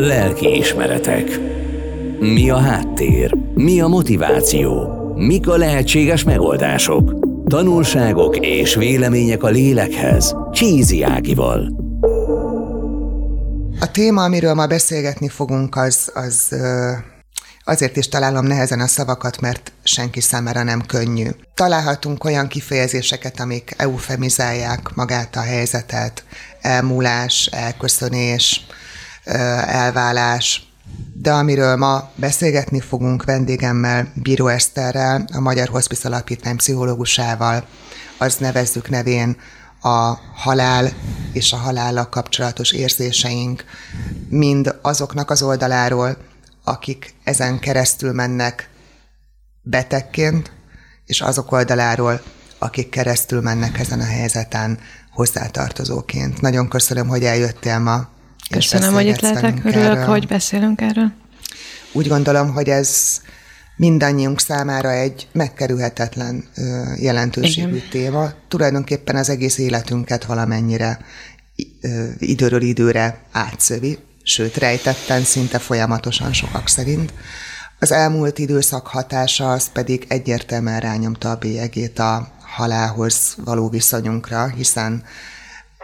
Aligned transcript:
Lelki 0.00 0.56
ismeretek. 0.56 1.40
Mi 2.18 2.50
a 2.50 2.56
háttér? 2.56 3.34
Mi 3.54 3.80
a 3.80 3.86
motiváció? 3.86 4.88
Mik 5.16 5.48
a 5.48 5.56
lehetséges 5.56 6.24
megoldások? 6.24 7.14
Tanulságok 7.46 8.36
és 8.36 8.74
vélemények 8.74 9.42
a 9.42 9.48
lélekhez. 9.48 10.34
Csízi 10.52 11.02
Ágival. 11.02 11.72
A 13.80 13.90
téma, 13.90 14.22
amiről 14.22 14.54
ma 14.54 14.66
beszélgetni 14.66 15.28
fogunk, 15.28 15.76
az, 15.76 16.10
az 16.14 16.54
azért 17.64 17.96
is 17.96 18.08
találom 18.08 18.46
nehezen 18.46 18.80
a 18.80 18.86
szavakat, 18.86 19.40
mert 19.40 19.72
senki 19.82 20.20
számára 20.20 20.62
nem 20.62 20.82
könnyű. 20.86 21.28
Találhatunk 21.54 22.24
olyan 22.24 22.48
kifejezéseket, 22.48 23.40
amik 23.40 23.74
eufemizálják 23.76 24.94
magát 24.94 25.36
a 25.36 25.40
helyzetet, 25.40 26.24
elmúlás, 26.60 27.46
elköszönés, 27.52 28.66
elválás, 29.66 30.68
de 31.14 31.32
amiről 31.32 31.76
ma 31.76 32.10
beszélgetni 32.14 32.80
fogunk 32.80 33.24
vendégemmel, 33.24 34.12
Bíró 34.14 34.46
Eszterrel, 34.46 35.24
a 35.32 35.40
Magyar 35.40 35.68
Hospice 35.68 36.08
Alapítvány 36.08 36.56
pszichológusával, 36.56 37.64
az 38.18 38.36
nevezzük 38.36 38.88
nevén 38.88 39.36
a 39.80 40.18
halál 40.34 40.92
és 41.32 41.52
a 41.52 41.56
halállal 41.56 42.08
kapcsolatos 42.08 42.72
érzéseink, 42.72 43.64
mind 44.28 44.74
azoknak 44.82 45.30
az 45.30 45.42
oldaláról, 45.42 46.16
akik 46.64 47.14
ezen 47.24 47.58
keresztül 47.58 48.12
mennek 48.12 48.70
betegként, 49.62 50.52
és 51.06 51.20
azok 51.20 51.52
oldaláról, 51.52 52.22
akik 52.58 52.88
keresztül 52.88 53.40
mennek 53.40 53.78
ezen 53.78 54.00
a 54.00 54.04
helyzeten 54.04 54.78
hozzátartozóként. 55.12 56.40
Nagyon 56.40 56.68
köszönöm, 56.68 57.08
hogy 57.08 57.24
eljöttél 57.24 57.78
ma. 57.78 58.08
Köszönöm, 58.50 58.92
hogy 58.92 59.06
itt 59.06 59.20
lehetek, 59.20 59.64
örülök, 59.64 59.86
erről. 59.86 60.04
hogy 60.04 60.26
beszélünk 60.26 60.80
erről. 60.80 61.12
Úgy 61.92 62.08
gondolom, 62.08 62.52
hogy 62.52 62.68
ez 62.68 63.20
mindannyiunk 63.76 64.40
számára 64.40 64.90
egy 64.92 65.28
megkerülhetetlen 65.32 66.44
jelentőségű 66.96 67.74
Igen. 67.76 67.88
téma. 67.90 68.30
Tulajdonképpen 68.48 69.16
az 69.16 69.28
egész 69.28 69.58
életünket 69.58 70.24
valamennyire 70.24 70.98
időről 72.18 72.62
időre 72.62 73.18
átszövi, 73.32 73.98
sőt 74.22 74.56
rejtetten, 74.56 75.22
szinte 75.22 75.58
folyamatosan 75.58 76.32
sokak 76.32 76.68
szerint. 76.68 77.12
Az 77.78 77.92
elmúlt 77.92 78.38
időszak 78.38 78.86
hatása 78.86 79.52
az 79.52 79.68
pedig 79.72 80.04
egyértelműen 80.08 80.80
rányomta 80.80 81.30
a 81.30 81.36
bélyegét 81.36 81.98
a 81.98 82.28
halálhoz 82.40 83.36
való 83.44 83.68
viszonyunkra, 83.68 84.48
hiszen 84.48 85.04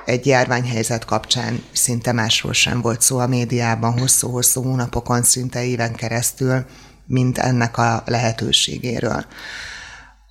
egy 0.05 0.27
járványhelyzet 0.27 1.05
kapcsán 1.05 1.63
szinte 1.73 2.13
másról 2.13 2.53
sem 2.53 2.81
volt 2.81 3.01
szó 3.01 3.19
a 3.19 3.27
médiában 3.27 3.99
hosszú-hosszú 3.99 4.63
hónapokon, 4.63 5.23
szinte 5.23 5.65
éven 5.65 5.93
keresztül, 5.93 6.65
mint 7.07 7.39
ennek 7.39 7.79
a 7.79 8.03
lehetőségéről. 8.07 9.25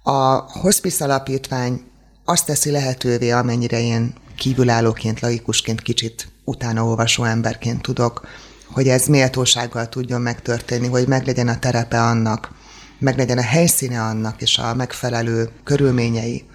A 0.03 0.35
Hospice 0.59 1.03
Alapítvány 1.03 1.81
azt 2.25 2.45
teszi 2.45 2.71
lehetővé, 2.71 3.31
amennyire 3.31 3.79
én 3.79 4.13
kívülállóként, 4.35 5.19
laikusként, 5.19 5.81
kicsit 5.81 6.31
utána 6.43 6.85
olvasó 6.85 7.23
emberként 7.23 7.81
tudok, 7.81 8.27
hogy 8.65 8.87
ez 8.87 9.05
méltósággal 9.05 9.89
tudjon 9.89 10.21
megtörténni, 10.21 10.87
hogy 10.87 11.07
meglegyen 11.07 11.47
a 11.47 11.59
terepe 11.59 12.01
annak, 12.01 12.51
meglegyen 12.99 13.37
a 13.37 13.43
helyszíne 13.43 14.01
annak, 14.01 14.41
és 14.41 14.57
a 14.57 14.75
megfelelő 14.75 15.49
körülményei, 15.63 16.45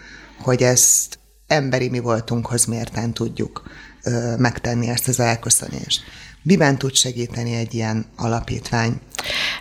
hogy 0.42 0.62
ezt 0.62 1.18
emberi 1.48 1.88
mi 1.88 1.98
voltunkhoz 1.98 2.64
mérten 2.64 3.12
tudjuk 3.12 3.62
ö, 4.02 4.36
megtenni 4.36 4.88
ezt 4.88 5.08
az 5.08 5.20
elköszönést. 5.20 6.02
Miben 6.42 6.78
tud 6.78 6.94
segíteni 6.94 7.54
egy 7.54 7.74
ilyen 7.74 8.06
alapítvány? 8.16 8.92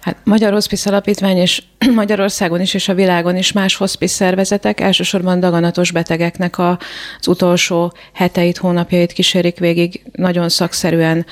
Hát 0.01 0.17
Magyar 0.23 0.53
Hospice 0.53 0.89
Alapítvány 0.89 1.37
és 1.37 1.63
Magyarországon 1.95 2.61
is 2.61 2.73
és 2.73 2.87
a 2.87 2.93
világon 2.93 3.35
is 3.37 3.51
más 3.51 3.75
hospice 3.75 4.13
szervezetek 4.13 4.79
elsősorban 4.79 5.39
daganatos 5.39 5.91
betegeknek 5.91 6.59
az 6.59 7.27
utolsó 7.27 7.93
heteit, 8.13 8.57
hónapjait 8.57 9.11
kísérik 9.11 9.59
végig 9.59 10.01
nagyon 10.11 10.49
szakszerűen 10.49 11.25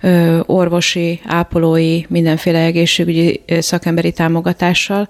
ö, 0.00 0.40
orvosi, 0.46 1.20
ápolói, 1.24 2.02
mindenféle 2.08 2.58
egészségügyi 2.58 3.42
szakemberi 3.58 4.12
támogatással. 4.12 5.08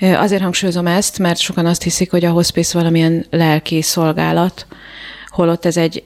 Azért 0.00 0.42
hangsúlyozom 0.42 0.86
ezt, 0.86 1.18
mert 1.18 1.38
sokan 1.38 1.66
azt 1.66 1.82
hiszik, 1.82 2.10
hogy 2.10 2.24
a 2.24 2.30
hospice 2.30 2.78
valamilyen 2.78 3.26
lelki 3.30 3.82
szolgálat, 3.82 4.66
holott 5.26 5.64
ez 5.64 5.76
egy 5.76 6.04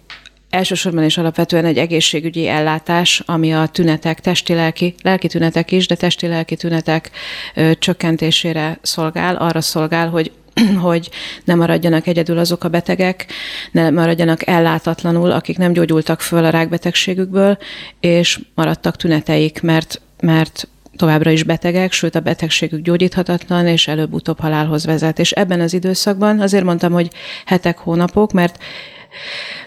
elsősorban 0.54 1.04
és 1.04 1.18
alapvetően 1.18 1.64
egy 1.64 1.78
egészségügyi 1.78 2.48
ellátás, 2.48 3.22
ami 3.26 3.54
a 3.54 3.66
tünetek, 3.66 4.20
testi-lelki, 4.20 4.94
lelki 5.02 5.26
tünetek 5.26 5.72
is, 5.72 5.86
de 5.86 5.94
testi-lelki 5.94 6.56
tünetek 6.56 7.10
ö, 7.54 7.70
csökkentésére 7.78 8.78
szolgál, 8.82 9.36
arra 9.36 9.60
szolgál, 9.60 10.08
hogy 10.08 10.32
hogy 10.88 11.10
ne 11.44 11.54
maradjanak 11.54 12.06
egyedül 12.06 12.38
azok 12.38 12.64
a 12.64 12.68
betegek, 12.68 13.26
ne 13.70 13.90
maradjanak 13.90 14.46
ellátatlanul, 14.46 15.30
akik 15.30 15.58
nem 15.58 15.72
gyógyultak 15.72 16.20
föl 16.20 16.44
a 16.44 16.50
rákbetegségükből, 16.50 17.58
és 18.00 18.40
maradtak 18.54 18.96
tüneteik, 18.96 19.62
mert, 19.62 20.00
mert 20.20 20.68
továbbra 20.96 21.30
is 21.30 21.42
betegek, 21.42 21.92
sőt 21.92 22.14
a 22.14 22.20
betegségük 22.20 22.80
gyógyíthatatlan, 22.80 23.66
és 23.66 23.88
előbb-utóbb 23.88 24.40
halálhoz 24.40 24.86
vezet. 24.86 25.18
És 25.18 25.30
ebben 25.30 25.60
az 25.60 25.72
időszakban 25.72 26.40
azért 26.40 26.64
mondtam, 26.64 26.92
hogy 26.92 27.10
hetek, 27.44 27.78
hónapok, 27.78 28.32
mert 28.32 28.58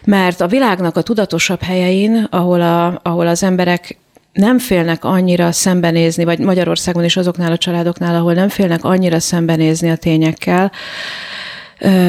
mert 0.03 0.41
a 0.41 0.47
világnak 0.47 0.97
a 0.97 1.01
tudatosabb 1.01 1.61
helyein, 1.61 2.27
ahol, 2.29 2.61
a, 2.61 2.99
ahol 3.03 3.27
az 3.27 3.43
emberek 3.43 3.97
nem 4.33 4.59
félnek 4.59 5.03
annyira 5.03 5.51
szembenézni, 5.51 6.23
vagy 6.23 6.39
Magyarországon 6.39 7.03
is 7.03 7.17
azoknál 7.17 7.51
a 7.51 7.57
családoknál, 7.57 8.15
ahol 8.15 8.33
nem 8.33 8.49
félnek 8.49 8.83
annyira 8.83 9.19
szembenézni 9.19 9.89
a 9.89 9.95
tényekkel, 9.95 10.71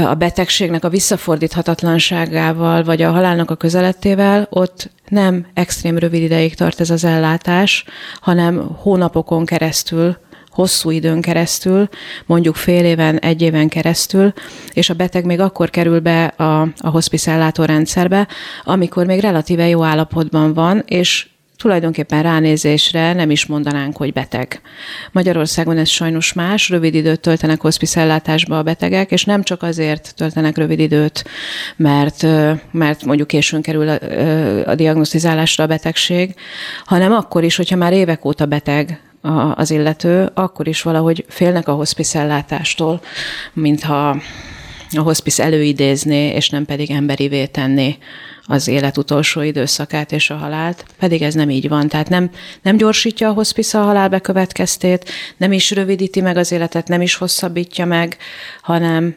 a 0.04 0.14
betegségnek 0.14 0.84
a 0.84 0.88
visszafordíthatatlanságával, 0.88 2.84
vagy 2.84 3.02
a 3.02 3.10
halálnak 3.10 3.50
a 3.50 3.54
közelettével, 3.54 4.46
ott 4.50 4.90
nem 5.08 5.46
extrém 5.54 5.98
rövid 5.98 6.22
ideig 6.22 6.54
tart 6.54 6.80
ez 6.80 6.90
az 6.90 7.04
ellátás, 7.04 7.84
hanem 8.20 8.76
hónapokon 8.76 9.44
keresztül 9.44 10.16
hosszú 10.58 10.90
időn 10.90 11.20
keresztül, 11.20 11.88
mondjuk 12.26 12.56
fél 12.56 12.84
éven, 12.84 13.18
egy 13.18 13.42
éven 13.42 13.68
keresztül, 13.68 14.32
és 14.72 14.90
a 14.90 14.94
beteg 14.94 15.24
még 15.24 15.40
akkor 15.40 15.70
kerül 15.70 16.00
be 16.00 16.24
a, 16.24 16.60
a 16.60 16.88
hospice 16.90 17.32
ellátórendszerbe, 17.32 18.28
amikor 18.64 19.06
még 19.06 19.20
relatíve 19.20 19.68
jó 19.68 19.82
állapotban 19.82 20.54
van, 20.54 20.82
és 20.86 21.28
tulajdonképpen 21.56 22.22
ránézésre 22.22 23.12
nem 23.12 23.30
is 23.30 23.46
mondanánk, 23.46 23.96
hogy 23.96 24.12
beteg. 24.12 24.60
Magyarországon 25.12 25.78
ez 25.78 25.88
sajnos 25.88 26.32
más, 26.32 26.68
rövid 26.68 26.94
időt 26.94 27.20
töltenek 27.20 27.60
hospice 27.60 28.00
ellátásba 28.00 28.58
a 28.58 28.62
betegek, 28.62 29.10
és 29.10 29.24
nem 29.24 29.42
csak 29.42 29.62
azért 29.62 30.14
töltenek 30.16 30.56
rövid 30.56 30.78
időt, 30.78 31.24
mert, 31.76 32.26
mert 32.70 33.04
mondjuk 33.04 33.28
későn 33.28 33.62
kerül 33.62 33.88
a, 33.88 33.98
a 34.70 34.74
diagnosztizálásra 34.74 35.64
a 35.64 35.66
betegség, 35.66 36.34
hanem 36.84 37.12
akkor 37.12 37.44
is, 37.44 37.56
hogyha 37.56 37.76
már 37.76 37.92
évek 37.92 38.24
óta 38.24 38.46
beteg, 38.46 39.00
az 39.54 39.70
illető, 39.70 40.30
akkor 40.34 40.68
is 40.68 40.82
valahogy 40.82 41.24
félnek 41.28 41.68
a 41.68 41.74
hospice 41.74 42.18
ellátástól, 42.18 43.00
mintha 43.52 44.20
a 44.96 45.00
hospice 45.00 45.42
előidézné, 45.42 46.28
és 46.28 46.48
nem 46.48 46.64
pedig 46.64 46.90
emberivé 46.90 47.46
tenni 47.46 47.98
az 48.44 48.68
élet 48.68 48.96
utolsó 48.96 49.40
időszakát 49.40 50.12
és 50.12 50.30
a 50.30 50.36
halált, 50.36 50.84
pedig 50.98 51.22
ez 51.22 51.34
nem 51.34 51.50
így 51.50 51.68
van. 51.68 51.88
Tehát 51.88 52.08
nem, 52.08 52.30
nem 52.62 52.76
gyorsítja 52.76 53.28
a 53.28 53.32
hospice 53.32 53.80
a 53.80 53.84
halál 53.84 54.08
bekövetkeztét, 54.08 55.10
nem 55.36 55.52
is 55.52 55.70
rövidíti 55.70 56.20
meg 56.20 56.36
az 56.36 56.52
életet, 56.52 56.88
nem 56.88 57.00
is 57.00 57.14
hosszabbítja 57.14 57.84
meg, 57.84 58.16
hanem 58.62 59.16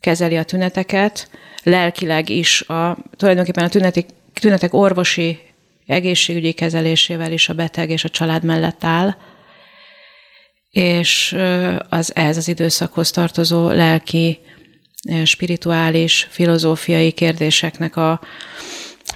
kezeli 0.00 0.36
a 0.36 0.42
tüneteket, 0.42 1.30
lelkileg 1.62 2.28
is, 2.28 2.62
a, 2.62 2.96
tulajdonképpen 3.16 3.64
a 3.64 3.68
tünetek, 3.68 4.06
tünetek 4.40 4.74
orvosi 4.74 5.38
egészségügyi 5.86 6.52
kezelésével 6.52 7.32
is 7.32 7.48
a 7.48 7.54
beteg 7.54 7.90
és 7.90 8.04
a 8.04 8.08
család 8.08 8.44
mellett 8.44 8.84
áll, 8.84 9.16
és 10.78 11.36
az 11.88 12.14
ehhez 12.14 12.36
az 12.36 12.48
időszakhoz 12.48 13.10
tartozó 13.10 13.68
lelki, 13.68 14.38
spirituális, 15.24 16.28
filozófiai 16.30 17.12
kérdéseknek 17.12 17.96
a 17.96 18.20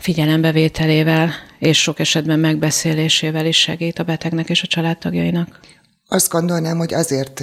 figyelembevételével 0.01 1.31
és 1.59 1.83
sok 1.83 1.99
esetben 1.99 2.39
megbeszélésével 2.39 3.47
is 3.47 3.57
segít 3.57 3.99
a 3.99 4.03
betegnek 4.03 4.49
és 4.49 4.63
a 4.63 4.67
családtagjainak. 4.67 5.61
Azt 6.09 6.31
gondolnám, 6.31 6.79
hogy 6.79 6.95
azért 6.95 7.43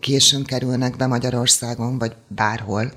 későn 0.00 0.44
kerülnek 0.44 0.96
be 0.96 1.06
Magyarországon, 1.06 1.98
vagy 1.98 2.12
bárhol, 2.28 2.92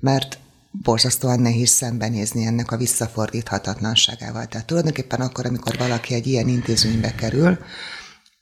mert 0.00 0.38
borzasztóan 0.70 1.40
nehéz 1.40 1.70
szembenézni 1.70 2.46
ennek 2.46 2.70
a 2.70 2.76
visszafordíthatatlanságával. 2.76 4.46
Tehát 4.46 4.66
tulajdonképpen 4.66 5.20
akkor, 5.20 5.46
amikor 5.46 5.76
valaki 5.78 6.14
egy 6.14 6.26
ilyen 6.26 6.48
intézménybe 6.48 7.14
kerül, 7.14 7.58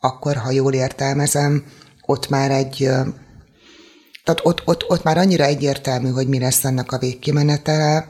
akkor, 0.01 0.37
ha 0.37 0.51
jól 0.51 0.73
értelmezem, 0.73 1.65
ott 2.07 2.29
már 2.29 2.51
egy, 2.51 2.77
tehát 4.25 4.41
ott, 4.43 4.63
ott, 4.65 4.85
ott 4.89 5.03
már 5.03 5.19
annyira 5.19 5.45
egyértelmű, 5.45 6.11
hogy 6.11 6.29
mi 6.29 6.39
lesz 6.39 6.65
ennek 6.65 6.93
a 6.93 6.99
végkimenetele, 6.99 8.09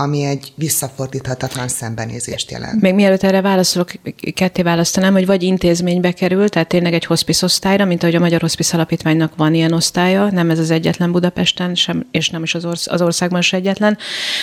ami 0.00 0.24
egy 0.24 0.52
visszafordíthatatlan 0.54 1.68
szembenézést 1.68 2.50
jelent. 2.50 2.80
Még 2.80 2.94
mielőtt 2.94 3.22
erre 3.22 3.40
válaszolok, 3.40 3.90
ketté 4.34 4.62
választanám, 4.62 5.12
hogy 5.12 5.26
vagy 5.26 5.42
intézménybe 5.42 6.12
kerül, 6.12 6.48
tehát 6.48 6.68
tényleg 6.68 6.94
egy 6.94 7.04
hospice 7.04 7.44
osztályra, 7.44 7.84
mint 7.84 8.02
ahogy 8.02 8.14
a 8.14 8.20
Magyar 8.20 8.40
Hospice 8.40 8.76
Alapítványnak 8.76 9.32
van 9.36 9.54
ilyen 9.54 9.72
osztálya, 9.72 10.30
nem 10.30 10.50
ez 10.50 10.58
az 10.58 10.70
egyetlen 10.70 11.12
Budapesten, 11.12 11.74
sem, 11.74 12.06
és 12.10 12.28
nem 12.28 12.42
is 12.42 12.54
az, 12.54 12.64
orsz- 12.64 12.88
az 12.88 13.02
országban 13.02 13.40
se 13.40 13.56
egyetlen, 13.56 13.98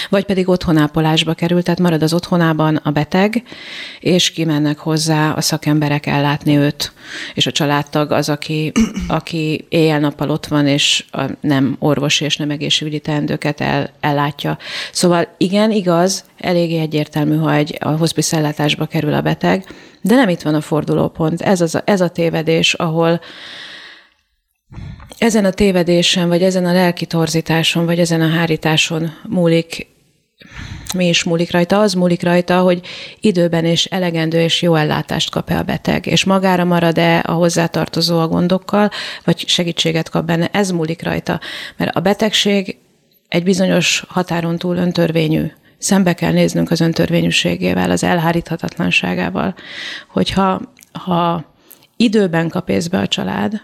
vagy 0.09 0.25
pedig 0.25 0.49
otthonápolásba 0.49 1.33
kerül, 1.33 1.63
tehát 1.63 1.79
marad 1.79 2.03
az 2.03 2.13
otthonában 2.13 2.75
a 2.75 2.91
beteg, 2.91 3.43
és 3.99 4.31
kimennek 4.31 4.77
hozzá 4.77 5.31
a 5.31 5.41
szakemberek 5.41 6.05
ellátni 6.05 6.57
őt, 6.57 6.93
és 7.33 7.47
a 7.47 7.51
családtag 7.51 8.11
az, 8.11 8.29
aki, 8.29 8.71
aki 9.07 9.65
éjjel-nappal 9.69 10.29
ott 10.29 10.45
van, 10.45 10.67
és 10.67 11.05
a 11.11 11.23
nem 11.41 11.75
orvosi 11.79 12.25
és 12.25 12.37
nem 12.37 12.49
egészségügyi 12.49 12.99
teendőket 12.99 13.61
el, 13.61 13.89
ellátja. 13.99 14.57
Szóval 14.91 15.27
igen, 15.45 15.71
igaz, 15.71 16.25
eléggé 16.37 16.79
egyértelmű, 16.79 17.37
ha 17.37 17.53
egy 17.53 17.77
a 17.79 17.89
hospice 17.89 18.37
ellátásba 18.37 18.85
kerül 18.85 19.13
a 19.13 19.21
beteg, 19.21 19.65
de 20.01 20.15
nem 20.15 20.29
itt 20.29 20.41
van 20.41 20.55
a 20.55 20.61
fordulópont. 20.61 21.41
Ez, 21.41 21.61
az, 21.61 21.81
ez 21.85 22.01
a 22.01 22.09
tévedés, 22.09 22.73
ahol 22.73 23.21
ezen 25.17 25.45
a 25.45 25.51
tévedésen, 25.51 26.27
vagy 26.27 26.43
ezen 26.43 26.65
a 26.65 26.73
lelki 26.73 27.05
torzításon, 27.05 27.85
vagy 27.85 27.99
ezen 27.99 28.21
a 28.21 28.29
hárításon 28.29 29.13
múlik, 29.29 29.87
mi 30.95 31.07
is 31.07 31.23
múlik 31.23 31.51
rajta? 31.51 31.79
Az 31.79 31.93
múlik 31.93 32.23
rajta, 32.23 32.59
hogy 32.59 32.81
időben 33.19 33.65
és 33.65 33.85
elegendő 33.85 34.41
és 34.41 34.61
jó 34.61 34.75
ellátást 34.75 35.31
kap-e 35.31 35.57
a 35.57 35.63
beteg, 35.63 36.05
és 36.05 36.23
magára 36.23 36.63
marad-e 36.63 37.19
a 37.19 37.31
hozzátartozó 37.31 38.19
a 38.19 38.27
gondokkal, 38.27 38.89
vagy 39.23 39.47
segítséget 39.47 40.09
kap 40.09 40.25
benne. 40.25 40.49
Ez 40.51 40.71
múlik 40.71 41.03
rajta. 41.03 41.39
Mert 41.77 41.95
a 41.95 41.99
betegség 41.99 42.77
egy 43.27 43.43
bizonyos 43.43 44.03
határon 44.07 44.57
túl 44.57 44.77
öntörvényű. 44.77 45.51
Szembe 45.77 46.13
kell 46.13 46.31
néznünk 46.31 46.71
az 46.71 46.81
öntörvényűségével, 46.81 47.91
az 47.91 48.03
elháríthatatlanságával. 48.03 49.55
Hogyha 50.07 50.61
ha 50.91 51.53
időben 51.97 52.49
kap 52.49 52.69
észbe 52.69 52.99
a 52.99 53.07
család, 53.07 53.61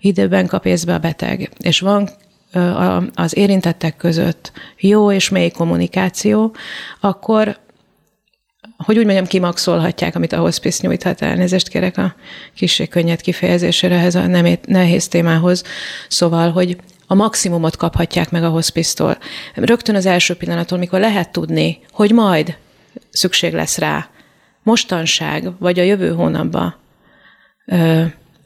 időben 0.00 0.46
kap 0.46 0.66
észbe 0.66 0.94
a 0.94 0.98
beteg, 0.98 1.50
és 1.58 1.80
van 1.80 2.08
az 3.14 3.36
érintettek 3.36 3.96
között 3.96 4.52
jó 4.76 5.12
és 5.12 5.28
mély 5.28 5.50
kommunikáció, 5.50 6.54
akkor 7.00 7.58
hogy 8.84 8.98
úgy 8.98 9.04
mondjam, 9.04 9.26
kimaxolhatják, 9.26 10.14
amit 10.14 10.32
a 10.32 10.38
hospice 10.38 10.86
nyújthat. 10.86 11.22
Elnézést 11.22 11.68
kérek 11.68 11.98
a 11.98 12.14
kicsi 12.54 12.88
könnyed 12.88 13.20
kifejezésére 13.20 13.94
ehhez 13.94 14.14
a 14.14 14.26
nehéz 14.66 15.08
témához. 15.08 15.62
Szóval, 16.08 16.50
hogy 16.50 16.76
a 17.10 17.14
maximumot 17.14 17.76
kaphatják 17.76 18.30
meg 18.30 18.44
a 18.44 18.48
hospice-tól. 18.48 19.18
Rögtön 19.54 19.94
az 19.94 20.06
első 20.06 20.34
pillanattól, 20.34 20.78
mikor 20.78 21.00
lehet 21.00 21.32
tudni, 21.32 21.78
hogy 21.92 22.12
majd 22.12 22.56
szükség 23.10 23.52
lesz 23.52 23.78
rá, 23.78 24.08
mostanság, 24.62 25.50
vagy 25.58 25.78
a 25.78 25.82
jövő 25.82 26.12
hónapban, 26.12 26.74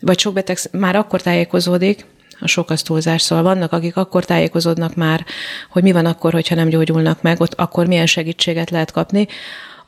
vagy 0.00 0.18
sok 0.18 0.34
beteg 0.34 0.58
már 0.70 0.96
akkor 0.96 1.20
tájékozódik, 1.22 2.04
a 2.40 2.46
sok 2.46 2.70
az 2.70 2.82
túlzás, 2.82 3.22
szóval 3.22 3.44
vannak, 3.44 3.72
akik 3.72 3.96
akkor 3.96 4.24
tájékozódnak 4.24 4.94
már, 4.94 5.24
hogy 5.70 5.82
mi 5.82 5.92
van 5.92 6.06
akkor, 6.06 6.32
hogyha 6.32 6.54
nem 6.54 6.68
gyógyulnak 6.68 7.22
meg, 7.22 7.40
ott 7.40 7.54
akkor 7.54 7.86
milyen 7.86 8.06
segítséget 8.06 8.70
lehet 8.70 8.90
kapni, 8.90 9.26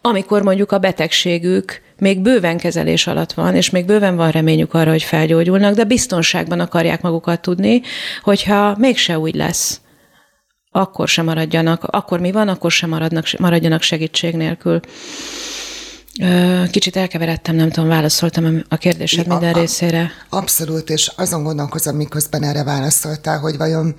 amikor 0.01 0.43
mondjuk 0.43 0.73
a 0.73 0.79
betegségük 0.79 1.81
még 1.99 2.21
bőven 2.21 2.59
kezelés 2.59 3.07
alatt 3.07 3.33
van, 3.33 3.55
és 3.55 3.71
még 3.71 3.85
bőven 3.85 4.17
van 4.17 4.31
reményük 4.31 4.75
arra, 4.75 4.91
hogy 4.91 5.03
felgyógyulnak, 5.03 5.75
de 5.75 5.85
biztonságban 5.85 6.61
akarják 6.61 7.01
magukat 7.01 7.41
tudni, 7.41 7.83
hogyha 8.23 8.77
mégse 8.79 9.19
úgy 9.19 9.35
lesz, 9.35 9.81
akkor 10.71 11.09
sem 11.09 11.25
maradjanak, 11.25 11.85
akkor 11.85 12.21
mi 12.21 12.33
van, 12.33 12.49
akkor 12.49 12.71
sem 12.71 12.89
maradnak, 12.89 13.27
maradjanak 13.39 13.83
segítség 13.83 14.35
nélkül. 14.35 14.81
Kicsit 16.71 16.97
elkeveredtem, 16.97 17.55
nem 17.57 17.71
tudom, 17.71 17.89
válaszoltam 17.89 18.63
a 18.69 18.77
kérdésed 18.77 19.27
minden 19.27 19.55
a, 19.55 19.59
részére. 19.59 20.11
Abszolút, 20.29 20.91
és 20.91 21.13
azon 21.17 21.43
gondolkozom, 21.43 21.97
miközben 21.97 22.43
erre 22.43 22.65
válaszoltál, 22.65 23.39
hogy 23.39 23.57
vajon 23.57 23.95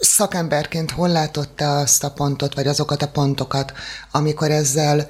szakemberként 0.00 0.90
hol 0.90 1.08
látotta 1.08 1.78
azt 1.78 2.04
a 2.04 2.10
pontot, 2.10 2.54
vagy 2.54 2.66
azokat 2.66 3.02
a 3.02 3.08
pontokat, 3.08 3.72
amikor 4.10 4.50
ezzel 4.50 5.06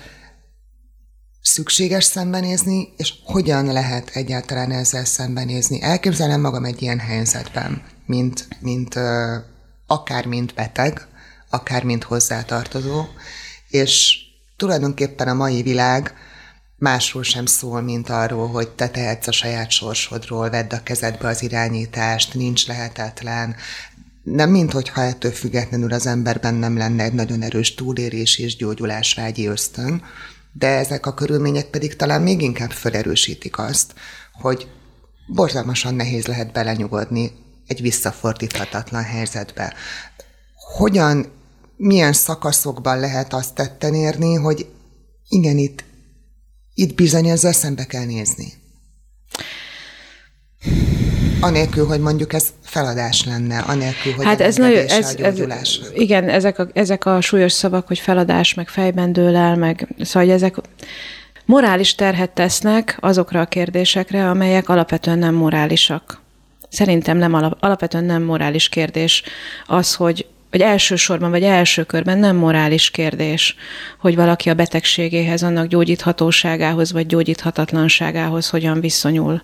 szükséges 1.44 2.04
szembenézni, 2.04 2.88
és 2.96 3.12
hogyan 3.24 3.64
lehet 3.64 4.10
egyáltalán 4.10 4.70
ezzel 4.70 5.04
szembenézni. 5.04 5.82
Elképzelem 5.82 6.40
magam 6.40 6.64
egy 6.64 6.82
ilyen 6.82 6.98
helyzetben, 6.98 7.82
mint, 8.06 8.48
mint 8.60 8.94
akár 9.86 10.26
mint 10.26 10.54
beteg, 10.54 11.06
akár 11.50 11.84
mint 11.84 12.04
hozzátartozó, 12.04 13.04
és 13.68 14.16
tulajdonképpen 14.56 15.28
a 15.28 15.34
mai 15.34 15.62
világ 15.62 16.14
másról 16.78 17.22
sem 17.22 17.46
szól, 17.46 17.80
mint 17.80 18.08
arról, 18.08 18.48
hogy 18.48 18.68
te 18.68 18.88
tehetsz 18.88 19.26
a 19.26 19.32
saját 19.32 19.70
sorsodról, 19.70 20.50
vedd 20.50 20.72
a 20.74 20.82
kezedbe 20.82 21.28
az 21.28 21.42
irányítást, 21.42 22.34
nincs 22.34 22.66
lehetetlen, 22.66 23.56
nem 24.22 24.50
minthogyha 24.50 25.02
ettől 25.02 25.30
függetlenül 25.30 25.92
az 25.92 26.06
emberben 26.06 26.54
nem 26.54 26.76
lenne 26.76 27.02
egy 27.02 27.12
nagyon 27.12 27.42
erős 27.42 27.74
túlérés 27.74 28.38
és 28.38 28.56
gyógyulásvágyi 28.56 29.46
ösztön, 29.46 30.02
de 30.58 30.66
ezek 30.66 31.06
a 31.06 31.14
körülmények 31.14 31.66
pedig 31.66 31.96
talán 31.96 32.22
még 32.22 32.42
inkább 32.42 32.70
felerősítik 32.70 33.58
azt, 33.58 33.94
hogy 34.32 34.68
borzalmasan 35.26 35.94
nehéz 35.94 36.26
lehet 36.26 36.52
belenyugodni 36.52 37.32
egy 37.66 37.80
visszafordíthatatlan 37.80 39.02
helyzetbe. 39.02 39.74
Hogyan, 40.76 41.32
milyen 41.76 42.12
szakaszokban 42.12 43.00
lehet 43.00 43.32
azt 43.32 43.54
tetten 43.54 43.94
érni, 43.94 44.34
hogy 44.34 44.66
igen, 45.28 45.58
itt, 45.58 45.84
itt 46.74 46.94
bizony 46.94 47.28
ezzel 47.28 47.52
szembe 47.52 47.84
kell 47.84 48.04
nézni? 48.04 48.52
Anélkül, 51.44 51.86
hogy 51.86 52.00
mondjuk 52.00 52.32
ez 52.32 52.48
feladás 52.62 53.24
lenne, 53.24 53.58
anélkül, 53.58 54.12
hogy 54.12 54.24
hát 54.24 54.40
ez, 54.40 54.56
nagyon, 54.56 54.86
ez, 54.88 55.16
ez, 55.18 55.78
Igen, 55.94 56.28
ezek 56.28 56.58
a, 56.58 56.68
ezek 56.72 57.06
a 57.06 57.20
súlyos 57.20 57.52
szavak, 57.52 57.86
hogy 57.86 57.98
feladás, 57.98 58.54
meg 58.54 58.68
fejben 58.68 59.12
dől 59.12 59.36
el, 59.36 59.56
meg 59.56 59.88
szóval 60.00 60.30
ezek 60.30 60.56
morális 61.44 61.94
terhet 61.94 62.30
tesznek 62.30 62.96
azokra 63.00 63.40
a 63.40 63.44
kérdésekre, 63.44 64.28
amelyek 64.28 64.68
alapvetően 64.68 65.18
nem 65.18 65.34
morálisak. 65.34 66.22
Szerintem 66.68 67.16
nem 67.16 67.34
alap, 67.34 67.56
alapvetően 67.60 68.04
nem 68.04 68.22
morális 68.22 68.68
kérdés 68.68 69.22
az, 69.66 69.94
hogy 69.94 70.26
vagy 70.50 70.62
elsősorban, 70.62 71.30
vagy 71.30 71.42
első 71.42 71.84
körben 71.84 72.18
nem 72.18 72.36
morális 72.36 72.90
kérdés, 72.90 73.56
hogy 73.98 74.16
valaki 74.16 74.50
a 74.50 74.54
betegségéhez, 74.54 75.42
annak 75.42 75.66
gyógyíthatóságához, 75.66 76.92
vagy 76.92 77.06
gyógyíthatatlanságához 77.06 78.50
hogyan 78.50 78.80
viszonyul. 78.80 79.42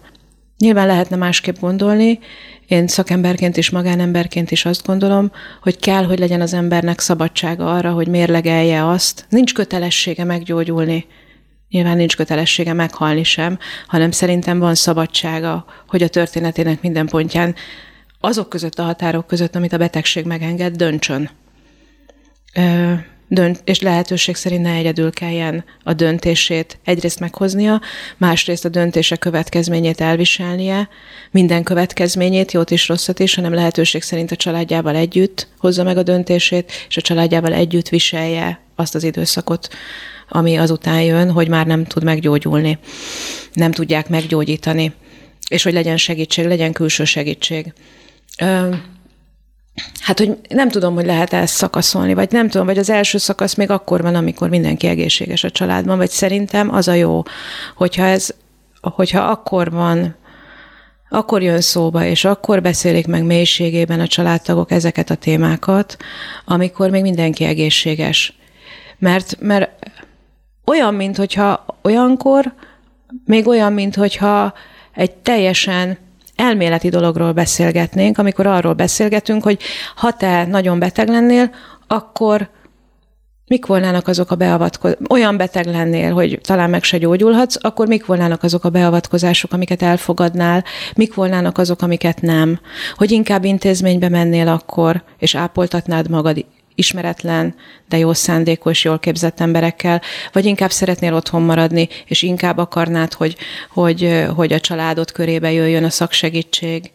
Nyilván 0.61 0.87
lehetne 0.87 1.17
másképp 1.17 1.59
gondolni, 1.59 2.19
én 2.67 2.87
szakemberként 2.87 3.57
és 3.57 3.71
magánemberként 3.71 4.51
is 4.51 4.65
azt 4.65 4.87
gondolom, 4.87 5.33
hogy 5.63 5.79
kell, 5.79 6.05
hogy 6.05 6.19
legyen 6.19 6.41
az 6.41 6.55
embernek 6.55 7.01
szabadsága 7.01 7.75
arra, 7.75 7.93
hogy 7.93 8.09
mérlegelje 8.09 8.87
azt. 8.89 9.27
Nincs 9.29 9.55
kötelessége 9.55 10.25
meggyógyulni, 10.25 11.07
nyilván 11.69 11.97
nincs 11.97 12.17
kötelessége 12.17 12.73
meghalni 12.73 13.25
sem, 13.25 13.59
hanem 13.87 14.11
szerintem 14.11 14.59
van 14.59 14.75
szabadsága, 14.75 15.65
hogy 15.89 16.03
a 16.03 16.09
történetének 16.09 16.83
minden 16.83 17.07
pontján 17.07 17.55
azok 18.21 18.49
között 18.49 18.79
a 18.79 18.83
határok 18.83 19.27
között, 19.27 19.57
amit 19.57 19.73
a 19.73 19.79
betegség 19.79 20.25
megenged, 20.25 20.77
döntsön 20.77 21.31
dönt, 23.33 23.61
és 23.65 23.81
lehetőség 23.81 24.37
szerint 24.37 24.63
ne 24.63 24.73
egyedül 24.73 25.11
kelljen 25.13 25.65
a 25.85 25.93
döntését 25.93 26.79
egyrészt 26.85 27.21
meghoznia, 27.21 27.81
másrészt 28.17 28.65
a 28.65 28.69
döntése 28.69 29.17
következményét 29.17 30.01
elviselnie, 30.01 30.89
minden 31.31 31.63
következményét, 31.63 32.53
jót 32.53 32.71
is, 32.71 32.89
rosszat 32.89 33.19
is, 33.19 33.35
hanem 33.35 33.55
lehetőség 33.55 34.03
szerint 34.03 34.31
a 34.31 34.37
családjával 34.37 34.97
együtt 34.97 35.49
hozza 35.59 35.83
meg 35.83 35.97
a 35.97 36.03
döntését, 36.03 36.73
és 36.89 36.97
a 36.97 37.01
családjával 37.01 37.53
együtt 37.53 37.89
viselje 37.89 38.61
azt 38.77 38.95
az 38.95 39.05
időszakot, 39.05 39.69
ami 40.29 40.57
azután 40.57 41.03
jön, 41.03 41.31
hogy 41.31 41.49
már 41.49 41.67
nem 41.67 41.85
tud 41.85 42.05
meggyógyulni, 42.05 42.79
nem 43.53 43.73
tudják 43.73 44.09
meggyógyítani, 44.09 44.93
és 45.49 45.63
hogy 45.63 45.73
legyen 45.73 45.97
segítség, 45.97 46.47
legyen 46.47 46.73
külső 46.73 47.05
segítség. 47.05 47.73
Hát, 50.01 50.19
hogy 50.19 50.39
nem 50.49 50.69
tudom, 50.69 50.95
hogy 50.95 51.05
lehet 51.05 51.33
ezt 51.33 51.55
szakaszolni, 51.55 52.15
vagy 52.15 52.33
nem 52.33 52.49
tudom, 52.49 52.67
vagy 52.67 52.79
az 52.79 52.91
első 52.91 53.19
szakasz 53.19 53.55
még 53.55 53.71
akkor 53.71 54.03
van, 54.03 54.15
amikor 54.15 54.49
mindenki 54.49 54.87
egészséges 54.87 55.45
a 55.45 55.51
családban, 55.51 55.97
vagy 55.97 56.11
szerintem 56.11 56.75
az 56.75 56.89
a 56.89 56.93
jó, 56.93 57.23
hogyha 57.77 58.05
ez, 58.05 58.35
hogyha 58.81 59.21
akkor 59.21 59.71
van, 59.71 60.19
akkor 61.09 61.43
jön 61.43 61.61
szóba, 61.61 62.05
és 62.05 62.25
akkor 62.25 62.63
beszélik 62.63 63.07
meg 63.07 63.25
mélységében 63.25 64.01
a 64.01 64.07
családtagok 64.07 64.71
ezeket 64.71 65.11
a 65.11 65.15
témákat, 65.15 65.97
amikor 66.45 66.91
még 66.91 67.03
mindenki 67.03 67.45
egészséges. 67.45 68.39
Mert, 68.99 69.37
mert 69.41 69.71
olyan, 70.67 70.95
mint 70.95 71.17
hogyha 71.17 71.67
olyankor, 71.83 72.55
még 73.25 73.47
olyan, 73.47 73.73
mint 73.73 73.95
hogyha 73.95 74.53
egy 74.95 75.13
teljesen 75.13 75.99
elméleti 76.41 76.89
dologról 76.89 77.33
beszélgetnénk, 77.33 78.19
amikor 78.19 78.47
arról 78.47 78.73
beszélgetünk, 78.73 79.43
hogy 79.43 79.59
ha 79.97 80.13
te 80.13 80.47
nagyon 80.47 80.79
beteg 80.79 81.09
lennél, 81.09 81.51
akkor 81.87 82.51
mik 83.47 83.67
volnának 83.67 84.09
azok 84.09 84.31
a 84.31 84.35
beavatkozások, 84.35 85.11
olyan 85.11 85.37
beteg 85.37 85.67
lennél, 85.67 86.13
hogy 86.13 86.39
talán 86.43 86.71
meg 86.71 86.83
se 86.83 86.99
gyógyulhatsz, 86.99 87.57
akkor 87.61 87.87
mik 87.87 88.07
volnának 88.07 88.43
azok 88.43 88.65
a 88.65 88.71
beavatkozások, 88.71 89.53
amiket 89.53 89.83
elfogadnál, 89.83 90.65
mik 90.97 91.15
volnának 91.15 91.59
azok, 91.59 91.83
amiket 91.83 92.21
nem, 92.21 92.61
hogy 92.95 93.11
inkább 93.11 93.45
intézménybe 93.45 94.09
mennél 94.09 94.49
akkor, 94.49 95.03
és 95.19 95.35
ápoltatnád 95.35 96.11
magad 96.11 96.45
ismeretlen, 96.81 97.55
de 97.89 97.99
jó 97.99 98.13
szándékos, 98.13 98.85
jól 98.85 98.99
képzett 98.99 99.41
emberekkel, 99.41 100.01
vagy 100.33 100.45
inkább 100.45 100.71
szeretnél 100.71 101.15
otthon 101.15 101.43
maradni, 101.43 101.89
és 102.07 102.23
inkább 102.23 102.59
akarnád, 102.59 103.13
hogy, 103.13 103.37
hogy, 103.71 104.25
hogy 104.37 104.53
a 104.53 104.61
családod 104.61 105.13
körébe 105.13 105.53
jöjjön 105.53 105.85
a 105.85 105.91
szaksegítség. 105.91 106.91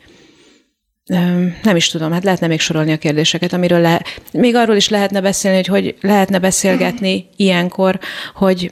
Nem 1.63 1.75
is 1.75 1.89
tudom, 1.89 2.11
hát 2.11 2.23
lehetne 2.23 2.47
még 2.47 2.59
sorolni 2.59 2.91
a 2.91 2.97
kérdéseket, 2.97 3.53
amiről 3.53 3.79
le, 3.79 4.01
még 4.31 4.55
arról 4.55 4.75
is 4.75 4.89
lehetne 4.89 5.21
beszélni, 5.21 5.57
hogy, 5.57 5.67
hogy 5.67 5.95
lehetne 6.01 6.39
beszélgetni 6.39 7.29
ilyenkor, 7.35 7.99
hogy 8.35 8.71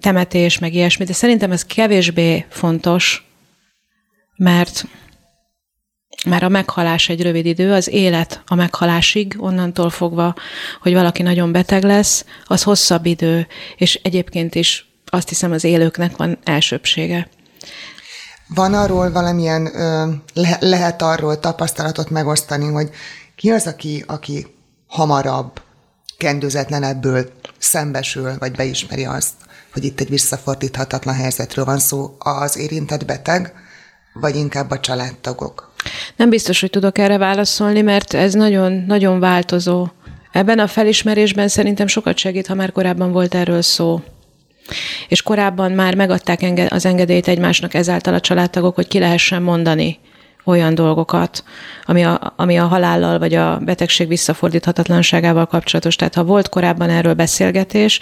temetés, 0.00 0.58
meg 0.58 0.74
ilyesmi, 0.74 1.04
de 1.04 1.12
szerintem 1.12 1.52
ez 1.52 1.64
kevésbé 1.64 2.44
fontos, 2.48 3.26
mert 4.36 4.84
mert 6.26 6.42
a 6.42 6.48
meghalás 6.48 7.08
egy 7.08 7.22
rövid 7.22 7.46
idő, 7.46 7.72
az 7.72 7.88
élet 7.88 8.42
a 8.46 8.54
meghalásig, 8.54 9.34
onnantól 9.38 9.90
fogva, 9.90 10.34
hogy 10.80 10.92
valaki 10.92 11.22
nagyon 11.22 11.52
beteg 11.52 11.82
lesz, 11.82 12.24
az 12.44 12.62
hosszabb 12.62 13.06
idő, 13.06 13.46
és 13.76 14.00
egyébként 14.02 14.54
is 14.54 14.88
azt 15.06 15.28
hiszem 15.28 15.52
az 15.52 15.64
élőknek 15.64 16.16
van 16.16 16.38
elsőbsége. 16.44 17.28
Van 18.54 18.74
arról 18.74 19.12
valamilyen, 19.12 19.62
le, 20.34 20.56
lehet 20.60 21.02
arról 21.02 21.40
tapasztalatot 21.40 22.10
megosztani, 22.10 22.66
hogy 22.66 22.90
ki 23.36 23.50
az, 23.50 23.66
aki, 23.66 24.04
aki 24.06 24.46
hamarabb, 24.86 25.62
kendőzetlenebből 26.18 27.30
szembesül, 27.58 28.38
vagy 28.38 28.52
beismeri 28.52 29.04
azt, 29.04 29.32
hogy 29.72 29.84
itt 29.84 30.00
egy 30.00 30.08
visszafordíthatatlan 30.08 31.14
helyzetről 31.14 31.64
van 31.64 31.78
szó, 31.78 32.16
az 32.18 32.56
érintett 32.56 33.04
beteg, 33.04 33.52
vagy 34.12 34.36
inkább 34.36 34.70
a 34.70 34.80
családtagok? 34.80 35.67
Nem 36.16 36.28
biztos, 36.28 36.60
hogy 36.60 36.70
tudok 36.70 36.98
erre 36.98 37.18
válaszolni, 37.18 37.80
mert 37.80 38.14
ez 38.14 38.32
nagyon, 38.32 38.84
nagyon 38.86 39.20
változó. 39.20 39.88
Ebben 40.32 40.58
a 40.58 40.66
felismerésben 40.66 41.48
szerintem 41.48 41.86
sokat 41.86 42.18
segít, 42.18 42.46
ha 42.46 42.54
már 42.54 42.72
korábban 42.72 43.12
volt 43.12 43.34
erről 43.34 43.62
szó. 43.62 44.00
És 45.08 45.22
korábban 45.22 45.72
már 45.72 45.94
megadták 45.94 46.52
az 46.68 46.86
engedélyt 46.86 47.28
egymásnak 47.28 47.74
ezáltal 47.74 48.14
a 48.14 48.20
családtagok, 48.20 48.74
hogy 48.74 48.88
ki 48.88 48.98
lehessen 48.98 49.42
mondani 49.42 49.98
olyan 50.44 50.74
dolgokat, 50.74 51.44
ami 51.84 52.04
a, 52.04 52.32
ami 52.36 52.58
a 52.58 52.66
halállal 52.66 53.18
vagy 53.18 53.34
a 53.34 53.58
betegség 53.58 54.08
visszafordíthatatlanságával 54.08 55.46
kapcsolatos. 55.46 55.96
Tehát 55.96 56.14
ha 56.14 56.24
volt 56.24 56.48
korábban 56.48 56.90
erről 56.90 57.14
beszélgetés, 57.14 58.00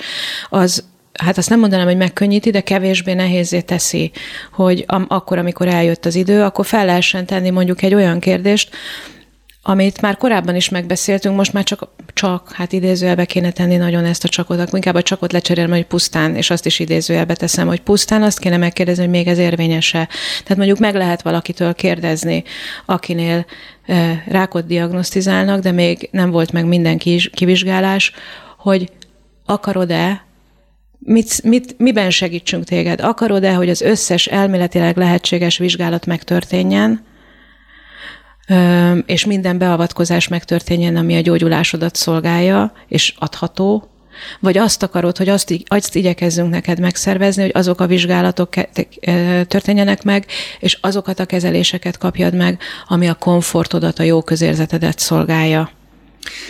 az 0.48 0.84
hát 1.22 1.38
azt 1.38 1.48
nem 1.48 1.58
mondanám, 1.58 1.86
hogy 1.86 1.96
megkönnyíti, 1.96 2.50
de 2.50 2.60
kevésbé 2.60 3.12
nehézé 3.12 3.60
teszi, 3.60 4.10
hogy 4.52 4.84
am, 4.86 5.06
akkor, 5.08 5.38
amikor 5.38 5.68
eljött 5.68 6.04
az 6.04 6.14
idő, 6.14 6.42
akkor 6.42 6.66
fel 6.66 6.84
lehessen 6.84 7.26
tenni 7.26 7.50
mondjuk 7.50 7.82
egy 7.82 7.94
olyan 7.94 8.20
kérdést, 8.20 8.70
amit 9.68 10.00
már 10.00 10.16
korábban 10.16 10.56
is 10.56 10.68
megbeszéltünk, 10.68 11.36
most 11.36 11.52
már 11.52 11.64
csak, 11.64 11.88
csak 12.14 12.52
hát 12.52 12.72
idézőjelbe 12.72 13.24
kéne 13.24 13.50
tenni 13.50 13.76
nagyon 13.76 14.04
ezt 14.04 14.24
a 14.24 14.28
csakot, 14.28 14.60
akkor 14.60 14.74
inkább 14.74 14.94
a 14.94 15.02
csakot 15.02 15.32
lecserélem, 15.32 15.70
hogy 15.70 15.86
pusztán, 15.86 16.36
és 16.36 16.50
azt 16.50 16.66
is 16.66 16.78
idézőjelbe 16.78 17.34
teszem, 17.34 17.66
hogy 17.66 17.80
pusztán 17.80 18.22
azt 18.22 18.38
kéne 18.38 18.56
megkérdezni, 18.56 19.02
hogy 19.02 19.12
még 19.12 19.26
ez 19.26 19.38
érvényese. 19.38 20.08
Tehát 20.42 20.56
mondjuk 20.56 20.78
meg 20.78 20.94
lehet 20.94 21.22
valakitől 21.22 21.74
kérdezni, 21.74 22.44
akinél 22.84 23.46
e, 23.86 24.24
rákot 24.28 24.66
diagnosztizálnak, 24.66 25.60
de 25.60 25.70
még 25.70 26.08
nem 26.12 26.30
volt 26.30 26.52
meg 26.52 26.66
minden 26.66 26.98
kivizsgálás, 27.32 28.12
hogy 28.56 28.90
akarod-e 29.44 30.25
mit, 30.98 31.42
mit, 31.42 31.78
miben 31.78 32.10
segítsünk 32.10 32.64
téged? 32.64 33.00
Akarod-e, 33.00 33.54
hogy 33.54 33.68
az 33.68 33.80
összes 33.80 34.26
elméletileg 34.26 34.96
lehetséges 34.96 35.58
vizsgálat 35.58 36.06
megtörténjen, 36.06 37.04
és 39.06 39.24
minden 39.24 39.58
beavatkozás 39.58 40.28
megtörténjen, 40.28 40.96
ami 40.96 41.16
a 41.16 41.20
gyógyulásodat 41.20 41.94
szolgálja, 41.94 42.72
és 42.88 43.14
adható, 43.18 43.90
vagy 44.40 44.58
azt 44.58 44.82
akarod, 44.82 45.16
hogy 45.16 45.28
azt, 45.28 45.54
azt 45.66 45.94
igyekezzünk 45.94 46.50
neked 46.50 46.80
megszervezni, 46.80 47.42
hogy 47.42 47.50
azok 47.54 47.80
a 47.80 47.86
vizsgálatok 47.86 48.54
történjenek 49.46 50.02
meg, 50.02 50.26
és 50.58 50.78
azokat 50.80 51.18
a 51.18 51.26
kezeléseket 51.26 51.98
kapjad 51.98 52.34
meg, 52.34 52.60
ami 52.86 53.08
a 53.08 53.14
komfortodat, 53.14 53.98
a 53.98 54.02
jó 54.02 54.22
közérzetedet 54.22 54.98
szolgálja. 54.98 55.70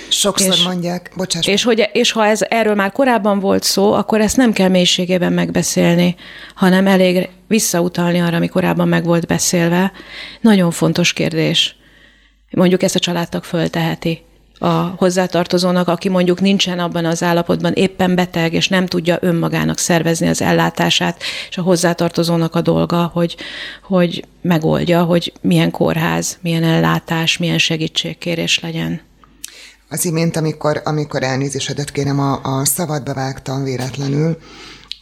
Sokszor 0.09 0.53
és, 0.53 0.63
mondják, 0.63 1.11
bocsáss. 1.17 1.47
És, 1.47 1.63
hogy, 1.63 1.89
és 1.93 2.13
ha 2.13 2.27
ez 2.27 2.41
erről 2.49 2.75
már 2.75 2.93
korábban 2.93 3.41
volt 3.41 3.63
szó, 3.63 3.93
akkor 3.93 4.21
ezt 4.21 4.37
nem 4.37 4.53
kell 4.53 4.69
mélységében 4.69 5.33
megbeszélni, 5.33 6.17
hanem 6.55 6.87
elég 6.87 7.29
visszautalni 7.49 8.21
arra, 8.21 8.37
ami 8.37 8.49
korábban 8.49 8.89
meg 8.89 9.05
volt 9.05 9.27
beszélve. 9.27 9.93
Nagyon 10.41 10.71
fontos 10.71 11.13
kérdés. 11.13 11.77
Mondjuk 12.51 12.83
ezt 12.83 12.95
a 12.95 12.99
családtag 12.99 13.45
fölteheti 13.45 14.25
a 14.59 14.95
hozzátartozónak, 14.97 15.89
aki 15.89 16.09
mondjuk 16.09 16.41
nincsen 16.41 16.79
abban 16.79 17.05
az 17.05 17.23
állapotban, 17.23 17.73
éppen 17.73 18.15
beteg, 18.15 18.53
és 18.53 18.69
nem 18.69 18.87
tudja 18.87 19.19
önmagának 19.21 19.79
szervezni 19.79 20.29
az 20.29 20.43
ellátását, 20.43 21.23
és 21.49 21.57
a 21.57 21.63
hozzátartozónak 21.63 22.55
a 22.55 22.61
dolga, 22.61 23.11
hogy, 23.13 23.37
hogy 23.83 24.25
megoldja, 24.41 25.03
hogy 25.03 25.33
milyen 25.41 25.71
kórház, 25.71 26.39
milyen 26.41 26.65
ellátás, 26.65 27.37
milyen 27.39 27.59
segítségkérés 27.59 28.61
legyen. 28.61 29.01
Az 29.89 30.05
imént, 30.05 30.37
amikor, 30.37 30.81
amikor 30.85 31.23
elnézésedet 31.23 31.91
kérem, 31.91 32.21
a, 32.21 32.41
a 32.43 32.65
szabadba 32.65 33.15
vágtam 33.15 33.63
véletlenül, 33.63 34.39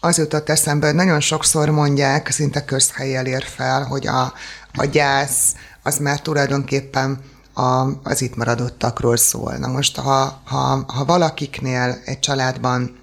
az 0.01 0.19
jutott 0.19 0.49
eszembe, 0.49 0.87
hogy 0.87 0.95
nagyon 0.95 1.21
sokszor 1.21 1.71
mondják, 1.71 2.31
szinte 2.31 2.65
közhelyjel 2.65 3.27
ér 3.27 3.43
fel, 3.43 3.85
hogy 3.85 4.07
a, 4.07 4.33
a 4.73 4.85
gyász 4.85 5.55
az 5.83 5.99
már 5.99 6.21
tulajdonképpen 6.21 7.21
a, 7.55 7.87
az 8.03 8.23
itt 8.23 8.37
maradottakról 8.37 9.17
szól. 9.17 9.57
Na 9.57 9.69
most, 9.69 9.97
ha, 9.97 10.41
ha, 10.45 10.85
ha 10.87 11.05
valakiknél 11.05 11.99
egy 12.05 12.19
családban 12.19 12.99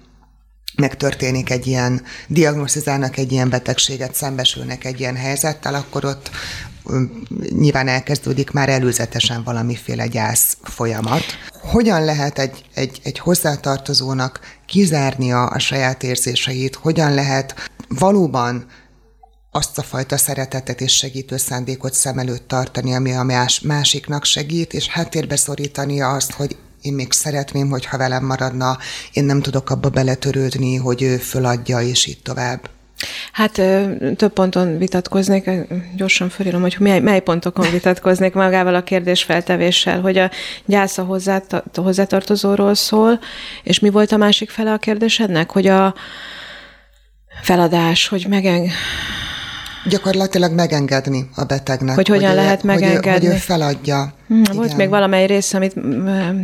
megtörténik 0.76 1.50
egy 1.50 1.66
ilyen, 1.66 2.02
diagnosztizálnak 2.28 3.16
egy 3.16 3.32
ilyen 3.32 3.50
betegséget, 3.50 4.14
szembesülnek 4.14 4.84
egy 4.84 5.00
ilyen 5.00 5.16
helyzettel, 5.16 5.74
akkor 5.74 6.04
ott 6.04 6.30
nyilván 7.50 7.88
elkezdődik 7.88 8.50
már 8.50 8.68
előzetesen 8.68 9.42
valamiféle 9.42 10.06
gyász 10.06 10.56
folyamat. 10.62 11.22
Hogyan 11.60 12.04
lehet 12.04 12.38
egy, 12.38 12.64
egy, 12.74 13.00
egy 13.02 13.18
hozzátartozónak 13.18 14.40
kizárnia 14.66 15.46
a 15.46 15.58
saját 15.58 16.02
érzéseit, 16.02 16.74
hogyan 16.74 17.14
lehet 17.14 17.54
valóban 17.88 18.66
azt 19.50 19.78
a 19.78 19.82
fajta 19.82 20.16
szeretetet 20.16 20.80
és 20.80 20.96
segítő 20.96 21.36
szándékot 21.36 21.94
szem 21.94 22.18
előtt 22.18 22.48
tartani, 22.48 22.94
ami 22.94 23.12
a 23.12 23.22
más, 23.22 23.60
másiknak 23.60 24.24
segít, 24.24 24.72
és 24.72 24.88
háttérbe 24.88 25.36
szorítani 25.36 26.00
azt, 26.00 26.32
hogy 26.32 26.56
én 26.82 26.92
még 26.92 27.12
szeretném, 27.12 27.68
hogyha 27.68 27.96
velem 27.96 28.24
maradna, 28.24 28.78
én 29.12 29.24
nem 29.24 29.42
tudok 29.42 29.70
abba 29.70 29.88
beletörődni, 29.88 30.76
hogy 30.76 31.02
ő 31.02 31.16
föladja, 31.16 31.80
és 31.80 32.06
így 32.06 32.22
tovább. 32.22 32.70
Hát 33.32 33.52
több 34.16 34.32
ponton 34.32 34.78
vitatkoznék, 34.78 35.50
gyorsan 35.96 36.28
felírom, 36.28 36.60
hogy 36.60 36.76
mely, 36.78 37.00
mely 37.00 37.20
pontokon 37.20 37.70
vitatkoznék 37.78 38.34
magával 38.34 38.74
a 38.74 38.82
kérdésfeltevéssel, 38.82 40.00
hogy 40.00 40.18
a 40.18 40.30
gyász 40.64 40.98
a 40.98 41.18
hozzátartozóról 41.74 42.74
szól, 42.74 43.20
és 43.62 43.78
mi 43.78 43.90
volt 43.90 44.12
a 44.12 44.16
másik 44.16 44.50
fele 44.50 44.72
a 44.72 44.78
kérdésednek, 44.78 45.50
hogy 45.50 45.66
a 45.66 45.94
feladás, 47.42 48.08
hogy 48.08 48.26
megen, 48.28 48.70
Gyakorlatilag 49.88 50.52
megengedni 50.52 51.28
a 51.34 51.44
betegnek. 51.44 51.94
Hogy 51.94 52.08
hogyan 52.08 52.26
hogy 52.28 52.36
lehet 52.36 52.64
ő, 52.64 52.66
megengedni. 52.66 53.10
Hogy 53.10 53.24
ő, 53.24 53.26
hogy 53.26 53.34
ő 53.34 53.38
feladja. 53.38 54.12
Hmm, 54.26 54.42
volt 54.52 54.76
még 54.76 54.88
valamely 54.88 55.26
rész, 55.26 55.54
amit, 55.54 55.74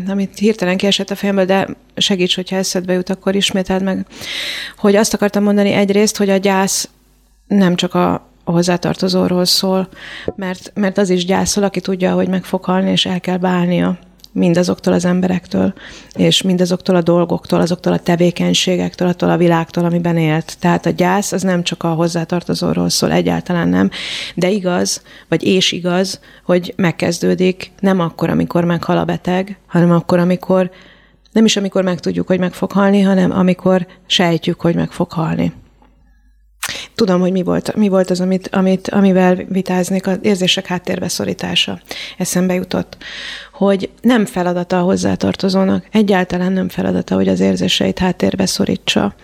amit 0.09 0.39
hirtelen 0.39 0.77
kiesett 0.77 1.11
a 1.11 1.15
fejemből, 1.15 1.45
de 1.45 1.69
segíts, 1.97 2.35
hogyha 2.35 2.57
eszedbe 2.57 2.93
jut, 2.93 3.11
akkor 3.11 3.35
ismételd 3.35 3.83
meg. 3.83 4.07
Hogy 4.77 4.97
azt 4.97 5.15
akartam 5.15 5.43
mondani 5.43 5.73
egyrészt, 5.73 6.17
hogy 6.17 6.31
a 6.31 6.37
gyász 6.37 6.89
nem 7.47 7.75
csak 7.75 7.95
a, 7.95 8.13
a 8.45 8.51
hozzátartozóról 8.51 9.45
szól, 9.45 9.89
mert, 10.37 10.73
mert 10.75 10.99
az 10.99 11.11
is 11.11 11.25
gyászol, 11.25 11.65
aki 11.65 11.81
tudja, 11.81 12.15
hogy 12.15 12.29
meg 12.29 12.45
fog 12.45 12.65
halni, 12.65 12.91
és 12.91 13.07
el 13.07 13.21
kell 13.21 13.37
bálnia 13.37 13.99
mindazoktól 14.39 14.93
az 14.93 15.05
emberektől, 15.05 15.75
és 16.15 16.43
mindazoktól 16.43 16.97
a 16.97 17.03
dolgoktól, 17.03 17.61
azoktól 17.61 17.93
a 17.93 17.99
tevékenységektől, 17.99 19.09
attól 19.09 19.31
a 19.31 19.37
világtól, 19.37 19.85
amiben 19.85 20.17
élt. 20.17 20.59
Tehát 20.59 20.87
a 20.87 20.91
gyász 20.91 21.33
az 21.33 21.43
nem 21.43 21.63
csak 21.63 21.83
a 21.83 21.89
hozzátartozóról 21.89 22.89
szól, 22.89 23.13
egyáltalán 23.13 23.69
nem, 23.69 23.91
de 24.35 24.51
igaz, 24.51 25.03
vagy 25.29 25.43
és 25.43 25.73
igaz, 25.73 26.21
hogy 26.45 26.73
megkezdődik 26.77 27.71
nem 27.81 28.01
akkor, 28.01 28.31
amikor 28.31 28.65
meghal 28.65 28.99
a 28.99 29.05
beteg, 29.05 29.59
hanem 29.67 29.91
akkor, 29.91 30.19
amikor 30.19 30.71
nem 31.33 31.45
is 31.45 31.57
amikor 31.57 31.85
megtudjuk, 31.85 32.27
hogy 32.27 32.39
meg 32.39 32.53
fog 32.53 32.73
halni, 32.73 33.01
hanem 33.01 33.31
amikor 33.31 33.87
sejtjük, 34.07 34.61
hogy 34.61 34.75
meg 34.75 34.91
fog 34.91 35.13
halni. 35.13 35.53
Tudom, 36.99 37.21
hogy 37.21 37.33
mi 37.33 37.43
volt, 37.43 37.75
mi 37.75 37.89
volt 37.89 38.11
az, 38.11 38.21
amit, 38.21 38.49
amit, 38.49 38.89
amivel 38.89 39.35
vitáznék, 39.49 40.07
az 40.07 40.19
érzések 40.23 40.67
háttérbe 40.67 41.09
szorítása. 41.09 41.81
Eszembe 42.17 42.55
jutott, 42.55 42.97
hogy 43.53 43.91
nem 44.01 44.27
feladata 44.27 44.79
a 44.79 44.83
hozzátartozónak, 44.83 45.87
egyáltalán 45.93 46.53
nem 46.53 46.69
feladata, 46.69 47.15
hogy 47.15 47.29
az 47.29 47.41
érzéseit 47.41 47.99
háttérbe 47.99 48.47
szorítsa, 48.47 49.15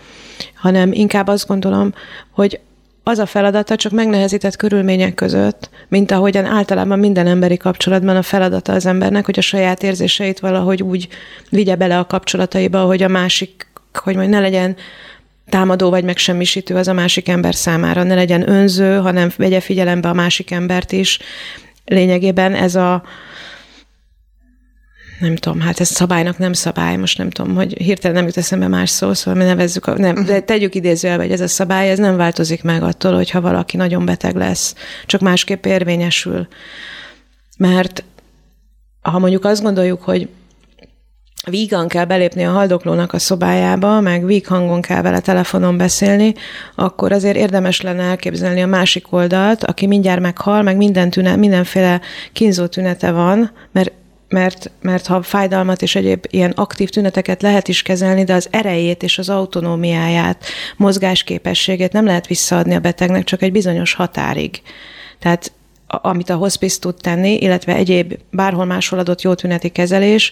hanem 0.55 0.91
inkább 0.91 1.27
azt 1.27 1.47
gondolom, 1.47 1.93
hogy 2.31 2.59
az 3.03 3.19
a 3.19 3.25
feladata 3.25 3.75
csak 3.75 3.91
megnehezített 3.91 4.55
körülmények 4.55 5.13
között, 5.13 5.69
mint 5.87 6.11
ahogyan 6.11 6.45
általában 6.45 6.99
minden 6.99 7.27
emberi 7.27 7.57
kapcsolatban 7.57 8.15
a 8.15 8.21
feladata 8.21 8.73
az 8.73 8.85
embernek, 8.85 9.25
hogy 9.25 9.39
a 9.39 9.41
saját 9.41 9.83
érzéseit 9.83 10.39
valahogy 10.39 10.83
úgy 10.83 11.07
vigye 11.49 11.75
bele 11.75 11.99
a 11.99 12.07
kapcsolataiba, 12.07 12.81
hogy 12.81 13.03
a 13.03 13.07
másik, 13.07 13.67
hogy 13.93 14.15
majd 14.15 14.29
ne 14.29 14.39
legyen 14.39 14.75
támadó 15.49 15.89
vagy 15.89 16.03
megsemmisítő 16.03 16.75
az 16.75 16.87
a 16.87 16.93
másik 16.93 17.27
ember 17.27 17.55
számára, 17.55 18.03
ne 18.03 18.15
legyen 18.15 18.49
önző, 18.49 18.97
hanem 18.97 19.31
vegye 19.37 19.59
figyelembe 19.59 20.09
a 20.09 20.13
másik 20.13 20.51
embert 20.51 20.91
is. 20.91 21.19
Lényegében 21.85 22.53
ez 22.53 22.75
a, 22.75 23.03
nem 25.19 25.35
tudom, 25.35 25.59
hát 25.59 25.79
ez 25.79 25.87
szabálynak 25.87 26.37
nem 26.37 26.53
szabály, 26.53 26.97
most 26.97 27.17
nem 27.17 27.29
tudom, 27.29 27.55
hogy 27.55 27.73
hirtelen 27.77 28.15
nem 28.15 28.25
jut 28.25 28.37
eszembe 28.37 28.67
más 28.67 28.89
szó, 28.89 29.13
szóval 29.13 29.41
mi 29.41 29.47
nevezzük, 29.47 29.85
a, 29.85 29.97
nem, 29.97 30.25
de 30.25 30.39
tegyük 30.39 30.75
idézőjelbe, 30.75 31.23
hogy 31.23 31.31
ez 31.31 31.41
a 31.41 31.47
szabály, 31.47 31.89
ez 31.89 31.99
nem 31.99 32.15
változik 32.15 32.63
meg 32.63 32.83
attól, 32.83 33.13
hogyha 33.15 33.41
valaki 33.41 33.77
nagyon 33.77 34.05
beteg 34.05 34.35
lesz, 34.35 34.75
csak 35.05 35.21
másképp 35.21 35.65
érvényesül. 35.65 36.47
Mert 37.57 38.03
ha 39.01 39.19
mondjuk 39.19 39.45
azt 39.45 39.61
gondoljuk, 39.61 40.01
hogy 40.01 40.29
vígan 41.49 41.87
kell 41.87 42.05
belépni 42.05 42.45
a 42.45 42.51
haldoklónak 42.51 43.13
a 43.13 43.19
szobájába, 43.19 44.01
meg 44.01 44.25
víg 44.25 44.47
hangon 44.47 44.81
kell 44.81 45.01
vele 45.01 45.19
telefonon 45.19 45.77
beszélni, 45.77 46.33
akkor 46.75 47.11
azért 47.11 47.35
érdemes 47.35 47.81
lenne 47.81 48.03
elképzelni 48.03 48.61
a 48.61 48.67
másik 48.67 49.13
oldalt, 49.13 49.63
aki 49.63 49.87
mindjárt 49.87 50.21
meghal, 50.21 50.61
meg 50.61 50.77
minden 50.77 51.09
tünet, 51.09 51.37
mindenféle 51.37 52.01
kínzó 52.33 52.65
tünete 52.65 53.11
van, 53.11 53.51
mert 53.71 53.91
mert, 54.29 54.71
mert 54.81 55.07
ha 55.07 55.21
fájdalmat 55.21 55.81
és 55.81 55.95
egyéb 55.95 56.25
ilyen 56.29 56.51
aktív 56.51 56.89
tüneteket 56.89 57.41
lehet 57.41 57.67
is 57.67 57.81
kezelni, 57.81 58.23
de 58.23 58.33
az 58.33 58.47
erejét 58.51 59.03
és 59.03 59.17
az 59.17 59.29
autonómiáját, 59.29 60.45
mozgásképességét 60.77 61.91
nem 61.91 62.05
lehet 62.05 62.27
visszaadni 62.27 62.75
a 62.75 62.79
betegnek 62.79 63.23
csak 63.23 63.41
egy 63.41 63.51
bizonyos 63.51 63.93
határig. 63.93 64.61
Tehát 65.19 65.51
amit 65.87 66.29
a 66.29 66.35
hospice 66.35 66.79
tud 66.79 66.95
tenni, 67.01 67.37
illetve 67.37 67.75
egyéb 67.75 68.17
bárhol 68.31 68.65
máshol 68.65 68.99
adott 68.99 69.21
jó 69.21 69.33
tüneti 69.33 69.69
kezelés, 69.69 70.31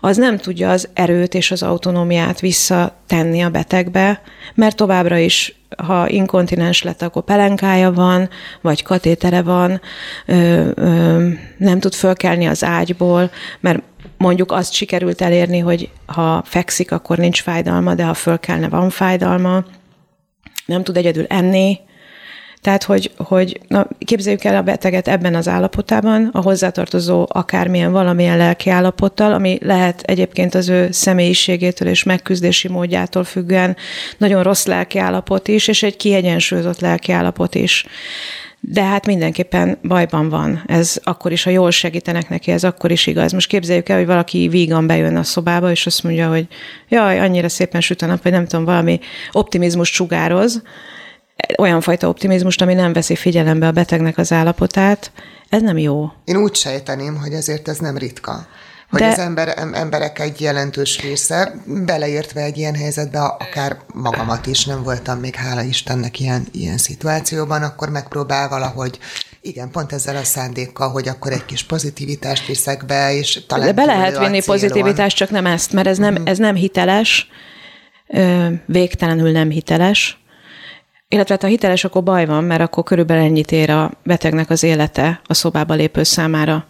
az 0.00 0.16
nem 0.16 0.38
tudja 0.38 0.70
az 0.70 0.88
erőt 0.92 1.34
és 1.34 1.50
az 1.50 1.62
autonómiát 1.62 2.40
visszatenni 2.40 3.42
a 3.42 3.50
betegbe, 3.50 4.22
mert 4.54 4.76
továbbra 4.76 5.16
is, 5.16 5.56
ha 5.76 6.08
inkontinens 6.08 6.82
lett, 6.82 7.02
akkor 7.02 7.22
pelenkája 7.22 7.92
van, 7.92 8.28
vagy 8.60 8.82
katétere 8.82 9.42
van, 9.42 9.80
ö, 10.26 10.68
ö, 10.74 11.28
nem 11.56 11.80
tud 11.80 11.94
fölkelni 11.94 12.46
az 12.46 12.64
ágyból, 12.64 13.30
mert 13.60 13.82
mondjuk 14.16 14.52
azt 14.52 14.72
sikerült 14.72 15.20
elérni, 15.20 15.58
hogy 15.58 15.90
ha 16.06 16.42
fekszik, 16.44 16.92
akkor 16.92 17.18
nincs 17.18 17.42
fájdalma, 17.42 17.94
de 17.94 18.04
ha 18.04 18.14
fölkelne, 18.14 18.68
van 18.68 18.90
fájdalma, 18.90 19.64
nem 20.66 20.82
tud 20.82 20.96
egyedül 20.96 21.24
enni, 21.28 21.78
tehát, 22.60 22.82
hogy, 22.82 23.10
hogy 23.16 23.60
na, 23.68 23.88
képzeljük 23.98 24.44
el 24.44 24.56
a 24.56 24.62
beteget 24.62 25.08
ebben 25.08 25.34
az 25.34 25.48
állapotában, 25.48 26.30
a 26.32 26.40
hozzátartozó 26.40 27.26
akármilyen 27.28 27.92
valamilyen 27.92 28.36
lelki 28.36 28.70
állapottal, 28.70 29.32
ami 29.32 29.58
lehet 29.62 30.02
egyébként 30.02 30.54
az 30.54 30.68
ő 30.68 30.88
személyiségétől 30.92 31.88
és 31.88 32.02
megküzdési 32.02 32.68
módjától 32.68 33.24
függően 33.24 33.76
nagyon 34.18 34.42
rossz 34.42 34.66
lelki 34.66 34.98
állapot 34.98 35.48
is, 35.48 35.68
és 35.68 35.82
egy 35.82 35.96
kiegyensúlyozott 35.96 36.80
lelki 36.80 37.12
állapot 37.12 37.54
is. 37.54 37.86
De 38.60 38.82
hát 38.82 39.06
mindenképpen 39.06 39.78
bajban 39.82 40.28
van. 40.28 40.62
Ez 40.66 41.00
akkor 41.02 41.32
is, 41.32 41.42
ha 41.42 41.50
jól 41.50 41.70
segítenek 41.70 42.28
neki, 42.28 42.50
ez 42.50 42.64
akkor 42.64 42.90
is 42.90 43.06
igaz. 43.06 43.32
Most 43.32 43.48
képzeljük 43.48 43.88
el, 43.88 43.96
hogy 43.96 44.06
valaki 44.06 44.48
vígan 44.48 44.86
bejön 44.86 45.16
a 45.16 45.22
szobába, 45.22 45.70
és 45.70 45.86
azt 45.86 46.02
mondja, 46.02 46.28
hogy 46.28 46.46
jaj, 46.88 47.20
annyira 47.20 47.48
szépen 47.48 47.80
süt 47.80 48.02
a 48.02 48.06
nap, 48.06 48.22
vagy 48.22 48.32
nem 48.32 48.46
tudom, 48.46 48.64
valami 48.64 49.00
optimizmus 49.32 49.88
sugároz, 49.88 50.62
olyan 51.56 51.80
fajta 51.80 52.08
optimizmust, 52.08 52.62
ami 52.62 52.74
nem 52.74 52.92
veszi 52.92 53.16
figyelembe 53.16 53.66
a 53.66 53.72
betegnek 53.72 54.18
az 54.18 54.32
állapotát, 54.32 55.12
ez 55.48 55.62
nem 55.62 55.78
jó. 55.78 56.12
Én 56.24 56.36
úgy 56.36 56.54
sejteném, 56.54 57.16
hogy 57.16 57.34
azért 57.34 57.68
ez 57.68 57.78
nem 57.78 57.98
ritka. 57.98 58.46
Hogy 58.90 59.00
De... 59.00 59.06
az 59.06 59.18
ember, 59.18 59.54
emberek 59.72 60.18
egy 60.18 60.40
jelentős 60.40 61.00
része, 61.00 61.54
beleértve 61.66 62.42
egy 62.42 62.56
ilyen 62.58 62.74
helyzetbe, 62.74 63.20
akár 63.20 63.76
magamat 63.94 64.46
is, 64.46 64.64
nem 64.64 64.82
voltam 64.82 65.18
még, 65.18 65.34
hála 65.34 65.62
Istennek 65.62 66.20
ilyen, 66.20 66.46
ilyen 66.52 66.78
szituációban, 66.78 67.62
akkor 67.62 67.88
megpróbál 67.88 68.48
valahogy 68.48 68.98
igen, 69.40 69.70
pont 69.70 69.92
ezzel 69.92 70.16
a 70.16 70.24
szándékkal, 70.24 70.88
hogy 70.88 71.08
akkor 71.08 71.32
egy 71.32 71.44
kis 71.44 71.62
pozitivitást 71.62 72.46
viszek 72.46 72.86
be, 72.86 73.14
és 73.14 73.40
talán... 73.46 73.66
De 73.66 73.72
be 73.72 73.84
lehet 73.84 74.18
vinni 74.18 74.44
pozitivitást, 74.44 75.16
csak 75.16 75.30
nem 75.30 75.46
ezt, 75.46 75.72
mert 75.72 75.86
ez 75.86 75.98
nem, 75.98 76.20
mm. 76.20 76.26
ez 76.26 76.38
nem 76.38 76.54
hiteles, 76.54 77.28
végtelenül 78.66 79.30
nem 79.30 79.50
hiteles, 79.50 80.18
illetve 81.08 81.34
hát 81.34 81.42
ha 81.42 81.48
hiteles, 81.48 81.84
akkor 81.84 82.02
baj 82.02 82.26
van, 82.26 82.44
mert 82.44 82.60
akkor 82.60 82.84
körülbelül 82.84 83.24
ennyit 83.24 83.52
ér 83.52 83.70
a 83.70 83.92
betegnek 84.04 84.50
az 84.50 84.62
élete 84.62 85.20
a 85.24 85.34
szobába 85.34 85.74
lépő 85.74 86.02
számára, 86.02 86.66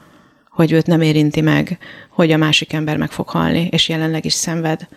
hogy 0.51 0.73
őt 0.73 0.87
nem 0.87 1.01
érinti 1.01 1.41
meg, 1.41 1.79
hogy 2.11 2.33
a 2.33 2.37
másik 2.37 2.73
ember 2.73 2.97
meg 2.97 3.11
fog 3.11 3.29
halni, 3.29 3.69
és 3.71 3.89
jelenleg 3.89 4.25
is 4.25 4.33
szenved. 4.33 4.89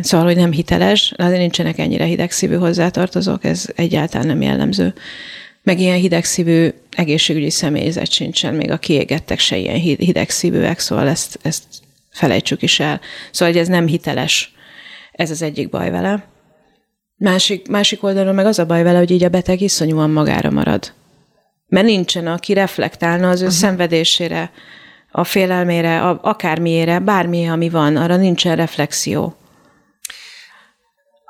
Szóval, 0.00 0.26
hogy 0.26 0.36
nem 0.36 0.52
hiteles, 0.52 1.12
azért 1.16 1.38
nincsenek 1.38 1.78
ennyire 1.78 2.04
hidegszívű 2.04 2.54
hozzátartozók, 2.54 3.44
ez 3.44 3.66
egyáltalán 3.74 4.26
nem 4.26 4.42
jellemző. 4.42 4.94
Meg 5.62 5.80
ilyen 5.80 5.98
hidegszívű 5.98 6.68
egészségügyi 6.90 7.50
személyzet 7.50 8.10
sincsen, 8.10 8.54
még 8.54 8.70
a 8.70 8.78
kiégettek 8.78 9.38
se 9.38 9.56
ilyen 9.56 9.78
hidegszívűek, 9.78 10.78
szóval 10.78 11.08
ezt, 11.08 11.38
ezt 11.42 11.64
felejtsük 12.10 12.62
is 12.62 12.80
el. 12.80 13.00
Szóval, 13.30 13.54
hogy 13.54 13.62
ez 13.62 13.68
nem 13.68 13.86
hiteles. 13.86 14.54
Ez 15.12 15.30
az 15.30 15.42
egyik 15.42 15.70
baj 15.70 15.90
vele. 15.90 16.24
Másik, 17.18 17.68
másik 17.68 18.02
oldalon 18.02 18.34
meg 18.34 18.46
az 18.46 18.58
a 18.58 18.66
baj 18.66 18.82
vele, 18.82 18.98
hogy 18.98 19.10
így 19.10 19.24
a 19.24 19.28
beteg 19.28 19.60
iszonyúan 19.60 20.10
magára 20.10 20.50
marad. 20.50 20.92
Mert 21.68 21.86
nincsen, 21.86 22.26
aki 22.26 22.52
reflektálna 22.52 23.28
az 23.28 23.40
ő 23.40 23.44
uh-huh. 23.44 23.58
szenvedésére, 23.58 24.50
a 25.10 25.24
félelmére, 25.24 26.02
a, 26.02 26.18
akármiére, 26.22 26.98
bármi, 26.98 27.48
ami 27.48 27.68
van, 27.68 27.96
arra 27.96 28.16
nincsen 28.16 28.56
reflexió. 28.56 29.36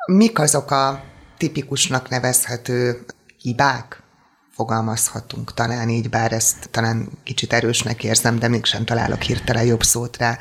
Mik 0.07 0.39
azok 0.39 0.71
a 0.71 1.05
tipikusnak 1.37 2.09
nevezhető 2.09 3.05
hibák? 3.43 4.03
Fogalmazhatunk 4.51 5.55
talán 5.55 5.89
így, 5.89 6.11
bár 6.11 6.33
ezt 6.33 6.69
talán 6.71 7.09
kicsit 7.25 7.53
erősnek 7.53 8.05
érzem, 8.05 8.39
de 8.39 8.49
mégsem 8.49 8.85
találok 8.85 9.23
hirtelen 9.23 9.65
jobb 9.65 9.83
szót 9.83 10.17
rá, 10.17 10.39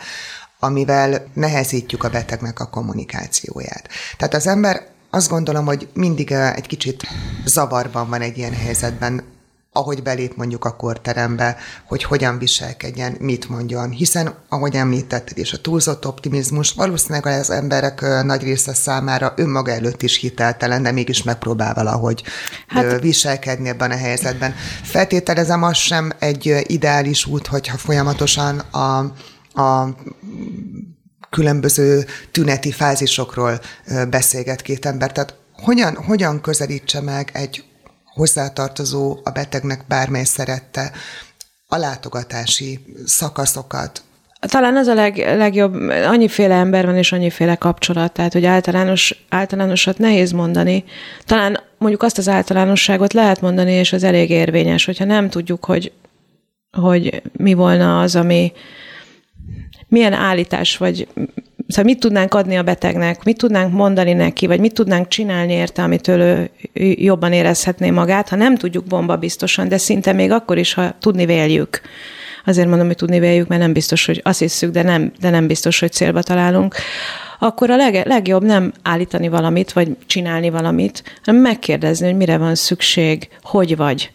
amivel 0.59 1.27
nehezítjük 1.33 2.03
a 2.03 2.09
betegnek 2.09 2.59
a 2.59 2.69
kommunikációját. 2.69 3.89
Tehát 4.17 4.33
az 4.33 4.47
ember 4.47 4.94
azt 5.15 5.29
gondolom, 5.29 5.65
hogy 5.65 5.87
mindig 5.93 6.31
egy 6.31 6.67
kicsit 6.67 7.07
zavarban 7.45 8.09
van 8.09 8.21
egy 8.21 8.37
ilyen 8.37 8.53
helyzetben, 8.53 9.23
ahogy 9.71 10.03
belép 10.03 10.35
mondjuk 10.35 10.65
a 10.65 10.75
korterembe, 10.75 11.57
hogy 11.87 12.03
hogyan 12.03 12.37
viselkedjen, 12.37 13.15
mit 13.19 13.49
mondjon. 13.49 13.89
Hiszen, 13.89 14.33
ahogy 14.49 14.75
említetted 14.75 15.37
és 15.37 15.53
a 15.53 15.61
túlzott 15.61 16.07
optimizmus 16.07 16.71
valószínűleg 16.71 17.25
az 17.25 17.49
emberek 17.49 18.23
nagy 18.23 18.43
része 18.43 18.73
számára 18.73 19.33
önmaga 19.35 19.71
előtt 19.71 20.01
is 20.01 20.17
hiteltelen, 20.17 20.83
de 20.83 20.91
mégis 20.91 21.23
megpróbál 21.23 21.73
valahogy 21.73 22.23
hát, 22.67 23.01
viselkedni 23.01 23.69
ebben 23.69 23.91
a 23.91 23.97
helyzetben. 23.97 24.53
Feltételezem, 24.83 25.63
az 25.63 25.77
sem 25.77 26.11
egy 26.19 26.63
ideális 26.67 27.25
út, 27.25 27.47
hogyha 27.47 27.77
folyamatosan 27.77 28.59
a, 28.59 28.97
a 29.61 29.95
különböző 31.35 32.05
tüneti 32.31 32.71
fázisokról 32.71 33.59
beszélget 34.09 34.61
két 34.61 34.85
ember. 34.85 35.11
Tehát 35.11 35.35
hogyan, 35.51 35.95
hogyan 35.95 36.41
közelítse 36.41 37.01
meg 37.01 37.29
egy 37.33 37.63
hozzátartozó 38.05 39.19
a 39.23 39.29
betegnek 39.29 39.81
bármely 39.87 40.23
szerette 40.23 40.91
a 41.67 41.77
látogatási 41.77 42.79
szakaszokat, 43.05 44.03
talán 44.39 44.75
az 44.75 44.87
a 44.87 44.93
leg, 44.93 45.17
legjobb, 45.17 45.73
annyiféle 45.89 46.55
ember 46.55 46.85
van 46.85 46.97
és 46.97 47.11
annyiféle 47.11 47.55
kapcsolat, 47.55 48.13
tehát 48.13 48.33
hogy 48.33 48.45
általános, 48.45 49.25
általánosat 49.29 49.97
nehéz 49.97 50.31
mondani. 50.31 50.83
Talán 51.25 51.59
mondjuk 51.77 52.03
azt 52.03 52.17
az 52.17 52.27
általánosságot 52.27 53.13
lehet 53.13 53.41
mondani, 53.41 53.71
és 53.71 53.93
az 53.93 54.03
elég 54.03 54.29
érvényes, 54.29 54.85
hogyha 54.85 55.05
nem 55.05 55.29
tudjuk, 55.29 55.65
hogy, 55.65 55.91
hogy 56.71 57.21
mi 57.37 57.53
volna 57.53 58.01
az, 58.01 58.15
ami, 58.15 58.51
milyen 59.87 60.13
állítás, 60.13 60.77
vagy 60.77 61.07
szóval 61.67 61.85
mit 61.85 61.99
tudnánk 61.99 62.33
adni 62.33 62.57
a 62.57 62.63
betegnek, 62.63 63.23
mit 63.23 63.37
tudnánk 63.37 63.73
mondani 63.73 64.13
neki, 64.13 64.47
vagy 64.47 64.59
mit 64.59 64.73
tudnánk 64.73 65.07
csinálni 65.07 65.53
érte, 65.53 65.83
amitől 65.83 66.49
ő 66.73 66.95
jobban 66.97 67.33
érezhetné 67.33 67.89
magát, 67.89 68.29
ha 68.29 68.35
nem 68.35 68.55
tudjuk 68.55 68.85
bomba 68.85 69.17
biztosan, 69.17 69.67
de 69.67 69.77
szinte 69.77 70.13
még 70.13 70.31
akkor 70.31 70.57
is, 70.57 70.73
ha 70.73 70.95
tudni 70.99 71.25
véljük. 71.25 71.81
Azért 72.45 72.67
mondom, 72.67 72.87
hogy 72.87 72.95
tudni 72.95 73.19
véljük, 73.19 73.47
mert 73.47 73.61
nem 73.61 73.73
biztos, 73.73 74.05
hogy 74.05 74.21
azt 74.23 74.39
hiszük, 74.39 74.71
de 74.71 74.83
nem, 74.83 75.11
de 75.19 75.29
nem 75.29 75.47
biztos, 75.47 75.79
hogy 75.79 75.91
célba 75.91 76.21
találunk 76.21 76.75
akkor 77.39 77.69
a 77.69 77.75
leg, 77.75 78.05
legjobb 78.05 78.43
nem 78.43 78.73
állítani 78.81 79.27
valamit, 79.27 79.73
vagy 79.73 79.97
csinálni 80.05 80.49
valamit, 80.49 81.03
hanem 81.23 81.41
megkérdezni, 81.41 82.05
hogy 82.05 82.15
mire 82.15 82.37
van 82.37 82.55
szükség, 82.55 83.29
hogy 83.41 83.75
vagy. 83.75 84.11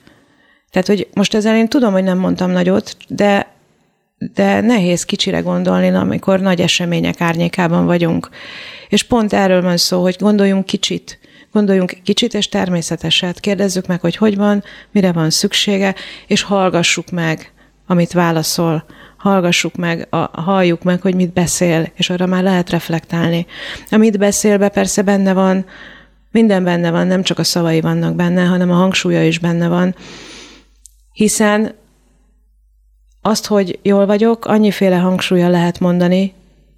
Tehát, 0.71 0.87
hogy 0.87 1.09
most 1.15 1.35
ezzel 1.35 1.57
én 1.57 1.69
tudom, 1.69 1.93
hogy 1.93 2.03
nem 2.03 2.19
mondtam 2.19 2.51
nagyot, 2.51 2.97
de, 3.09 3.47
de 4.35 4.61
nehéz 4.61 5.05
kicsire 5.05 5.41
gondolni, 5.41 5.89
amikor 5.89 6.41
nagy 6.41 6.61
események 6.61 7.21
árnyékában 7.21 7.87
vagyunk. 7.87 8.29
És 8.89 9.03
pont 9.03 9.33
erről 9.33 9.63
van 9.63 9.77
szó, 9.77 10.03
hogy 10.03 10.17
gondoljunk 10.19 10.67
kicsit, 10.67 11.19
gondoljunk 11.53 11.97
kicsit 12.03 12.35
és 12.35 12.49
természeteset, 12.49 13.41
kérdezzük 13.41 13.87
meg, 13.87 14.01
hogy 14.01 14.17
hogy 14.17 14.37
van, 14.37 14.65
mire 14.91 15.13
van 15.13 15.31
szüksége, 15.31 15.95
és 16.27 16.43
hallgassuk 16.43 17.11
meg, 17.11 17.53
amit 17.87 18.13
válaszol, 18.13 18.85
hallgassuk 19.17 19.77
meg, 19.77 20.07
a, 20.11 20.41
halljuk 20.41 20.83
meg, 20.83 21.01
hogy 21.01 21.15
mit 21.15 21.33
beszél, 21.33 21.93
és 21.95 22.11
arra 22.11 22.27
már 22.27 22.43
lehet 22.43 22.71
reflektálni. 22.71 23.47
Amit 23.91 24.19
beszél 24.19 24.59
be, 24.59 24.69
persze 24.69 25.03
benne 25.03 25.33
van, 25.33 25.65
minden 26.31 26.65
benne 26.65 26.91
van, 26.91 27.07
nem 27.07 27.23
csak 27.23 27.39
a 27.39 27.45
szavai 27.45 27.81
vannak 27.81 28.15
benne, 28.15 28.45
hanem 28.45 28.71
a 28.71 28.75
hangsúlya 28.75 29.25
is 29.25 29.39
benne 29.39 29.69
van, 29.69 29.95
hiszen 31.13 31.75
azt, 33.23 33.47
hogy 33.47 33.79
jól 33.83 34.07
vagyok, 34.07 34.45
annyiféle 34.45 34.97
hangsúlya 34.97 35.49
lehet 35.49 35.81
mondani, 35.81 36.35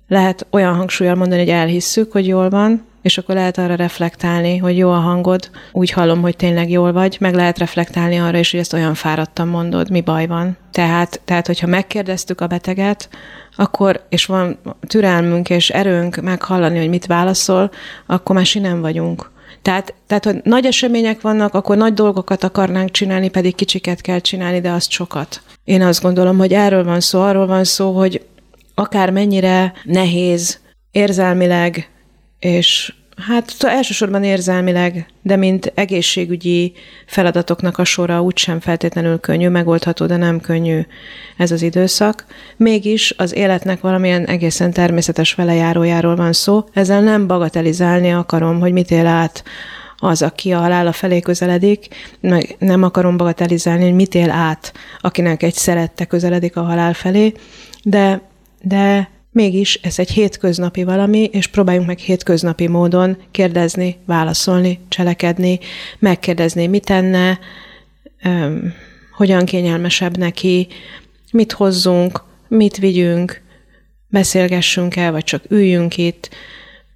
lehet 0.08 0.46
olyan 0.50 0.74
hangsúlyal 0.74 1.14
mondani, 1.14 1.40
hogy 1.40 1.50
elhisszük, 1.50 2.12
hogy 2.12 2.26
jól 2.26 2.50
van, 2.50 2.84
és 3.02 3.18
akkor 3.18 3.34
lehet 3.34 3.58
arra 3.58 3.74
reflektálni, 3.74 4.56
hogy 4.56 4.76
jó 4.76 4.90
a 4.90 4.98
hangod, 4.98 5.50
úgy 5.72 5.90
hallom, 5.90 6.20
hogy 6.20 6.36
tényleg 6.36 6.70
jól 6.70 6.92
vagy, 6.92 7.16
meg 7.20 7.34
lehet 7.34 7.58
reflektálni 7.58 8.18
arra 8.18 8.38
is, 8.38 8.50
hogy 8.50 8.60
ezt 8.60 8.72
olyan 8.72 8.94
fáradtan 8.94 9.48
mondod, 9.48 9.90
mi 9.90 10.00
baj 10.00 10.26
van. 10.26 10.56
Tehát, 10.70 11.20
tehát 11.24 11.46
hogyha 11.46 11.66
megkérdeztük 11.66 12.40
a 12.40 12.46
beteget, 12.46 13.08
akkor, 13.56 14.02
és 14.08 14.26
van 14.26 14.58
türelmünk 14.86 15.50
és 15.50 15.70
erőnk 15.70 16.16
meghallani, 16.16 16.78
hogy 16.78 16.88
mit 16.88 17.06
válaszol, 17.06 17.70
akkor 18.06 18.36
már 18.36 18.46
nem 18.54 18.80
vagyunk. 18.80 19.30
Tehát, 19.62 19.94
tehát, 20.06 20.24
hogy 20.24 20.40
nagy 20.42 20.66
események 20.66 21.20
vannak, 21.20 21.54
akkor 21.54 21.76
nagy 21.76 21.94
dolgokat 21.94 22.44
akarnánk 22.44 22.90
csinálni, 22.90 23.28
pedig 23.28 23.54
kicsiket 23.54 24.00
kell 24.00 24.18
csinálni, 24.18 24.60
de 24.60 24.70
azt 24.70 24.90
sokat. 24.90 25.42
Én 25.64 25.82
azt 25.82 26.02
gondolom, 26.02 26.38
hogy 26.38 26.52
erről 26.52 26.84
van 26.84 27.00
szó, 27.00 27.20
arról 27.20 27.46
van 27.46 27.64
szó, 27.64 27.92
hogy 27.92 28.26
akár 28.74 29.10
mennyire 29.10 29.72
nehéz 29.84 30.60
érzelmileg 30.90 31.90
és 32.38 32.94
Hát 33.16 33.54
elsősorban 33.58 34.24
érzelmileg, 34.24 35.06
de 35.22 35.36
mint 35.36 35.72
egészségügyi 35.74 36.72
feladatoknak 37.06 37.78
a 37.78 37.84
sora 37.84 38.22
úgysem 38.22 38.60
feltétlenül 38.60 39.20
könnyű, 39.20 39.48
megoldható, 39.48 40.06
de 40.06 40.16
nem 40.16 40.40
könnyű 40.40 40.80
ez 41.36 41.50
az 41.50 41.62
időszak. 41.62 42.24
Mégis 42.56 43.14
az 43.16 43.34
életnek 43.34 43.80
valamilyen 43.80 44.24
egészen 44.24 44.72
természetes 44.72 45.34
velejárójáról 45.34 46.16
van 46.16 46.32
szó. 46.32 46.64
Ezzel 46.72 47.00
nem 47.00 47.26
bagatelizálni 47.26 48.12
akarom, 48.12 48.60
hogy 48.60 48.72
mit 48.72 48.90
él 48.90 49.06
át 49.06 49.44
az, 49.96 50.22
aki 50.22 50.52
a 50.52 50.58
halála 50.58 50.92
felé 50.92 51.20
közeledik, 51.20 51.86
meg 52.20 52.56
nem 52.58 52.82
akarom 52.82 53.16
bagatelizálni, 53.16 53.84
hogy 53.84 53.94
mit 53.94 54.14
él 54.14 54.30
át, 54.30 54.72
akinek 55.00 55.42
egy 55.42 55.54
szerette 55.54 56.04
közeledik 56.04 56.56
a 56.56 56.62
halál 56.62 56.94
felé, 56.94 57.32
de, 57.82 58.20
de 58.62 59.10
Mégis 59.32 59.74
ez 59.82 59.98
egy 59.98 60.10
hétköznapi 60.10 60.84
valami, 60.84 61.24
és 61.24 61.46
próbáljunk 61.46 61.86
meg 61.86 61.98
hétköznapi 61.98 62.66
módon 62.66 63.16
kérdezni, 63.30 63.96
válaszolni, 64.06 64.80
cselekedni, 64.88 65.58
megkérdezni, 65.98 66.66
mit 66.66 66.84
tenne, 66.84 67.38
öm, 68.24 68.72
hogyan 69.16 69.44
kényelmesebb 69.44 70.16
neki, 70.16 70.68
mit 71.30 71.52
hozzunk, 71.52 72.22
mit 72.48 72.76
vigyünk, 72.76 73.42
beszélgessünk 74.08 74.96
el, 74.96 75.12
vagy 75.12 75.24
csak 75.24 75.44
üljünk 75.48 75.96
itt, 75.96 76.30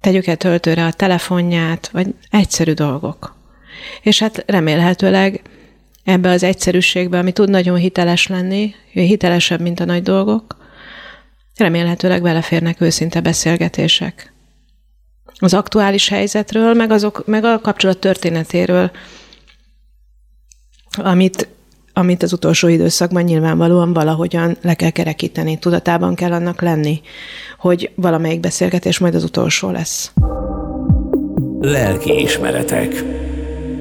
tegyük 0.01 0.27
el 0.27 0.37
töltőre 0.37 0.85
a 0.85 0.93
telefonját, 0.93 1.89
vagy 1.89 2.07
egyszerű 2.29 2.71
dolgok. 2.71 3.35
És 4.01 4.19
hát 4.19 4.43
remélhetőleg 4.47 5.41
ebbe 6.03 6.29
az 6.29 6.43
egyszerűségbe, 6.43 7.17
ami 7.17 7.31
tud 7.31 7.49
nagyon 7.49 7.77
hiteles 7.77 8.27
lenni, 8.27 8.75
hitelesebb, 8.91 9.61
mint 9.61 9.79
a 9.79 9.85
nagy 9.85 10.03
dolgok, 10.03 10.56
remélhetőleg 11.57 12.21
beleférnek 12.21 12.81
őszinte 12.81 13.21
beszélgetések. 13.21 14.33
Az 15.39 15.53
aktuális 15.53 16.09
helyzetről, 16.09 16.73
meg, 16.73 16.91
azok, 16.91 17.23
meg 17.25 17.43
a 17.43 17.59
kapcsolat 17.59 17.97
történetéről, 17.97 18.91
amit, 20.97 21.47
amit 21.93 22.23
az 22.23 22.33
utolsó 22.33 22.67
időszakban 22.67 23.23
nyilvánvalóan 23.23 23.93
valahogyan 23.93 24.57
le 24.61 24.73
kell 24.73 24.89
kerekíteni, 24.89 25.59
tudatában 25.59 26.15
kell 26.15 26.31
annak 26.31 26.61
lenni, 26.61 27.01
hogy 27.57 27.91
valamelyik 27.95 28.39
beszélgetés 28.39 28.97
majd 28.97 29.15
az 29.15 29.23
utolsó 29.23 29.69
lesz. 29.69 30.11
Lelki 31.59 32.21
ismeretek. 32.21 33.03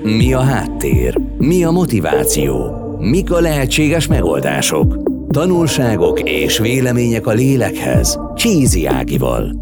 Mi 0.02 0.32
a 0.32 0.40
háttér? 0.40 1.18
Mi 1.38 1.64
a 1.64 1.70
motiváció? 1.70 2.76
Mik 2.98 3.32
a 3.32 3.40
lehetséges 3.40 4.06
megoldások? 4.06 5.15
Tanulságok 5.28 6.20
és 6.20 6.58
vélemények 6.58 7.26
a 7.26 7.30
lélekhez. 7.30 8.18
Csízi 8.34 8.86
Ágival. 8.86 9.56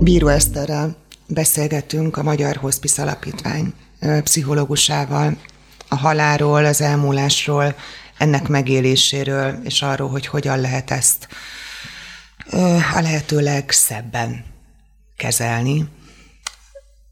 Bíró 0.00 0.28
Eszterrel 0.28 0.96
beszélgetünk 1.26 2.16
a 2.16 2.22
Magyar 2.22 2.56
Hospice 2.56 3.02
Alapítvány 3.02 3.72
pszichológusával 4.22 5.36
a 5.88 5.96
halálról, 5.96 6.64
az 6.64 6.80
elmúlásról, 6.80 7.74
ennek 8.18 8.48
megéléséről, 8.48 9.58
és 9.64 9.82
arról, 9.82 10.08
hogy 10.08 10.26
hogyan 10.26 10.60
lehet 10.60 10.90
ezt 10.90 11.28
a 12.94 13.00
lehető 13.00 13.40
legszebben 13.40 14.44
kezelni. 15.16 15.88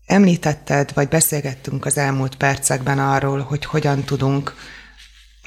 Említetted, 0.07 0.91
vagy 0.95 1.09
beszélgettünk 1.09 1.85
az 1.85 1.97
elmúlt 1.99 2.37
percekben 2.37 2.99
arról, 2.99 3.41
hogy 3.41 3.65
hogyan 3.65 4.05
tudunk 4.05 4.55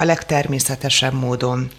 a 0.02 0.04
legtermészetesebb 0.04 1.12
módon 1.12 1.70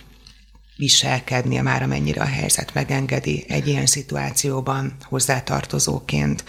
viselkednie 0.75 1.61
már 1.61 1.81
amennyire 1.81 2.21
a 2.21 2.25
helyzet 2.25 2.73
megengedi 2.73 3.45
egy 3.47 3.67
ilyen 3.67 3.85
szituációban 3.85 4.95
hozzátartozóként. 5.01 6.43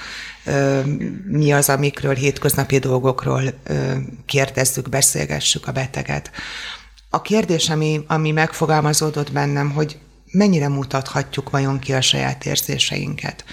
Mi 1.27 1.53
az, 1.53 1.69
amikről, 1.69 2.15
hétköznapi 2.15 2.79
dolgokról 2.79 3.43
kérdezzük, 4.27 4.89
beszélgessük 4.89 5.67
a 5.67 5.73
beteget. 5.73 6.31
A 7.11 7.23
kérdés, 7.23 7.71
ami, 7.71 8.05
ami 8.07 8.31
megfogalmazódott 8.31 9.33
bennem, 9.33 9.71
hogy 9.71 9.99
mennyire 10.31 10.69
mutathatjuk 10.69 11.51
vajon 11.51 11.79
ki 11.79 11.93
a 11.93 12.01
saját 12.01 12.47
érzéseinket. 12.47 13.45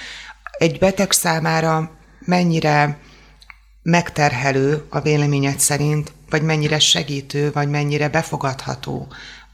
Egy 0.58 0.80
beteg 0.80 1.12
számára 1.12 1.92
mennyire 2.20 3.00
megterhelő 3.84 4.86
a 4.90 5.02
véleményed 5.02 5.60
szerint, 5.60 6.12
vagy 6.30 6.42
mennyire 6.42 6.80
segítő, 6.80 7.52
vagy 7.52 7.70
mennyire 7.70 8.10
befogadható 8.10 9.08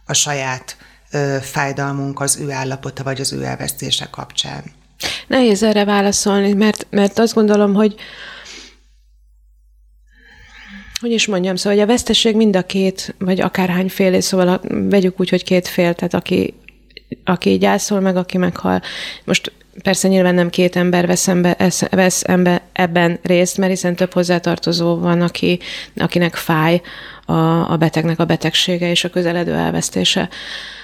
a 0.06 0.14
saját 0.14 0.78
ö, 1.12 1.38
fájdalmunk, 1.42 2.20
az 2.20 2.38
ő 2.38 2.52
állapota, 2.52 3.04
vagy 3.04 3.22
az 3.22 3.34
ő 3.34 3.44
elvesztése 3.44 4.08
kapcsán? 4.12 4.64
Nehéz 5.28 5.64
erre 5.64 5.86
válaszolni, 5.86 6.54
mert, 6.54 6.88
mert 6.90 7.20
azt 7.20 7.34
gondolom, 7.34 7.74
hogy 7.74 7.96
hogy 11.00 11.12
is 11.12 11.28
mondjam, 11.28 11.56
szóval 11.56 11.74
hogy 11.74 11.88
a 11.88 11.92
veszteség 11.92 12.36
mind 12.36 12.56
a 12.56 12.66
két, 12.66 13.16
vagy 13.20 13.42
akárhány 13.42 13.90
félé, 13.90 14.20
szóval 14.20 14.48
a, 14.48 14.62
vegyük 14.90 15.20
úgy, 15.20 15.30
hogy 15.30 15.44
két 15.44 15.68
fél, 15.68 15.94
tehát 15.94 16.14
aki, 16.14 16.54
aki 17.24 17.58
gyászol, 17.58 18.00
meg 18.00 18.16
aki 18.16 18.38
meghal. 18.38 18.82
Most 19.24 19.52
Persze 19.84 20.08
nyilván 20.08 20.36
nem 20.36 20.50
két 20.50 20.76
ember 20.76 21.08
vesz, 21.08 21.28
ember, 21.28 21.72
vesz 21.90 22.24
ember 22.24 22.62
ebben 22.74 23.20
részt, 23.24 23.58
mert 23.58 23.72
hiszen 23.72 23.96
több 23.96 24.14
hozzátartozó 24.14 24.98
van, 24.98 25.22
aki, 25.22 25.60
akinek 25.96 26.36
fáj 26.36 26.82
a, 27.26 27.72
a 27.72 27.78
betegnek 27.78 28.20
a 28.20 28.26
betegsége 28.26 28.90
és 28.90 29.04
a 29.04 29.10
közeledő 29.10 29.54
elvesztése. 29.54 30.30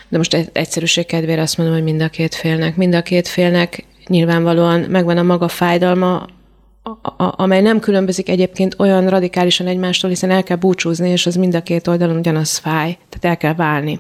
De 0.10 0.18
most 0.18 0.50
egyszerűség 0.52 1.06
kedvére 1.06 1.42
azt 1.42 1.58
mondom, 1.58 1.76
hogy 1.76 1.84
mind 1.84 2.02
a 2.02 2.10
két 2.10 2.36
félnek. 2.36 2.76
Mind 2.76 2.96
a 2.96 3.02
két 3.02 3.28
félnek 3.28 3.86
nyilvánvalóan 4.08 4.80
megvan 4.80 5.18
a 5.18 5.24
maga 5.24 5.48
fájdalma, 5.48 6.26
amely 7.18 7.62
nem 7.62 7.80
különbözik 7.80 8.30
egyébként 8.30 8.76
olyan 8.80 9.10
radikálisan 9.10 9.68
egymástól, 9.68 10.10
hiszen 10.10 10.32
el 10.32 10.44
kell 10.44 10.58
búcsúzni, 10.58 11.10
és 11.10 11.26
az 11.26 11.36
mind 11.36 11.56
a 11.56 11.64
két 11.64 11.88
oldalon 11.88 12.18
ugyanaz 12.18 12.58
fáj, 12.58 12.98
tehát 13.10 13.26
el 13.26 13.38
kell 13.38 13.54
válni. 13.54 14.00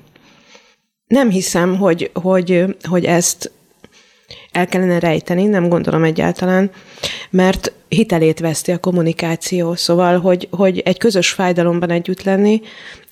Nem 1.07 1.29
hiszem, 1.29 1.77
hogy, 1.77 2.11
hogy, 2.13 2.75
hogy 2.83 3.05
ezt 3.05 3.51
el 4.53 4.67
kellene 4.67 4.99
rejteni, 4.99 5.45
nem 5.45 5.69
gondolom 5.69 6.03
egyáltalán, 6.03 6.71
mert 7.29 7.71
hitelét 7.89 8.39
veszti 8.39 8.71
a 8.71 8.77
kommunikáció. 8.77 9.75
Szóval, 9.75 10.19
hogy, 10.19 10.47
hogy 10.51 10.79
egy 10.79 10.97
közös 10.97 11.29
fájdalomban 11.29 11.89
együtt 11.89 12.23
lenni, 12.23 12.61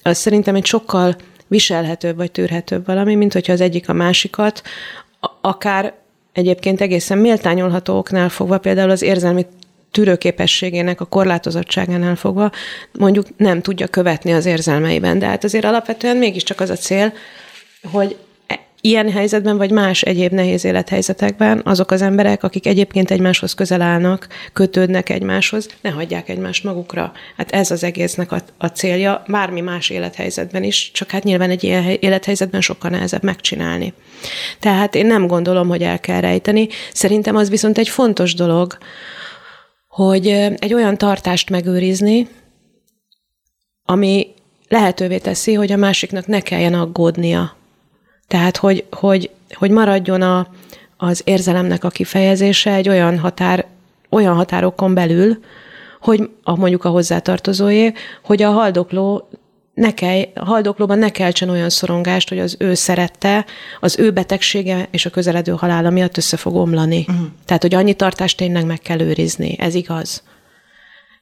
az 0.03 0.17
szerintem 0.17 0.55
egy 0.55 0.65
sokkal 0.65 1.15
viselhetőbb 1.47 2.15
vagy 2.15 2.31
tűrhetőbb 2.31 2.85
valami, 2.85 3.15
mint 3.15 3.33
hogyha 3.33 3.53
az 3.53 3.61
egyik 3.61 3.89
a 3.89 3.93
másikat, 3.93 4.61
akár 5.41 5.93
egyébként 6.33 6.81
egészen 6.81 7.17
méltányolható 7.17 7.97
oknál 7.97 8.29
fogva, 8.29 8.57
például 8.57 8.89
az 8.89 9.01
érzelmi 9.01 9.45
tűrőképességének 9.91 11.01
a 11.01 11.05
korlátozottságánál 11.05 12.15
fogva 12.15 12.51
mondjuk 12.91 13.27
nem 13.37 13.61
tudja 13.61 13.87
követni 13.87 14.33
az 14.33 14.45
érzelmeiben. 14.45 15.19
De 15.19 15.25
hát 15.25 15.43
azért 15.43 15.65
alapvetően 15.65 16.17
mégiscsak 16.17 16.59
az 16.59 16.69
a 16.69 16.75
cél, 16.75 17.13
hogy 17.91 18.17
ilyen 18.81 19.11
helyzetben, 19.11 19.57
vagy 19.57 19.71
más 19.71 20.01
egyéb 20.01 20.31
nehéz 20.31 20.65
élethelyzetekben 20.65 21.61
azok 21.65 21.91
az 21.91 22.01
emberek, 22.01 22.43
akik 22.43 22.65
egyébként 22.65 23.11
egymáshoz 23.11 23.53
közel 23.53 23.81
állnak, 23.81 24.27
kötődnek 24.53 25.09
egymáshoz, 25.09 25.69
ne 25.81 25.89
hagyják 25.89 26.29
egymást 26.29 26.63
magukra. 26.63 27.11
Hát 27.37 27.51
ez 27.51 27.71
az 27.71 27.83
egésznek 27.83 28.31
a, 28.31 28.39
a 28.57 28.67
célja, 28.67 29.23
bármi 29.27 29.61
más 29.61 29.89
élethelyzetben 29.89 30.63
is, 30.63 30.91
csak 30.93 31.09
hát 31.09 31.23
nyilván 31.23 31.49
egy 31.49 31.63
ilyen 31.63 31.83
élethelyzetben 31.99 32.61
sokkal 32.61 32.89
nehezebb 32.89 33.23
megcsinálni. 33.23 33.93
Tehát 34.59 34.95
én 34.95 35.05
nem 35.05 35.27
gondolom, 35.27 35.67
hogy 35.67 35.81
el 35.81 35.99
kell 35.99 36.19
rejteni. 36.19 36.67
Szerintem 36.93 37.35
az 37.35 37.49
viszont 37.49 37.77
egy 37.77 37.89
fontos 37.89 38.33
dolog, 38.33 38.77
hogy 39.87 40.27
egy 40.59 40.73
olyan 40.73 40.97
tartást 40.97 41.49
megőrizni, 41.49 42.27
ami 43.85 44.27
lehetővé 44.67 45.17
teszi, 45.17 45.53
hogy 45.53 45.71
a 45.71 45.77
másiknak 45.77 46.27
ne 46.27 46.39
kelljen 46.39 46.73
aggódnia 46.73 47.59
tehát, 48.31 48.57
hogy, 48.57 48.85
hogy, 48.91 49.29
hogy 49.53 49.71
maradjon 49.71 50.21
a, 50.21 50.47
az 50.97 51.21
érzelemnek 51.25 51.83
a 51.83 51.89
kifejezése 51.89 52.73
egy 52.73 52.89
olyan 52.89 53.19
határ, 53.19 53.65
olyan 54.09 54.35
határokon 54.35 54.93
belül, 54.93 55.37
hogy 56.01 56.29
a, 56.43 56.55
mondjuk 56.55 56.85
a 56.85 56.89
hozzátartozóé, 56.89 57.93
hogy 58.23 58.41
a 58.41 58.51
haldokló 58.51 59.29
ne 59.73 59.93
kell, 59.93 60.21
a 60.33 60.45
haldoklóban 60.45 60.97
ne 60.97 61.09
keltsen 61.09 61.49
olyan 61.49 61.69
szorongást, 61.69 62.29
hogy 62.29 62.39
az 62.39 62.55
ő 62.59 62.73
szerette, 62.73 63.45
az 63.79 63.99
ő 63.99 64.11
betegsége 64.11 64.87
és 64.91 65.05
a 65.05 65.09
közeledő 65.09 65.51
halála 65.51 65.89
miatt 65.89 66.17
össze 66.17 66.37
fog 66.37 66.55
omlani. 66.55 67.05
Uh-huh. 67.07 67.25
Tehát, 67.45 67.61
hogy 67.61 67.73
annyi 67.73 67.93
tartást 67.93 68.37
tényleg 68.37 68.65
meg 68.65 68.79
kell 68.79 68.99
őrizni. 68.99 69.55
Ez 69.59 69.75
igaz. 69.75 70.23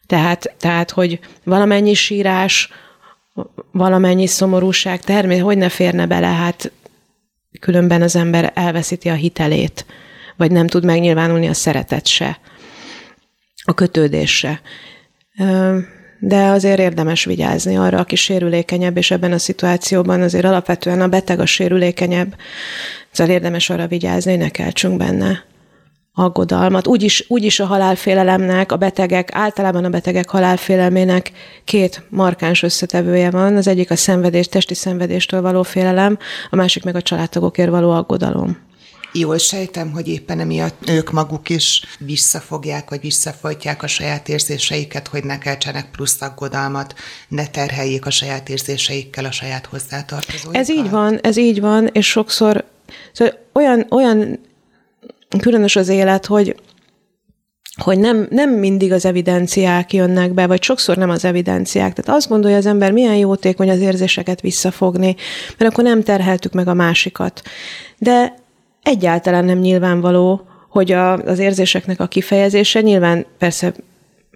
Tehát, 0.07 0.53
tehát 0.59 0.91
hogy 0.91 1.19
valamennyi 1.43 1.93
sírás, 1.93 2.69
valamennyi 3.71 4.27
szomorúság, 4.27 5.01
természetesen, 5.01 5.45
hogy 5.45 5.57
ne 5.57 5.69
férne 5.69 6.05
bele, 6.05 6.27
hát 6.27 6.71
különben 7.59 8.01
az 8.01 8.15
ember 8.15 8.51
elveszíti 8.55 9.09
a 9.09 9.13
hitelét, 9.13 9.85
vagy 10.37 10.51
nem 10.51 10.67
tud 10.67 10.85
megnyilvánulni 10.85 11.47
a 11.47 11.53
szeretet 11.53 12.07
se, 12.07 12.39
a 13.63 13.73
kötődés 13.73 14.37
se. 14.37 14.61
De 16.19 16.43
azért 16.45 16.79
érdemes 16.79 17.25
vigyázni 17.25 17.77
arra, 17.77 17.99
aki 17.99 18.15
sérülékenyebb, 18.15 18.97
és 18.97 19.11
ebben 19.11 19.31
a 19.31 19.37
szituációban 19.37 20.21
azért 20.21 20.45
alapvetően 20.45 21.01
a 21.01 21.07
beteg 21.07 21.39
a 21.39 21.45
sérülékenyebb, 21.45 22.35
szóval 23.11 23.33
érdemes 23.33 23.69
arra 23.69 23.87
vigyázni, 23.87 24.31
hogy 24.31 24.39
ne 24.39 24.49
keltsünk 24.49 24.97
benne 24.97 25.43
aggodalmat. 26.19 26.87
Úgyis, 26.87 27.25
úgyis 27.27 27.59
a 27.59 27.65
halálfélelemnek, 27.65 28.71
a 28.71 28.77
betegek, 28.77 29.29
általában 29.31 29.85
a 29.85 29.89
betegek 29.89 30.29
halálfélelmének 30.29 31.31
két 31.63 32.03
markáns 32.09 32.63
összetevője 32.63 33.31
van. 33.31 33.55
Az 33.55 33.67
egyik 33.67 33.91
a 33.91 33.95
szenvedés, 33.95 34.47
testi 34.47 34.73
szenvedéstől 34.73 35.41
való 35.41 35.63
félelem, 35.63 36.17
a 36.49 36.55
másik 36.55 36.83
meg 36.83 36.95
a 36.95 37.01
családtagokért 37.01 37.69
való 37.69 37.91
aggodalom. 37.91 38.57
Jól 39.13 39.37
sejtem, 39.37 39.91
hogy 39.91 40.07
éppen 40.07 40.39
emiatt 40.39 40.89
ők 40.89 41.11
maguk 41.11 41.49
is 41.49 41.83
visszafogják, 41.99 42.89
vagy 42.89 43.01
visszafolytják 43.01 43.83
a 43.83 43.87
saját 43.87 44.29
érzéseiket, 44.29 45.07
hogy 45.07 45.23
ne 45.23 45.37
keltsenek 45.37 45.91
plusz 45.91 46.21
aggodalmat, 46.21 46.93
ne 47.27 47.47
terheljék 47.47 48.05
a 48.05 48.09
saját 48.09 48.49
érzéseikkel 48.49 49.25
a 49.25 49.31
saját 49.31 49.65
hozzátartozóikat. 49.65 50.55
Ez 50.55 50.69
így 50.69 50.89
van, 50.89 51.19
ez 51.21 51.37
így 51.37 51.61
van, 51.61 51.89
és 51.91 52.07
sokszor 52.07 52.65
szóval 53.11 53.33
olyan, 53.53 53.85
olyan 53.89 54.39
különös 55.37 55.75
az 55.75 55.87
élet, 55.87 56.25
hogy 56.25 56.55
hogy 57.79 57.99
nem, 57.99 58.27
nem 58.29 58.49
mindig 58.49 58.91
az 58.91 59.05
evidenciák 59.05 59.93
jönnek 59.93 60.33
be, 60.33 60.47
vagy 60.47 60.63
sokszor 60.63 60.97
nem 60.97 61.09
az 61.09 61.25
evidenciák. 61.25 61.93
Tehát 61.93 62.19
azt 62.19 62.29
gondolja 62.29 62.57
az 62.57 62.65
ember, 62.65 62.91
milyen 62.91 63.15
jótékony 63.15 63.69
az 63.69 63.79
érzéseket 63.79 64.41
visszafogni, 64.41 65.15
mert 65.57 65.71
akkor 65.71 65.83
nem 65.83 66.03
terheltük 66.03 66.53
meg 66.53 66.67
a 66.67 66.73
másikat. 66.73 67.41
De 67.97 68.33
egyáltalán 68.83 69.45
nem 69.45 69.59
nyilvánvaló, 69.59 70.41
hogy 70.69 70.91
a, 70.91 71.13
az 71.17 71.39
érzéseknek 71.39 71.99
a 71.99 72.07
kifejezése 72.07 72.81
nyilván 72.81 73.25
persze 73.37 73.73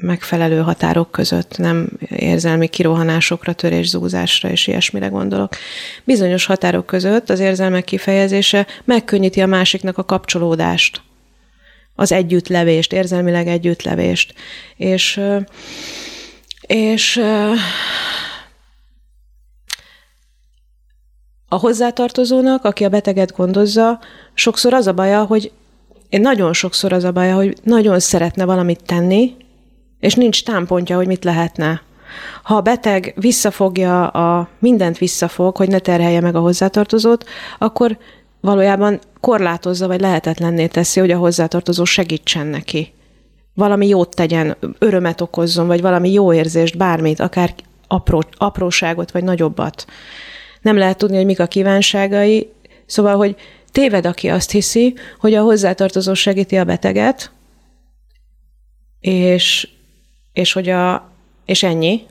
megfelelő 0.04 0.62
határok 0.62 1.12
között, 1.12 1.58
nem 1.58 1.90
érzelmi 2.10 2.68
kirohanásokra, 2.68 3.56
zúzásra 3.82 4.50
és 4.50 4.68
ilyesmire 4.68 5.08
gondolok. 5.08 5.54
Bizonyos 6.04 6.46
határok 6.46 6.86
között 6.86 7.30
az 7.30 7.40
érzelmek 7.40 7.84
kifejezése 7.84 8.68
megkönnyíti 8.84 9.42
a 9.42 9.46
másiknak 9.46 9.98
a 9.98 10.04
kapcsolódást, 10.04 11.02
az 11.96 12.12
együttlevést, 12.12 12.94
érzelmileg 12.94 13.48
együttlevést. 13.48 14.34
És, 14.76 15.22
és 16.62 17.22
a 21.48 21.56
hozzátartozónak, 21.58 22.66
aki 22.66 22.84
a 22.84 22.90
beteget 22.90 23.36
gondozza, 23.36 24.00
sokszor 24.34 24.74
az 24.74 24.88
a 24.88 24.94
baja, 24.94 25.24
hogy 25.24 25.52
én 26.10 26.22
nagyon 26.22 26.54
sokszor 26.54 26.94
az 26.94 27.04
a 27.04 27.12
baja, 27.12 27.36
hogy 27.36 27.58
nagyon 27.64 28.00
szeretne 28.00 28.46
valamit 28.46 28.84
tenni, 28.86 29.36
és 30.04 30.14
nincs 30.14 30.44
támpontja, 30.44 30.96
hogy 30.96 31.08
mit 31.08 31.24
lehetne. 31.24 31.82
Ha 32.44 32.56
a 32.56 32.62
beteg 32.62 33.14
visszafogja, 33.16 34.08
a 34.08 34.50
mindent 34.60 34.98
visszafog, 34.98 35.58
hogy 35.58 35.68
ne 35.68 35.80
terhelje 35.80 36.22
meg 36.22 36.36
a 36.36 36.40
hozzátartozót, 36.40 37.30
akkor 37.58 37.98
valójában 38.40 39.00
korlátozza, 39.20 39.88
vagy 39.88 40.02
lehetetlenné 40.02 40.68
teszi, 40.68 41.00
hogy 41.00 41.12
a 41.12 41.18
hozzátartozó 41.18 41.84
segítsen 41.84 42.48
neki. 42.48 42.94
Valami 43.54 43.88
jót 43.88 44.16
tegyen, 44.16 44.58
örömet 44.80 45.22
okozzon, 45.22 45.68
vagy 45.68 45.82
valami 45.82 46.12
jó 46.12 46.34
érzést, 46.34 46.78
bármit, 46.78 47.20
akár 47.20 47.54
apró, 47.88 48.24
apróságot, 48.38 49.12
vagy 49.12 49.24
nagyobbat. 49.24 49.86
Nem 50.62 50.78
lehet 50.78 50.98
tudni, 50.98 51.16
hogy 51.16 51.26
mik 51.26 51.40
a 51.40 51.48
kívánságai, 51.48 52.52
szóval, 52.86 53.16
hogy 53.16 53.36
téved, 53.72 54.06
aki 54.06 54.30
azt 54.30 54.52
hiszi, 54.52 54.96
hogy 55.20 55.34
a 55.34 55.44
hozzátartozó 55.44 56.14
segíti 56.14 56.58
a 56.58 56.64
beteget, 56.64 57.32
és 59.00 59.68
és 60.34 60.54
hogy 60.54 60.70
a, 60.70 61.10
és 61.46 61.64
ennyi. 61.64 62.02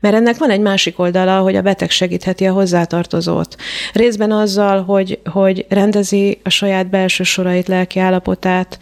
Mert 0.00 0.14
ennek 0.14 0.38
van 0.38 0.50
egy 0.50 0.60
másik 0.60 0.98
oldala, 0.98 1.40
hogy 1.40 1.56
a 1.56 1.62
beteg 1.62 1.90
segítheti 1.90 2.46
a 2.46 2.52
hozzátartozót. 2.52 3.56
Részben 3.92 4.32
azzal, 4.32 4.82
hogy, 4.82 5.20
hogy 5.24 5.66
rendezi 5.68 6.40
a 6.44 6.48
saját 6.48 6.90
belső 6.90 7.22
sorait, 7.22 7.68
lelki 7.68 7.98
állapotát, 7.98 8.78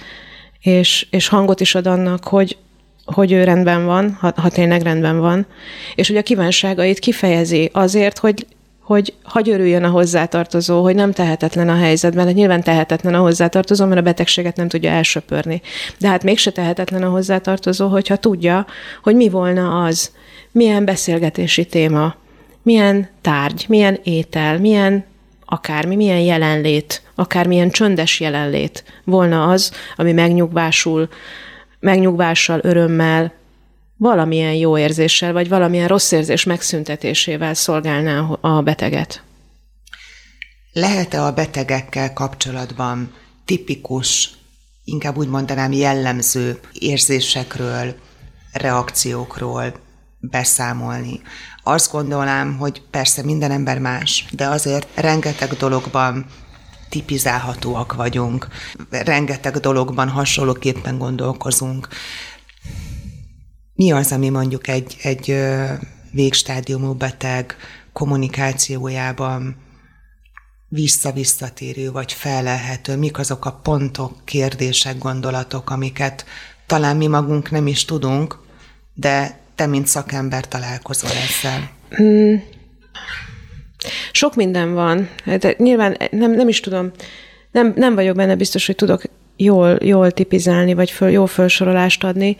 és, 0.60 1.06
és 1.10 1.28
hangot 1.28 1.60
is 1.60 1.74
ad 1.74 1.86
annak, 1.86 2.24
hogy, 2.24 2.56
hogy 3.04 3.32
ő 3.32 3.44
rendben 3.44 3.86
van, 3.86 4.16
ha, 4.20 4.32
ha 4.36 4.48
tényleg 4.48 4.82
rendben 4.82 5.20
van, 5.20 5.46
és 5.94 6.08
hogy 6.08 6.16
a 6.16 6.22
kívánságait 6.22 6.98
kifejezi 6.98 7.70
azért, 7.72 8.18
hogy 8.18 8.46
hogy 8.88 9.14
hagy 9.22 9.48
örüljön 9.50 9.84
a 9.84 9.88
hozzátartozó, 9.88 10.82
hogy 10.82 10.94
nem 10.94 11.12
tehetetlen 11.12 11.68
a 11.68 11.76
helyzetben. 11.76 12.26
Hát 12.26 12.34
nyilván 12.34 12.62
tehetetlen 12.62 13.14
a 13.14 13.20
hozzátartozó, 13.20 13.84
mert 13.84 14.00
a 14.00 14.02
betegséget 14.02 14.56
nem 14.56 14.68
tudja 14.68 14.90
elsöpörni. 14.90 15.62
De 15.98 16.08
hát 16.08 16.22
mégse 16.22 16.50
tehetetlen 16.50 17.02
a 17.02 17.08
hozzátartozó, 17.08 17.88
hogyha 17.88 18.16
tudja, 18.16 18.66
hogy 19.02 19.16
mi 19.16 19.28
volna 19.28 19.84
az, 19.84 20.12
milyen 20.52 20.84
beszélgetési 20.84 21.64
téma, 21.64 22.14
milyen 22.62 23.08
tárgy, 23.20 23.64
milyen 23.68 23.98
étel, 24.02 24.58
milyen 24.58 25.04
akármi, 25.44 25.96
milyen 25.96 26.20
jelenlét, 26.20 27.02
akármilyen 27.14 27.70
csöndes 27.70 28.20
jelenlét 28.20 28.84
volna 29.04 29.48
az, 29.48 29.72
ami 29.96 30.12
megnyugvásul, 30.12 31.08
megnyugvással, 31.80 32.60
örömmel, 32.62 33.32
valamilyen 33.98 34.54
jó 34.54 34.78
érzéssel, 34.78 35.32
vagy 35.32 35.48
valamilyen 35.48 35.88
rossz 35.88 36.12
érzés 36.12 36.44
megszüntetésével 36.44 37.54
szolgálná 37.54 38.20
a 38.40 38.62
beteget. 38.62 39.22
Lehet-e 40.72 41.22
a 41.22 41.32
betegekkel 41.32 42.12
kapcsolatban 42.12 43.14
tipikus, 43.44 44.30
inkább 44.84 45.16
úgy 45.16 45.28
mondanám 45.28 45.72
jellemző 45.72 46.60
érzésekről, 46.72 47.94
reakciókról 48.52 49.74
beszámolni? 50.20 51.20
Azt 51.62 51.92
gondolnám, 51.92 52.56
hogy 52.56 52.82
persze 52.90 53.24
minden 53.24 53.50
ember 53.50 53.78
más, 53.78 54.24
de 54.30 54.46
azért 54.46 54.88
rengeteg 54.94 55.52
dologban 55.52 56.26
tipizálhatóak 56.88 57.92
vagyunk, 57.92 58.48
rengeteg 58.90 59.56
dologban 59.56 60.08
hasonlóképpen 60.08 60.98
gondolkozunk 60.98 61.88
mi 63.78 63.92
az, 63.92 64.12
ami 64.12 64.28
mondjuk 64.28 64.68
egy, 64.68 64.96
egy 65.02 65.34
végstádiumú 66.10 66.92
beteg 66.92 67.56
kommunikációjában 67.92 69.56
vissza-visszatérő 70.68 71.90
vagy 71.90 72.12
felelhető, 72.12 72.96
mik 72.96 73.18
azok 73.18 73.44
a 73.44 73.60
pontok, 73.62 74.12
kérdések, 74.24 74.98
gondolatok, 74.98 75.70
amiket 75.70 76.24
talán 76.66 76.96
mi 76.96 77.06
magunk 77.06 77.50
nem 77.50 77.66
is 77.66 77.84
tudunk, 77.84 78.38
de 78.94 79.38
te, 79.54 79.66
mint 79.66 79.86
szakember 79.86 80.48
találkozol 80.48 81.10
ezzel. 81.10 81.70
Hmm. 81.88 82.42
Sok 84.12 84.34
minden 84.34 84.74
van. 84.74 85.08
De 85.24 85.30
hát, 85.30 85.58
nyilván 85.58 85.96
nem, 86.10 86.30
nem 86.30 86.48
is 86.48 86.60
tudom, 86.60 86.90
nem, 87.50 87.72
nem 87.76 87.94
vagyok 87.94 88.16
benne 88.16 88.36
biztos, 88.36 88.66
hogy 88.66 88.76
tudok 88.76 89.02
jól, 89.36 89.78
jól 89.82 90.10
tipizálni, 90.10 90.74
vagy 90.74 90.90
föl, 90.90 91.10
jó 91.10 91.26
felsorolást 91.26 92.04
adni 92.04 92.36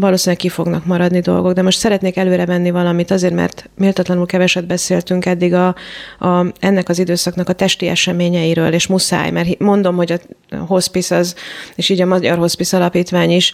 valószínűleg 0.00 0.40
ki 0.40 0.48
fognak 0.48 0.84
maradni 0.84 1.20
dolgok, 1.20 1.52
de 1.52 1.62
most 1.62 1.78
szeretnék 1.78 2.16
előre 2.16 2.46
menni 2.46 2.70
valamit 2.70 3.10
azért, 3.10 3.34
mert 3.34 3.70
méltatlanul 3.76 4.26
keveset 4.26 4.66
beszéltünk 4.66 5.26
eddig 5.26 5.54
a, 5.54 5.74
a, 6.18 6.46
ennek 6.60 6.88
az 6.88 6.98
időszaknak 6.98 7.48
a 7.48 7.52
testi 7.52 7.86
eseményeiről, 7.86 8.72
és 8.72 8.86
muszáj, 8.86 9.30
mert 9.30 9.58
mondom, 9.58 9.96
hogy 9.96 10.12
a 10.12 10.56
hospice 10.56 11.16
az, 11.16 11.34
és 11.74 11.88
így 11.88 12.00
a 12.00 12.06
Magyar 12.06 12.38
Hospice 12.38 12.76
Alapítvány 12.76 13.30
is 13.30 13.52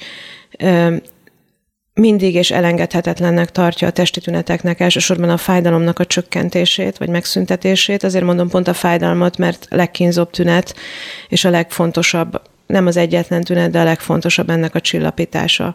mindig 1.98 2.34
és 2.34 2.50
elengedhetetlennek 2.50 3.50
tartja 3.50 3.88
a 3.88 3.90
testi 3.90 4.20
tüneteknek, 4.20 4.80
elsősorban 4.80 5.30
a 5.30 5.36
fájdalomnak 5.36 5.98
a 5.98 6.04
csökkentését, 6.04 6.98
vagy 6.98 7.08
megszüntetését. 7.08 8.02
Azért 8.02 8.24
mondom 8.24 8.48
pont 8.48 8.68
a 8.68 8.72
fájdalmat, 8.72 9.38
mert 9.38 9.66
legkínzóbb 9.70 10.30
tünet, 10.30 10.74
és 11.28 11.44
a 11.44 11.50
legfontosabb, 11.50 12.42
nem 12.68 12.86
az 12.86 12.96
egyetlen 12.96 13.42
tünet, 13.42 13.70
de 13.70 13.80
a 13.80 13.84
legfontosabb 13.84 14.50
ennek 14.50 14.74
a 14.74 14.80
csillapítása. 14.80 15.74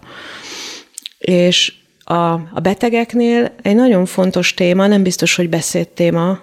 És 1.17 1.73
a, 2.03 2.31
a 2.33 2.59
betegeknél 2.61 3.51
egy 3.61 3.75
nagyon 3.75 4.05
fontos 4.05 4.53
téma, 4.53 4.87
nem 4.87 5.03
biztos, 5.03 5.35
hogy 5.35 5.49
beszédtéma, 5.49 6.39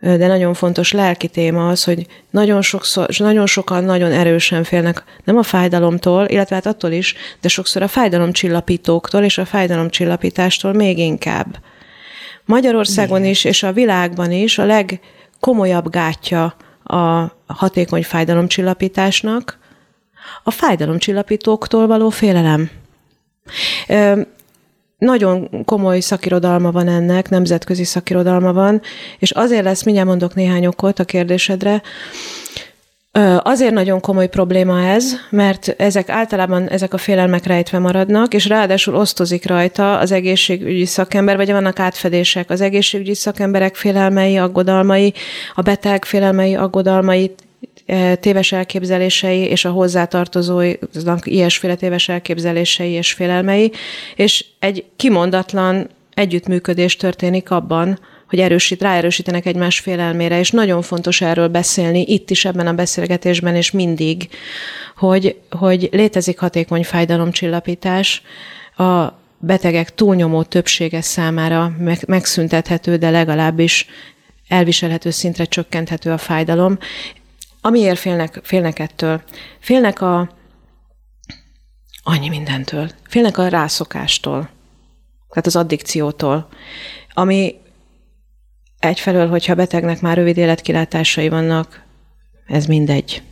de 0.00 0.26
nagyon 0.26 0.54
fontos 0.54 0.92
lelki 0.92 1.28
téma 1.28 1.68
az, 1.68 1.84
hogy 1.84 2.06
nagyon, 2.30 2.62
sokszor, 2.62 3.08
nagyon 3.18 3.46
sokan 3.46 3.84
nagyon 3.84 4.12
erősen 4.12 4.64
félnek 4.64 5.04
nem 5.24 5.36
a 5.36 5.42
fájdalomtól, 5.42 6.26
illetve 6.26 6.54
hát 6.54 6.66
attól 6.66 6.90
is, 6.90 7.14
de 7.40 7.48
sokszor 7.48 7.82
a 7.82 7.88
fájdalomcsillapítóktól 7.88 9.22
és 9.22 9.38
a 9.38 9.44
fájdalomcsillapítástól 9.44 10.72
még 10.72 10.98
inkább. 10.98 11.58
Magyarországon 12.44 13.24
is 13.24 13.44
és 13.44 13.62
a 13.62 13.72
világban 13.72 14.32
is 14.32 14.58
a 14.58 14.64
legkomolyabb 14.64 15.90
gátja 15.90 16.56
a 16.84 17.32
hatékony 17.46 18.04
fájdalomcsillapításnak 18.04 19.58
a 20.42 20.50
fájdalomcsillapítóktól 20.50 21.86
való 21.86 22.08
félelem. 22.08 22.70
Nagyon 24.98 25.64
komoly 25.64 26.00
szakirodalma 26.00 26.70
van 26.70 26.88
ennek, 26.88 27.28
nemzetközi 27.28 27.84
szakirodalma 27.84 28.52
van, 28.52 28.80
és 29.18 29.30
azért 29.30 29.64
lesz, 29.64 29.82
mindjárt 29.82 30.08
mondok 30.08 30.34
néhány 30.34 30.66
okot 30.66 30.98
a 30.98 31.04
kérdésedre, 31.04 31.82
Azért 33.42 33.72
nagyon 33.72 34.00
komoly 34.00 34.28
probléma 34.28 34.80
ez, 34.82 35.16
mert 35.30 35.74
ezek 35.76 36.08
általában 36.08 36.68
ezek 36.68 36.94
a 36.94 36.98
félelmek 36.98 37.46
rejtve 37.46 37.78
maradnak, 37.78 38.34
és 38.34 38.46
ráadásul 38.46 38.94
osztozik 38.94 39.46
rajta 39.46 39.98
az 39.98 40.12
egészségügyi 40.12 40.84
szakember, 40.84 41.36
vagy 41.36 41.50
vannak 41.50 41.78
átfedések. 41.78 42.50
Az 42.50 42.60
egészségügyi 42.60 43.14
szakemberek 43.14 43.74
félelmei, 43.74 44.36
aggodalmai, 44.36 45.12
a 45.54 45.62
beteg 45.62 46.04
félelmei, 46.04 46.54
aggodalmai, 46.54 47.34
téves 48.20 48.52
elképzelései 48.52 49.38
és 49.38 49.64
a 49.64 49.70
hozzátartozóinak 49.70 51.26
ilyesféle 51.26 51.74
téves 51.74 52.08
elképzelései 52.08 52.90
és 52.90 53.12
félelmei, 53.12 53.72
és 54.16 54.44
egy 54.58 54.84
kimondatlan 54.96 55.88
együttműködés 56.14 56.96
történik 56.96 57.50
abban, 57.50 57.98
hogy 58.28 58.40
erősít, 58.40 58.82
ráerősítenek 58.82 59.46
egymás 59.46 59.78
félelmére, 59.78 60.38
és 60.38 60.50
nagyon 60.50 60.82
fontos 60.82 61.20
erről 61.20 61.48
beszélni 61.48 62.04
itt 62.06 62.30
is 62.30 62.44
ebben 62.44 62.66
a 62.66 62.72
beszélgetésben, 62.72 63.54
és 63.54 63.70
mindig, 63.70 64.28
hogy, 64.96 65.36
hogy 65.50 65.88
létezik 65.92 66.38
hatékony 66.38 66.84
fájdalomcsillapítás, 66.84 68.22
a 68.76 69.06
betegek 69.38 69.94
túlnyomó 69.94 70.42
többsége 70.42 71.00
számára 71.00 71.72
megszüntethető, 72.06 72.96
de 72.96 73.10
legalábbis 73.10 73.86
elviselhető 74.48 75.10
szintre 75.10 75.44
csökkenthető 75.44 76.10
a 76.10 76.18
fájdalom. 76.18 76.78
Amiért 77.66 77.98
félnek, 77.98 78.40
félnek 78.42 78.78
ettől? 78.78 79.22
Félnek 79.58 80.00
a 80.00 80.30
annyi 82.02 82.28
mindentől. 82.28 82.90
Félnek 83.08 83.38
a 83.38 83.48
rászokástól, 83.48 84.48
tehát 85.28 85.46
az 85.46 85.56
addikciótól, 85.56 86.48
ami 87.14 87.54
egyfelől, 88.78 89.28
hogyha 89.28 89.54
betegnek 89.54 90.00
már 90.00 90.16
rövid 90.16 90.36
életkilátásai 90.36 91.28
vannak, 91.28 91.82
ez 92.46 92.66
mindegy. 92.66 93.22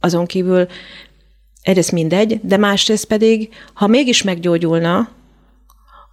Azon 0.00 0.26
kívül 0.26 0.68
egyrészt 1.62 1.92
mindegy, 1.92 2.40
de 2.42 2.56
másrészt 2.56 3.06
pedig, 3.06 3.54
ha 3.74 3.86
mégis 3.86 4.22
meggyógyulna, 4.22 5.08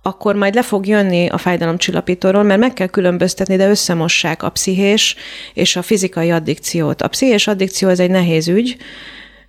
akkor 0.01 0.35
majd 0.35 0.53
le 0.53 0.61
fog 0.61 0.85
jönni 0.85 1.27
a 1.27 1.37
fájdalomcsillapítóról, 1.37 2.43
mert 2.43 2.59
meg 2.59 2.73
kell 2.73 2.87
különböztetni, 2.87 3.55
de 3.55 3.69
összemossák 3.69 4.43
a 4.43 4.49
pszichés 4.49 5.15
és 5.53 5.75
a 5.75 5.81
fizikai 5.81 6.31
addikciót. 6.31 7.01
A 7.01 7.07
pszichés 7.07 7.47
addikció 7.47 7.89
ez 7.89 7.99
egy 7.99 8.09
nehéz 8.09 8.47
ügy, 8.47 8.77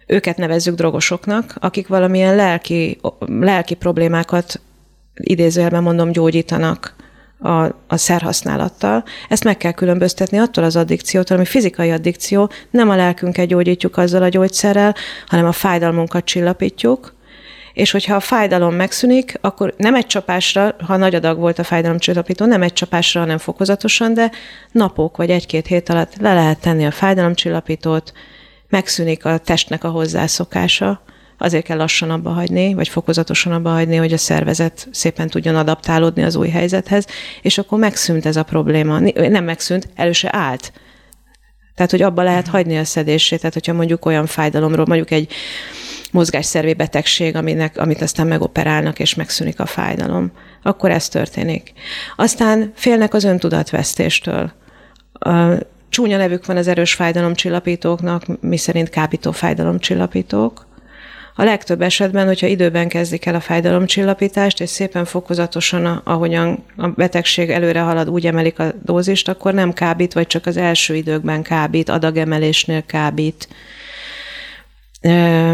őket 0.06 0.36
nevezzük 0.36 0.74
drogosoknak, 0.74 1.54
akik 1.60 1.88
valamilyen 1.88 2.36
lelki, 2.36 2.98
lelki 3.18 3.74
problémákat 3.74 4.60
idézőjelben 5.14 5.82
mondom 5.82 6.12
gyógyítanak 6.12 6.96
a, 7.38 7.62
a 7.86 7.96
szerhasználattal. 7.96 9.04
Ezt 9.28 9.44
meg 9.44 9.56
kell 9.56 9.72
különböztetni 9.72 10.38
attól 10.38 10.64
az 10.64 10.76
addikciótól, 10.76 11.36
ami 11.36 11.46
fizikai 11.46 11.90
addikció, 11.90 12.50
nem 12.70 12.88
a 12.88 12.96
lelkünket 12.96 13.46
gyógyítjuk 13.46 13.96
azzal 13.96 14.22
a 14.22 14.28
gyógyszerrel, 14.28 14.94
hanem 15.26 15.46
a 15.46 15.52
fájdalmunkat 15.52 16.24
csillapítjuk, 16.24 17.14
és 17.78 17.90
hogyha 17.90 18.14
a 18.14 18.20
fájdalom 18.20 18.74
megszűnik, 18.74 19.38
akkor 19.40 19.74
nem 19.76 19.94
egy 19.94 20.06
csapásra, 20.06 20.74
ha 20.86 20.96
nagy 20.96 21.14
adag 21.14 21.38
volt 21.38 21.58
a 21.58 21.64
fájdalomcsillapító, 21.64 22.46
nem 22.46 22.62
egy 22.62 22.72
csapásra, 22.72 23.20
hanem 23.20 23.38
fokozatosan, 23.38 24.14
de 24.14 24.30
napok 24.72 25.16
vagy 25.16 25.30
egy-két 25.30 25.66
hét 25.66 25.88
alatt 25.88 26.12
le 26.20 26.34
lehet 26.34 26.60
tenni 26.60 26.86
a 26.86 26.90
fájdalomcsillapítót, 26.90 28.12
megszűnik 28.68 29.24
a 29.24 29.38
testnek 29.38 29.84
a 29.84 29.88
hozzászokása, 29.88 31.02
azért 31.38 31.64
kell 31.64 31.76
lassan 31.76 32.10
abba 32.10 32.30
hagyni, 32.30 32.74
vagy 32.74 32.88
fokozatosan 32.88 33.52
abba 33.52 33.70
hagyni, 33.70 33.96
hogy 33.96 34.12
a 34.12 34.18
szervezet 34.18 34.88
szépen 34.90 35.28
tudjon 35.28 35.56
adaptálódni 35.56 36.22
az 36.22 36.36
új 36.36 36.48
helyzethez, 36.48 37.06
és 37.42 37.58
akkor 37.58 37.78
megszűnt 37.78 38.26
ez 38.26 38.36
a 38.36 38.42
probléma. 38.42 38.98
Nem 39.14 39.44
megszűnt, 39.44 39.88
elő 39.94 40.12
se 40.12 40.28
állt. 40.32 40.72
Tehát, 41.78 41.92
hogy 41.92 42.02
abba 42.02 42.22
lehet 42.22 42.46
hagyni 42.46 42.78
a 42.78 42.84
szedését. 42.84 43.38
Tehát, 43.38 43.54
hogyha 43.54 43.72
mondjuk 43.72 44.06
olyan 44.06 44.26
fájdalomról, 44.26 44.86
mondjuk 44.86 45.10
egy 45.10 45.32
mozgásszervi 46.10 46.74
betegség, 46.74 47.36
aminek, 47.36 47.78
amit 47.78 48.02
aztán 48.02 48.26
megoperálnak, 48.26 48.98
és 48.98 49.14
megszűnik 49.14 49.60
a 49.60 49.66
fájdalom, 49.66 50.32
akkor 50.62 50.90
ez 50.90 51.08
történik. 51.08 51.72
Aztán 52.16 52.72
félnek 52.74 53.14
az 53.14 53.24
öntudatvesztéstől. 53.24 54.52
A 55.12 55.48
csúnya 55.88 56.16
nevük 56.16 56.46
van 56.46 56.56
az 56.56 56.68
erős 56.68 56.94
fájdalomcsillapítóknak, 56.94 58.22
mi 58.40 58.56
szerint 58.56 58.90
kábító 58.90 59.32
fájdalomcsillapítók. 59.32 60.66
A 61.40 61.44
legtöbb 61.44 61.82
esetben, 61.82 62.26
hogyha 62.26 62.46
időben 62.46 62.88
kezdik 62.88 63.26
el 63.26 63.34
a 63.34 63.40
fájdalomcsillapítást, 63.40 64.60
és 64.60 64.68
szépen 64.68 65.04
fokozatosan, 65.04 65.86
ahogyan 66.04 66.64
a 66.76 66.88
betegség 66.88 67.50
előre 67.50 67.80
halad, 67.80 68.08
úgy 68.08 68.26
emelik 68.26 68.58
a 68.58 68.72
dózist, 68.82 69.28
akkor 69.28 69.54
nem 69.54 69.72
kábít, 69.72 70.12
vagy 70.12 70.26
csak 70.26 70.46
az 70.46 70.56
első 70.56 70.94
időkben 70.94 71.42
kábít, 71.42 71.88
adagemelésnél 71.88 72.82
kábít 72.86 73.48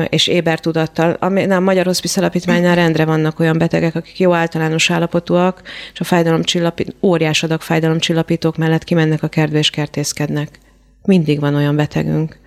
és 0.08 0.26
éber 0.26 0.60
tudattal. 0.60 1.12
A 1.12 1.60
Magyar 1.60 1.84
Hospice 1.84 2.20
Alapítványnál 2.20 2.74
rendre 2.74 3.04
vannak 3.04 3.40
olyan 3.40 3.58
betegek, 3.58 3.94
akik 3.94 4.18
jó 4.18 4.32
általános 4.32 4.90
állapotúak, 4.90 5.62
és 5.92 6.00
a 6.00 6.04
fájdalomcsillapít, 6.04 6.94
óriás 7.02 7.42
adag 7.42 7.60
fájdalomcsillapítók 7.60 8.56
mellett 8.56 8.84
kimennek 8.84 9.22
a 9.22 9.28
kertbe 9.28 9.58
és 9.58 9.70
kertészkednek. 9.70 10.58
Mindig 11.02 11.40
van 11.40 11.54
olyan 11.54 11.76
betegünk. 11.76 12.42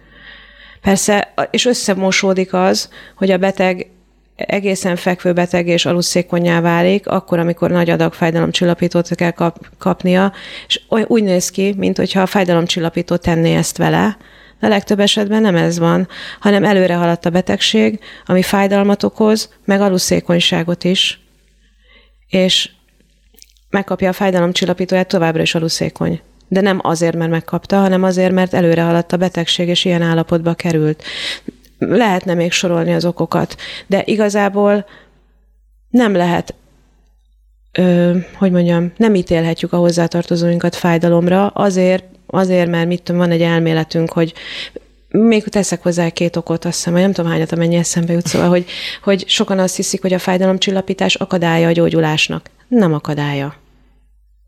Persze, 0.88 1.34
és 1.52 1.66
összemosódik 1.66 2.54
az, 2.54 2.90
hogy 3.16 3.32
a 3.32 3.38
beteg 3.38 3.90
egészen 4.36 4.96
fekvő 4.96 5.34
beteg 5.34 5.68
és 5.68 5.86
aluszékonyá 5.86 6.62
válik, 6.62 7.08
akkor, 7.08 7.40
amikor 7.40 7.70
nagy 7.70 7.90
adag 7.90 8.14
fájdalomcsillapítót 8.14 9.16
kell 9.16 9.32
kap, 9.32 9.70
kapnia, 9.78 10.34
és 10.68 10.82
úgy 11.08 11.24
néz 11.24 11.50
ki, 11.50 11.74
mint 11.78 11.98
hogyha 11.98 12.22
a 12.22 12.26
fájdalomcsillapító 12.26 13.16
tenné 13.16 13.56
ezt 13.56 13.78
vele, 13.78 14.18
de 14.60 14.68
legtöbb 14.68 15.00
esetben 15.00 15.42
nem 15.42 15.56
ez 15.56 15.80
van, 15.80 16.08
hanem 16.40 16.64
előre 16.64 16.96
haladt 16.96 17.26
a 17.26 17.30
betegség, 17.30 18.00
ami 18.26 18.42
fájdalmat 18.42 19.04
okoz, 19.04 19.54
meg 19.66 19.82
aluszékonyságot 19.82 20.84
is, 20.84 21.20
és 22.28 22.70
megkapja 23.70 24.10
a 24.10 24.14
fájdalomcsillapítóját, 24.14 25.08
továbbra 25.08 25.42
is 25.42 25.56
aluszékony. 25.56 26.22
De 26.48 26.62
nem 26.62 26.80
azért, 26.82 27.16
mert 27.16 27.32
megkapta, 27.32 27.78
hanem 27.78 28.04
azért, 28.04 28.32
mert 28.32 28.54
előre 28.54 28.82
haladt 28.82 29.14
a 29.14 29.18
betegség, 29.18 29.68
és 29.68 29.86
ilyen 29.86 30.02
állapotba 30.02 30.54
került. 30.54 31.04
Lehetne 31.80 32.34
még 32.34 32.52
sorolni 32.52 32.94
az 32.94 33.06
okokat, 33.06 33.56
de 33.88 34.02
igazából 34.06 34.86
nem 35.90 36.16
lehet 36.16 36.54
ö, 37.72 38.18
hogy 38.34 38.52
mondjam, 38.52 38.92
nem 38.98 39.16
ítélhetjük 39.16 39.74
a 39.74 39.78
hozzátartozóinkat 39.78 40.76
fájdalomra, 40.76 41.48
azért, 41.48 42.04
azért, 42.28 42.70
mert 42.70 42.88
mit 42.88 43.02
tudom, 43.02 43.22
van 43.22 43.32
egy 43.32 43.42
elméletünk, 43.42 44.12
hogy 44.12 44.34
még 45.10 45.44
teszek 45.44 45.84
hozzá 45.84 46.10
két 46.10 46.36
okot, 46.36 46.66
azt 46.66 46.76
hiszem, 46.76 46.94
nem 46.94 47.12
tudom 47.12 47.32
hányat, 47.32 47.52
amennyi 47.52 47.76
eszembe 47.76 48.14
jut, 48.14 48.28
szóval, 48.28 48.50
hogy, 48.50 48.66
hogy 49.04 49.24
sokan 49.28 49.60
azt 49.60 49.76
hiszik, 49.76 50.02
hogy 50.02 50.14
a 50.14 50.20
fájdalomcsillapítás 50.20 51.16
akadálya 51.16 51.68
a 51.68 51.72
gyógyulásnak. 51.72 52.50
Nem 52.68 52.94
akadálya. 52.94 53.56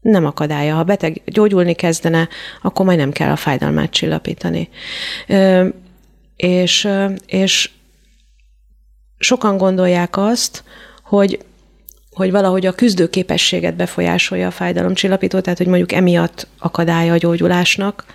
Nem 0.01 0.25
akadálya. 0.25 0.75
Ha 0.75 0.83
beteg 0.83 1.21
gyógyulni 1.25 1.73
kezdene, 1.73 2.27
akkor 2.61 2.85
majd 2.85 2.97
nem 2.97 3.11
kell 3.11 3.31
a 3.31 3.35
fájdalmát 3.35 3.91
csillapítani. 3.91 4.69
És, 6.35 6.87
és 7.25 7.69
sokan 9.17 9.57
gondolják 9.57 10.17
azt, 10.17 10.63
hogy 11.03 11.39
hogy 12.19 12.31
valahogy 12.31 12.65
a 12.65 12.71
küzdőképességet 12.71 13.75
befolyásolja 13.75 14.47
a 14.47 14.51
fájdalomcsillapító, 14.51 15.39
tehát 15.39 15.57
hogy 15.57 15.67
mondjuk 15.67 15.91
emiatt 15.91 16.47
akadálya 16.57 17.13
a 17.13 17.17
gyógyulásnak. 17.17 18.05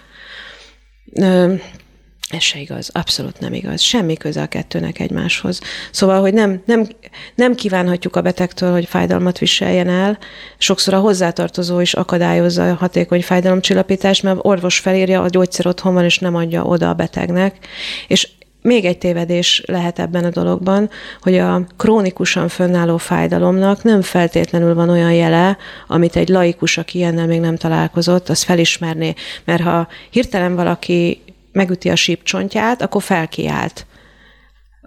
Ez 2.31 2.43
se 2.43 2.59
igaz, 2.59 2.91
abszolút 2.93 3.39
nem 3.41 3.53
igaz. 3.53 3.81
Semmi 3.81 4.17
köze 4.17 4.43
a 4.43 4.47
kettőnek 4.47 4.99
egymáshoz. 4.99 5.61
Szóval, 5.91 6.21
hogy 6.21 6.35
nem, 6.35 6.63
nem, 6.67 6.87
nem 7.35 7.55
kívánhatjuk 7.55 8.17
a 8.17 8.21
betegtől, 8.21 8.73
hogy 8.73 8.85
fájdalmat 8.85 9.39
viseljen 9.39 9.89
el. 9.89 10.19
Sokszor 10.59 10.95
a 10.95 10.99
hozzátartozó 10.99 11.81
is 11.81 11.95
akadályozza 11.95 12.71
a 12.71 12.75
hatékony 12.75 13.23
fájdalomcsillapítást, 13.23 14.23
mert 14.23 14.39
orvos 14.43 14.79
felírja, 14.79 15.23
a 15.23 15.29
gyógyszer 15.29 15.67
otthon 15.67 15.95
van, 15.95 16.05
és 16.05 16.19
nem 16.19 16.35
adja 16.35 16.63
oda 16.63 16.89
a 16.89 16.95
betegnek. 16.95 17.67
És 18.09 18.29
még 18.63 18.85
egy 18.85 18.99
tévedés 18.99 19.63
lehet 19.67 19.99
ebben 19.99 20.25
a 20.25 20.31
dologban, 20.31 20.91
hogy 21.21 21.39
a 21.39 21.67
krónikusan 21.77 22.49
fönnálló 22.49 22.97
fájdalomnak 22.97 23.83
nem 23.83 24.03
feltétlenül 24.03 24.75
van 24.75 24.89
olyan 24.89 25.13
jele, 25.13 25.57
amit 25.87 26.17
egy 26.17 26.29
laikus, 26.29 26.79
aki 26.79 26.99
ilyennel 26.99 27.27
még 27.27 27.41
nem 27.41 27.57
találkozott, 27.57 28.29
az 28.29 28.43
felismerné. 28.43 29.15
Mert 29.45 29.63
ha 29.63 29.89
hirtelen 30.11 30.55
valaki 30.55 31.23
megüti 31.55 31.91
a 31.91 31.97
sípcsontját, 31.97 32.83
akkor 32.83 33.03
felkiált. 33.03 33.87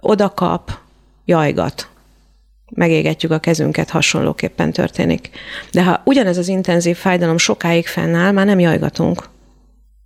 Oda 0.00 0.28
kap, 0.28 0.78
jajgat. 1.24 1.88
Megégetjük 2.74 3.32
a 3.32 3.38
kezünket, 3.38 3.90
hasonlóképpen 3.90 4.72
történik. 4.72 5.30
De 5.72 5.84
ha 5.84 6.02
ugyanez 6.04 6.38
az 6.38 6.48
intenzív 6.48 6.96
fájdalom 6.96 7.38
sokáig 7.38 7.86
fennáll, 7.86 8.32
már 8.32 8.46
nem 8.46 8.58
jajgatunk. 8.58 9.28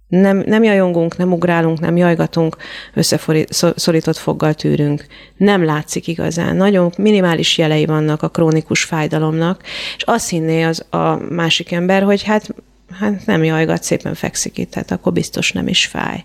Nem, 0.08 0.42
nem 0.46 0.62
jajongunk, 0.62 1.16
nem 1.16 1.32
ugrálunk, 1.32 1.80
nem 1.80 1.96
jajgatunk, 1.96 2.56
összeszorított 2.94 4.16
foggal 4.16 4.54
tűrünk. 4.54 5.06
Nem 5.36 5.64
látszik 5.64 6.06
igazán. 6.06 6.56
Nagyon 6.56 6.92
minimális 6.98 7.58
jelei 7.58 7.86
vannak 7.86 8.22
a 8.22 8.28
krónikus 8.28 8.84
fájdalomnak, 8.84 9.62
és 9.96 10.02
azt 10.02 10.28
hinné 10.28 10.62
az 10.62 10.84
a 10.90 11.16
másik 11.16 11.72
ember, 11.72 12.02
hogy 12.02 12.22
hát 12.22 12.54
hát 13.00 13.26
nem 13.26 13.44
jajgat, 13.44 13.82
szépen 13.82 14.14
fekszik 14.14 14.58
itt, 14.58 14.70
tehát 14.70 14.90
akkor 14.90 15.12
biztos 15.12 15.52
nem 15.52 15.68
is 15.68 15.86
fáj. 15.86 16.24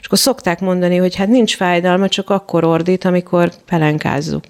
És 0.00 0.06
akkor 0.06 0.18
szokták 0.18 0.60
mondani, 0.60 0.96
hogy 0.96 1.16
hát 1.16 1.28
nincs 1.28 1.56
fájdalma, 1.56 2.08
csak 2.08 2.30
akkor 2.30 2.64
ordít, 2.64 3.04
amikor 3.04 3.52
pelenkázzuk. 3.64 4.44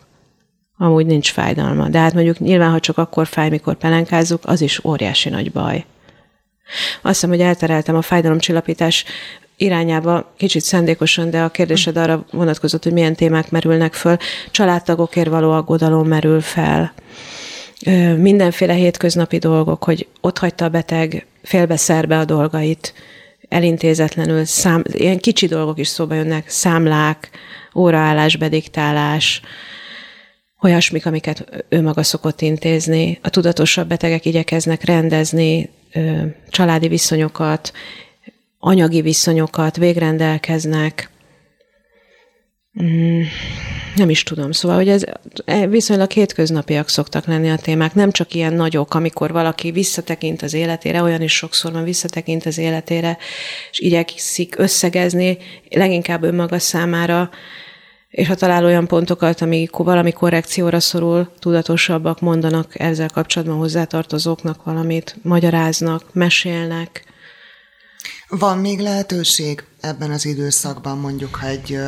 Amúgy 0.76 1.06
nincs 1.06 1.32
fájdalma. 1.32 1.88
De 1.88 1.98
hát 1.98 2.14
mondjuk 2.14 2.38
nyilván, 2.38 2.70
ha 2.70 2.80
csak 2.80 2.98
akkor 2.98 3.26
fáj, 3.26 3.48
mikor 3.48 3.74
pelenkázzuk, 3.74 4.42
az 4.44 4.60
is 4.60 4.84
óriási 4.84 5.28
nagy 5.28 5.52
baj. 5.52 5.84
Azt 7.02 7.14
hiszem, 7.14 7.30
hogy 7.30 7.40
eltereltem 7.40 7.96
a 7.96 8.02
fájdalomcsillapítás 8.02 9.04
irányába, 9.56 10.34
kicsit 10.36 10.62
szándékosan, 10.62 11.30
de 11.30 11.42
a 11.42 11.48
kérdésed 11.48 11.96
arra 11.96 12.24
vonatkozott, 12.30 12.82
hogy 12.82 12.92
milyen 12.92 13.14
témák 13.14 13.50
merülnek 13.50 13.94
föl. 13.94 14.16
Családtagokért 14.50 15.28
való 15.28 15.50
aggodalom 15.50 16.08
merül 16.08 16.40
fel 16.40 16.92
mindenféle 18.16 18.72
hétköznapi 18.72 19.39
dolgok, 19.39 19.85
hogy 19.85 20.07
ott 20.20 20.39
hagyta 20.39 20.64
a 20.64 20.68
beteg 20.68 21.26
félbeszerbe 21.43 22.18
a 22.18 22.24
dolgait, 22.24 22.95
elintézetlenül, 23.49 24.45
szám, 24.45 24.83
ilyen 24.93 25.18
kicsi 25.18 25.47
dolgok 25.47 25.79
is 25.79 25.89
szóba 25.89 26.14
jönnek, 26.14 26.49
számlák, 26.49 27.31
óraállás, 27.74 28.37
bediktálás, 28.37 29.41
olyasmik, 30.61 31.07
amiket 31.07 31.64
ő 31.68 31.83
maga 31.83 32.03
szokott 32.03 32.41
intézni. 32.41 33.18
A 33.22 33.31
tudatosabb 33.31 33.89
betegek 33.89 34.24
igyekeznek 34.24 34.85
rendezni 34.85 35.70
családi 36.51 36.89
viszonyokat, 36.89 37.72
anyagi 38.59 39.01
viszonyokat, 39.01 39.76
végrendelkeznek, 39.76 41.11
Mm, 42.83 43.22
nem 43.97 44.11
is 44.11 44.22
tudom. 44.22 44.53
Szóval, 44.53 44.76
hogy 44.76 44.89
ez 44.89 45.03
e, 45.45 45.66
viszonylag 45.66 46.11
hétköznapiak 46.11 46.89
szoktak 46.89 47.26
lenni 47.26 47.51
a 47.51 47.57
témák, 47.57 47.95
nem 47.95 48.11
csak 48.11 48.35
ilyen 48.35 48.53
nagyok, 48.53 48.95
amikor 48.95 49.33
valaki 49.33 49.70
visszatekint 49.70 50.43
az 50.43 50.55
életére, 50.55 51.03
olyan 51.03 51.22
is 51.22 51.37
sokszor 51.37 51.72
van 51.72 51.85
visszatekint 51.85 52.47
az 52.47 52.59
életére, 52.59 53.18
és 53.70 53.79
igyekszik 53.79 54.59
összegezni, 54.59 55.39
leginkább 55.70 56.22
önmaga 56.22 56.59
számára, 56.59 57.31
és 58.09 58.26
ha 58.26 58.35
talál 58.35 58.64
olyan 58.64 58.87
pontokat, 58.87 59.41
amikor 59.41 59.85
valami 59.85 60.12
korrekcióra 60.12 60.81
szorul, 60.81 61.33
tudatosabbak 61.39 62.20
mondanak 62.20 62.81
ezzel 62.81 63.09
kapcsolatban 63.09 63.57
hozzátartozóknak 63.57 64.64
valamit, 64.64 65.16
magyaráznak, 65.22 66.14
mesélnek. 66.14 67.05
Van 68.29 68.59
még 68.59 68.79
lehetőség 68.79 69.64
ebben 69.81 70.11
az 70.11 70.24
időszakban, 70.24 70.99
mondjuk, 70.99 71.35
ha 71.35 71.47
egy 71.47 71.79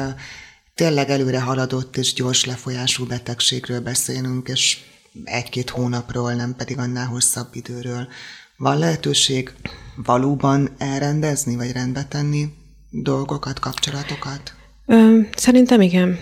tényleg 0.81 1.11
előre 1.11 1.41
haladott 1.41 1.97
és 1.97 2.13
gyors 2.15 2.45
lefolyású 2.45 3.07
betegségről 3.07 3.81
beszélünk, 3.81 4.49
és 4.49 4.79
egy-két 5.25 5.71
hónapról, 5.71 6.33
nem 6.33 6.55
pedig 6.57 6.79
annál 6.79 7.07
hosszabb 7.07 7.49
időről. 7.53 8.09
Van 8.57 8.79
lehetőség 8.79 9.53
valóban 9.97 10.71
elrendezni, 10.79 11.57
vagy 11.57 11.73
rendbe 11.73 12.05
tenni 12.05 12.45
dolgokat, 12.91 13.59
kapcsolatokat? 13.59 14.55
Ö, 14.87 15.19
szerintem 15.37 15.81
igen. 15.81 16.19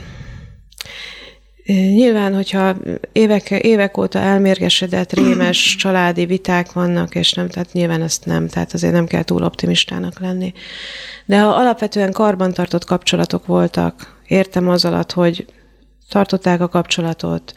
Nyilván, 1.67 2.35
hogyha 2.35 2.77
évek, 3.13 3.51
évek 3.51 3.97
óta 3.97 4.19
elmérgesedett, 4.19 5.13
rémes 5.13 5.75
családi 5.79 6.27
viták 6.27 6.73
vannak, 6.73 7.15
és 7.15 7.33
nem, 7.33 7.49
tehát 7.49 7.73
nyilván 7.73 8.03
ezt 8.03 8.25
nem, 8.25 8.49
tehát 8.49 8.73
azért 8.73 8.93
nem 8.93 9.07
kell 9.07 9.23
túl 9.23 9.43
optimistának 9.43 10.21
lenni. 10.21 10.53
De 11.27 11.41
ha 11.41 11.49
alapvetően 11.49 12.13
karbantartott 12.13 12.85
kapcsolatok 12.85 13.47
voltak, 13.47 14.17
értem 14.29 14.69
az 14.69 14.85
alatt, 14.85 15.13
hogy 15.13 15.47
tartották 16.09 16.61
a 16.61 16.69
kapcsolatot, 16.69 17.53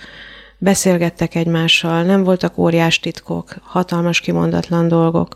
beszélgettek 0.57 1.35
egymással, 1.35 2.03
nem 2.03 2.23
voltak 2.23 2.57
óriás 2.57 2.99
titkok, 2.99 3.55
hatalmas 3.63 4.19
kimondatlan 4.19 4.87
dolgok, 4.87 5.35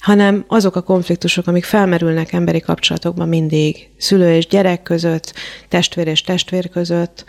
hanem 0.00 0.44
azok 0.48 0.76
a 0.76 0.82
konfliktusok, 0.82 1.46
amik 1.46 1.64
felmerülnek 1.64 2.32
emberi 2.32 2.60
kapcsolatokban 2.60 3.28
mindig, 3.28 3.88
szülő 3.98 4.34
és 4.34 4.46
gyerek 4.46 4.82
között, 4.82 5.34
testvér 5.68 6.06
és 6.06 6.22
testvér 6.22 6.68
között, 6.68 7.24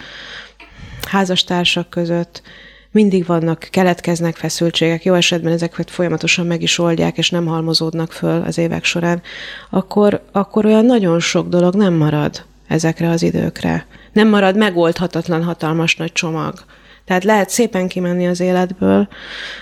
házastársak 1.08 1.90
között, 1.90 2.42
mindig 2.92 3.26
vannak, 3.26 3.68
keletkeznek 3.72 4.36
feszültségek, 4.36 5.04
jó 5.04 5.14
esetben 5.14 5.54
ezeket 5.54 5.92
folyamatosan 5.92 6.46
meg 6.46 6.62
is 6.62 6.78
oldják, 6.78 7.18
és 7.18 7.30
nem 7.30 7.46
halmozódnak 7.46 8.12
föl 8.12 8.42
az 8.42 8.58
évek 8.58 8.84
során, 8.84 9.22
akkor, 9.70 10.24
akkor 10.32 10.66
olyan 10.66 10.86
nagyon 10.86 11.20
sok 11.20 11.48
dolog 11.48 11.76
nem 11.76 11.94
marad 11.94 12.46
ezekre 12.68 13.10
az 13.10 13.22
időkre. 13.22 13.86
Nem 14.14 14.28
marad 14.28 14.58
megoldhatatlan 14.58 15.44
hatalmas 15.44 15.96
nagy 15.96 16.12
csomag. 16.12 16.54
Tehát 17.08 17.24
lehet 17.24 17.50
szépen 17.50 17.88
kimenni 17.88 18.28
az 18.28 18.40
életből, 18.40 19.08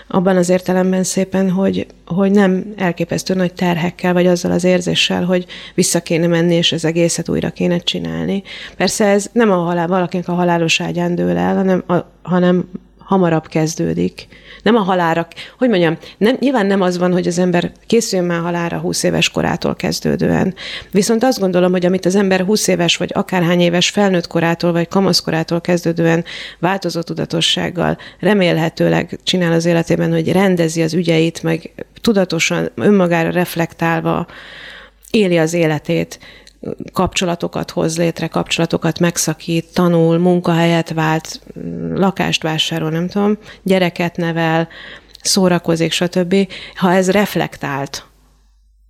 abban 0.08 0.38
az 0.38 0.50
értelemben 0.50 1.04
szépen, 1.04 1.52
hogy, 1.52 1.88
hogy 2.06 2.32
nem 2.32 2.74
elképesztő 2.78 3.34
nagy 3.34 3.54
terhekkel, 3.54 4.14
vagy 4.14 4.28
azzal 4.28 4.52
az 4.52 4.64
érzéssel, 4.64 5.24
hogy 5.24 5.46
vissza 5.76 6.02
kéne 6.02 6.28
menni, 6.28 6.56
és 6.56 6.72
az 6.72 6.86
egészet 6.86 7.30
újra 7.30 7.50
kéne 7.50 7.78
csinálni. 7.78 8.44
Persze 8.78 9.06
ez 9.06 9.30
nem 9.32 9.52
a 9.52 9.56
halál, 9.56 9.88
valakinek 9.88 10.28
a 10.28 10.34
halálos 10.34 10.82
ágyán 10.82 11.16
dől 11.16 11.38
el, 11.38 11.56
hanem, 11.56 11.84
a, 11.88 11.96
hanem 12.22 12.70
hamarabb 13.06 13.48
kezdődik. 13.48 14.28
Nem 14.64 14.76
a 14.76 14.80
halára, 14.80 15.28
hogy 15.58 15.70
mondjam, 15.70 15.98
nem, 16.18 16.38
nyilván 16.40 16.66
nem 16.66 16.82
az 16.82 16.98
van, 16.98 17.12
hogy 17.12 17.28
az 17.28 17.40
ember 17.40 17.72
készüljön 17.88 18.28
már 18.28 18.40
halára 18.42 18.78
20 18.78 19.04
éves 19.04 19.30
korától 19.30 19.76
kezdődően. 19.76 20.54
Viszont 20.92 21.24
azt 21.24 21.40
gondolom, 21.40 21.72
hogy 21.72 21.86
amit 21.86 22.06
az 22.06 22.16
ember 22.16 22.42
20 22.42 22.68
éves 22.68 22.98
vagy 22.98 23.12
akárhány 23.14 23.62
éves 23.62 23.90
felnőtt 23.90 24.28
korától 24.28 24.72
vagy 24.72 24.88
kamaszkorától 24.88 25.62
kezdődően 25.62 26.26
változó 26.60 27.02
tudatossággal 27.02 27.98
remélhetőleg 28.20 29.20
csinál 29.24 29.52
az 29.52 29.66
életében, 29.66 30.12
hogy 30.12 30.32
rendezi 30.32 30.82
az 30.82 30.94
ügyeit, 30.94 31.44
meg 31.44 31.72
tudatosan 32.02 32.72
önmagára 32.76 33.30
reflektálva 33.30 34.28
éli 35.12 35.38
az 35.38 35.54
életét, 35.54 36.20
kapcsolatokat 36.94 37.72
hoz 37.72 37.98
létre, 37.98 38.28
kapcsolatokat 38.28 39.00
megszakít, 39.00 39.74
tanul, 39.74 40.18
munkahelyet 40.18 40.94
vált, 40.94 41.42
lakást 41.94 42.44
vásárol, 42.44 42.90
nem 42.90 43.08
tudom, 43.08 43.38
gyereket 43.64 44.18
nevel, 44.18 44.68
szórakozik, 45.22 45.92
stb. 45.92 46.36
Ha 46.76 46.94
ez 46.94 47.12
reflektált, 47.12 48.06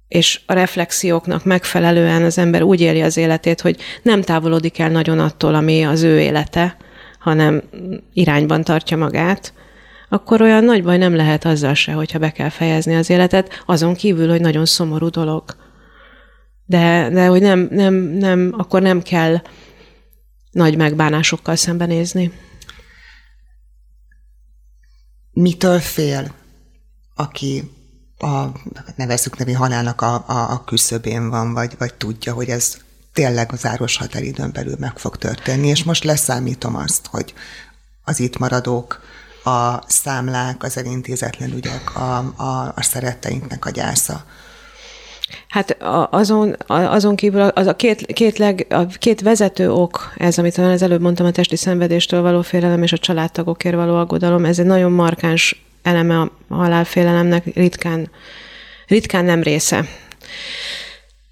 és 0.08 0.42
a 0.46 0.54
reflexióknak 0.54 1.44
megfelelően 1.44 2.24
az 2.24 2.38
ember 2.38 2.62
úgy 2.62 2.82
éli 2.82 3.02
az 3.02 3.18
életét, 3.18 3.62
hogy 3.62 3.78
nem 4.02 4.22
távolodik 4.22 4.80
el 4.80 4.90
nagyon 4.90 5.20
attól, 5.20 5.56
ami 5.56 5.84
az 5.86 6.04
ő 6.04 6.20
élete, 6.20 6.78
hanem 7.20 7.62
irányban 8.14 8.64
tartja 8.64 8.98
magát, 8.98 9.54
akkor 10.10 10.42
olyan 10.42 10.64
nagy 10.64 10.84
baj 10.84 10.98
nem 10.98 11.16
lehet 11.16 11.46
azzal 11.46 11.74
se, 11.74 11.92
hogyha 11.92 12.20
be 12.20 12.32
kell 12.32 12.50
fejezni 12.50 12.96
az 12.96 13.10
életet, 13.10 13.64
azon 13.66 13.96
kívül, 13.96 14.30
hogy 14.30 14.42
nagyon 14.42 14.66
szomorú 14.66 15.10
dolog 15.10 15.44
de, 16.66 17.10
de 17.10 17.28
hogy 17.28 17.42
nem, 17.42 17.68
nem, 17.72 17.94
nem, 17.94 18.54
akkor 18.58 18.82
nem 18.82 19.02
kell 19.02 19.42
nagy 20.52 20.78
megbánásokkal 20.78 21.56
szembenézni. 21.56 22.32
Mitől 25.32 25.80
fél, 25.80 26.34
aki 27.16 27.72
a, 28.18 28.46
nevezzük 28.96 29.38
nevi 29.38 29.54
halálnak 29.54 30.02
a, 30.02 30.14
a, 30.28 30.52
a 30.52 30.64
küszöbén 30.64 31.30
van, 31.30 31.54
vagy, 31.54 31.76
vagy 31.78 31.94
tudja, 31.94 32.34
hogy 32.34 32.50
ez 32.50 32.78
tényleg 33.14 33.52
az 33.52 33.60
záros 33.60 33.98
határidőn 33.98 34.52
belül 34.52 34.76
meg 34.80 34.98
fog 34.98 35.18
történni, 35.18 35.68
és 35.68 35.84
most 35.84 36.04
leszámítom 36.04 36.76
azt, 36.76 37.08
hogy 37.08 37.34
az 38.04 38.20
itt 38.20 38.38
maradók, 38.38 39.02
a 39.44 39.84
számlák, 39.88 40.64
az 40.64 40.78
elintézetlen 40.78 41.54
ügyek, 41.54 41.96
a, 41.96 42.18
a, 42.36 42.74
a 42.76 42.82
szeretteinknek 42.82 43.66
a 43.66 43.70
gyásza. 43.70 44.26
Hát 45.48 45.78
azon, 46.10 46.56
azon 46.68 47.16
kívül 47.16 47.42
az 47.42 47.68
a 47.68 47.76
két, 47.76 48.06
két, 48.06 48.38
leg, 48.38 48.66
a 48.70 48.86
két 48.86 49.22
vezető 49.22 49.72
ok, 49.72 50.14
ez, 50.18 50.38
amit 50.38 50.58
az 50.58 50.82
előbb 50.82 51.02
mondtam, 51.02 51.26
a 51.26 51.32
testi 51.32 51.56
szenvedéstől 51.56 52.22
való 52.22 52.42
félelem 52.42 52.84
és 52.84 52.92
a 52.92 52.98
családtagokért 52.98 53.76
való 53.76 53.96
aggodalom, 53.96 54.46
ez 54.46 54.60
egy 54.60 54.66
nagyon 54.66 54.92
markáns 54.92 55.64
eleme 55.84 56.20
a 56.20 56.32
halálfélelemnek, 56.50 57.56
ritkán, 57.56 58.10
ritkán 58.88 59.26
nem 59.26 59.44
része. 59.44 59.86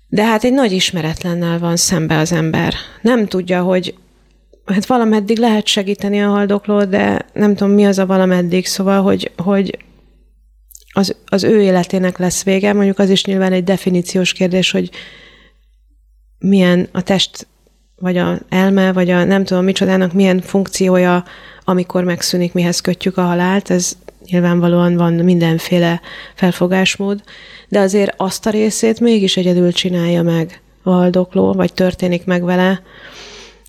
De 0.07 0.25
hát 0.25 0.43
egy 0.43 0.53
nagy 0.53 0.71
ismeretlennel 0.71 1.59
van 1.59 1.75
szembe 1.75 2.17
az 2.17 2.31
ember. 2.31 2.73
Nem 3.01 3.27
tudja, 3.27 3.61
hogy 3.61 3.95
hát 4.65 4.85
valameddig 4.85 5.37
lehet 5.37 5.67
segíteni 5.67 6.21
a 6.21 6.29
haldoklót, 6.29 6.89
de 6.89 7.25
nem 7.33 7.55
tudom, 7.55 7.73
mi 7.73 7.85
az 7.85 7.99
a 7.99 8.05
valameddig, 8.05 8.65
szóval, 8.65 9.01
hogy, 9.01 9.31
hogy 9.37 9.77
az, 10.93 11.15
az 11.25 11.43
ő 11.43 11.61
életének 11.61 12.17
lesz 12.17 12.43
vége, 12.43 12.73
mondjuk 12.73 12.99
az 12.99 13.09
is 13.09 13.25
nyilván 13.25 13.51
egy 13.51 13.63
definíciós 13.63 14.33
kérdés, 14.33 14.71
hogy 14.71 14.89
milyen 16.39 16.87
a 16.91 17.01
test, 17.01 17.47
vagy 17.95 18.17
a 18.17 18.39
elme, 18.49 18.93
vagy 18.93 19.09
a 19.09 19.23
nem 19.23 19.43
tudom 19.43 19.63
micsodának 19.63 20.13
milyen 20.13 20.41
funkciója, 20.41 21.23
amikor 21.63 22.03
megszűnik, 22.03 22.53
mihez 22.53 22.79
kötjük 22.79 23.17
a 23.17 23.21
halált, 23.21 23.69
ez 23.69 23.97
nyilvánvalóan 24.25 24.95
van 24.95 25.13
mindenféle 25.13 26.01
felfogásmód, 26.35 27.23
de 27.67 27.79
azért 27.79 28.13
azt 28.17 28.45
a 28.45 28.49
részét 28.49 28.99
mégis 28.99 29.37
egyedül 29.37 29.71
csinálja 29.71 30.21
meg 30.21 30.61
a 30.83 30.89
haldokló, 30.89 31.53
vagy 31.53 31.73
történik 31.73 32.25
meg 32.25 32.43
vele, 32.43 32.81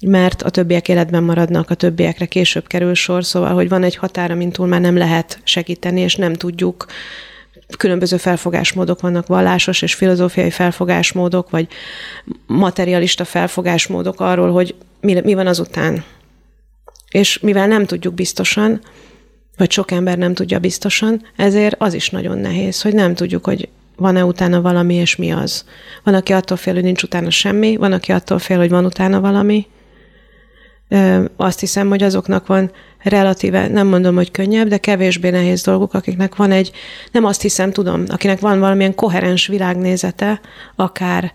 mert 0.06 0.42
a 0.42 0.50
többiek 0.50 0.88
életben 0.88 1.22
maradnak, 1.22 1.70
a 1.70 1.74
többiekre 1.74 2.26
később 2.26 2.66
kerül 2.66 2.94
sor, 2.94 3.24
szóval, 3.24 3.54
hogy 3.54 3.68
van 3.68 3.82
egy 3.82 3.96
határa, 3.96 4.34
mint 4.34 4.52
túl 4.52 4.66
már 4.66 4.80
nem 4.80 4.96
lehet 4.96 5.38
segíteni, 5.44 6.00
és 6.00 6.16
nem 6.16 6.32
tudjuk, 6.32 6.86
különböző 7.76 8.16
felfogásmódok 8.16 9.00
vannak, 9.00 9.26
vallásos 9.26 9.82
és 9.82 9.94
filozófiai 9.94 10.50
felfogásmódok, 10.50 11.50
vagy 11.50 11.68
materialista 12.46 13.24
felfogásmódok 13.24 14.20
arról, 14.20 14.52
hogy 14.52 14.74
mi, 15.00 15.20
mi 15.20 15.34
van 15.34 15.46
azután. 15.46 16.04
És 17.10 17.38
mivel 17.38 17.66
nem 17.66 17.86
tudjuk 17.86 18.14
biztosan, 18.14 18.80
vagy 19.56 19.70
sok 19.70 19.90
ember 19.90 20.18
nem 20.18 20.34
tudja 20.34 20.58
biztosan, 20.58 21.22
ezért 21.36 21.76
az 21.78 21.94
is 21.94 22.10
nagyon 22.10 22.38
nehéz, 22.38 22.82
hogy 22.82 22.94
nem 22.94 23.14
tudjuk, 23.14 23.44
hogy 23.44 23.68
van-e 23.96 24.24
utána 24.24 24.60
valami, 24.60 24.94
és 24.94 25.16
mi 25.16 25.32
az. 25.32 25.64
Van, 26.02 26.14
aki 26.14 26.32
attól 26.32 26.56
fél, 26.56 26.74
hogy 26.74 26.82
nincs 26.82 27.02
utána 27.02 27.30
semmi, 27.30 27.76
van, 27.76 27.92
aki 27.92 28.12
attól 28.12 28.38
fél, 28.38 28.58
hogy 28.58 28.70
van 28.70 28.84
utána 28.84 29.20
valami, 29.20 29.66
azt 31.36 31.60
hiszem, 31.60 31.88
hogy 31.88 32.02
azoknak 32.02 32.46
van 32.46 32.70
relatíve, 32.98 33.68
nem 33.68 33.86
mondom, 33.86 34.14
hogy 34.14 34.30
könnyebb, 34.30 34.68
de 34.68 34.78
kevésbé 34.78 35.30
nehéz 35.30 35.62
dolguk, 35.62 35.94
akiknek 35.94 36.36
van 36.36 36.50
egy, 36.50 36.72
nem 37.12 37.24
azt 37.24 37.42
hiszem, 37.42 37.72
tudom, 37.72 38.04
akinek 38.08 38.40
van 38.40 38.60
valamilyen 38.60 38.94
koherens 38.94 39.46
világnézete, 39.46 40.40
akár 40.76 41.32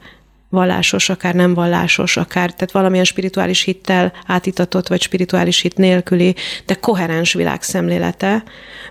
vallásos, 0.49 1.09
akár 1.09 1.35
nem 1.35 1.53
vallásos, 1.53 2.17
akár, 2.17 2.53
tehát 2.53 2.71
valamilyen 2.71 3.05
spirituális 3.05 3.61
hittel 3.61 4.13
átitatott, 4.25 4.87
vagy 4.87 5.01
spirituális 5.01 5.61
hit 5.61 5.77
nélküli, 5.77 6.35
de 6.65 6.73
koherens 6.73 7.33
világszemlélete, 7.33 8.43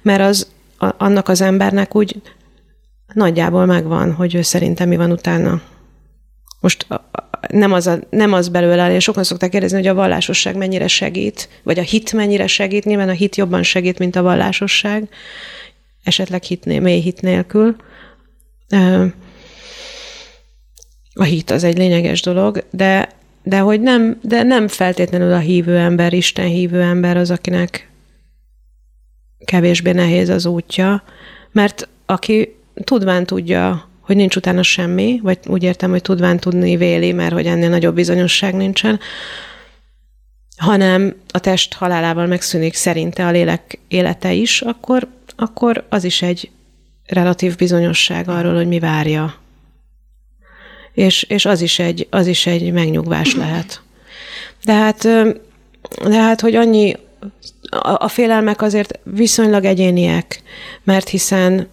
mert 0.02 0.20
az 0.20 0.50
a, 0.78 0.94
annak 0.98 1.28
az 1.28 1.40
embernek 1.40 1.96
úgy 1.96 2.22
nagyjából 3.14 3.66
megvan, 3.66 4.12
hogy 4.12 4.34
ő 4.34 4.42
szerintem 4.42 4.88
mi 4.88 4.96
van 4.96 5.10
utána. 5.10 5.60
Most 6.60 6.86
nem 7.48 7.72
az, 7.72 7.86
a, 7.86 7.98
nem 8.10 8.32
az 8.32 8.48
belőle, 8.48 8.94
és 8.94 9.02
sokan 9.02 9.24
szokták 9.24 9.50
kérdezni, 9.50 9.76
hogy 9.76 9.86
a 9.86 9.94
vallásosság 9.94 10.56
mennyire 10.56 10.86
segít, 10.86 11.48
vagy 11.62 11.78
a 11.78 11.82
hit 11.82 12.12
mennyire 12.12 12.46
segít. 12.46 12.84
Nyilván 12.84 13.08
a 13.08 13.12
hit 13.12 13.36
jobban 13.36 13.62
segít, 13.62 13.98
mint 13.98 14.16
a 14.16 14.22
vallásosság, 14.22 15.08
esetleg 16.02 16.42
hitné, 16.42 16.78
mély 16.78 17.00
hit 17.00 17.20
nélkül. 17.20 17.76
A 21.14 21.22
hit 21.22 21.50
az 21.50 21.64
egy 21.64 21.76
lényeges 21.78 22.20
dolog, 22.20 22.64
de, 22.70 23.08
de 23.42 23.58
hogy 23.58 23.80
nem, 23.80 24.18
de 24.22 24.42
nem 24.42 24.68
feltétlenül 24.68 25.32
a 25.32 25.38
hívő 25.38 25.76
ember, 25.76 26.12
Isten 26.12 26.46
hívő 26.46 26.80
ember 26.80 27.16
az, 27.16 27.30
akinek 27.30 27.90
kevésbé 29.44 29.92
nehéz 29.92 30.28
az 30.28 30.46
útja, 30.46 31.02
mert 31.52 31.88
aki 32.06 32.56
tudván 32.84 33.26
tudja 33.26 33.87
hogy 34.08 34.16
nincs 34.16 34.36
utána 34.36 34.62
semmi, 34.62 35.20
vagy 35.22 35.38
úgy 35.46 35.62
értem, 35.62 35.90
hogy 35.90 36.02
tudván 36.02 36.38
tudni 36.38 36.76
véli, 36.76 37.12
mert 37.12 37.32
hogy 37.32 37.46
ennél 37.46 37.68
nagyobb 37.68 37.94
bizonyosság 37.94 38.54
nincsen, 38.54 39.00
hanem 40.56 41.14
a 41.30 41.38
test 41.38 41.74
halálával 41.74 42.26
megszűnik 42.26 42.74
szerinte 42.74 43.26
a 43.26 43.30
lélek 43.30 43.78
élete 43.88 44.32
is, 44.32 44.60
akkor, 44.60 45.08
akkor 45.36 45.86
az 45.88 46.04
is 46.04 46.22
egy 46.22 46.50
relatív 47.06 47.56
bizonyosság 47.56 48.28
arról, 48.28 48.54
hogy 48.54 48.66
mi 48.66 48.78
várja. 48.78 49.34
És, 50.92 51.22
és 51.22 51.44
az, 51.44 51.60
is 51.60 51.78
egy, 51.78 52.06
az 52.10 52.26
is 52.26 52.46
egy 52.46 52.72
megnyugvás 52.72 53.34
lehet. 53.34 53.82
De 54.64 54.72
hát, 54.72 55.02
de 56.02 56.20
hát, 56.20 56.40
hogy 56.40 56.54
annyi, 56.54 56.96
a, 57.70 58.04
a 58.04 58.08
félelmek 58.08 58.62
azért 58.62 58.98
viszonylag 59.02 59.64
egyéniek, 59.64 60.42
mert 60.84 61.08
hiszen 61.08 61.68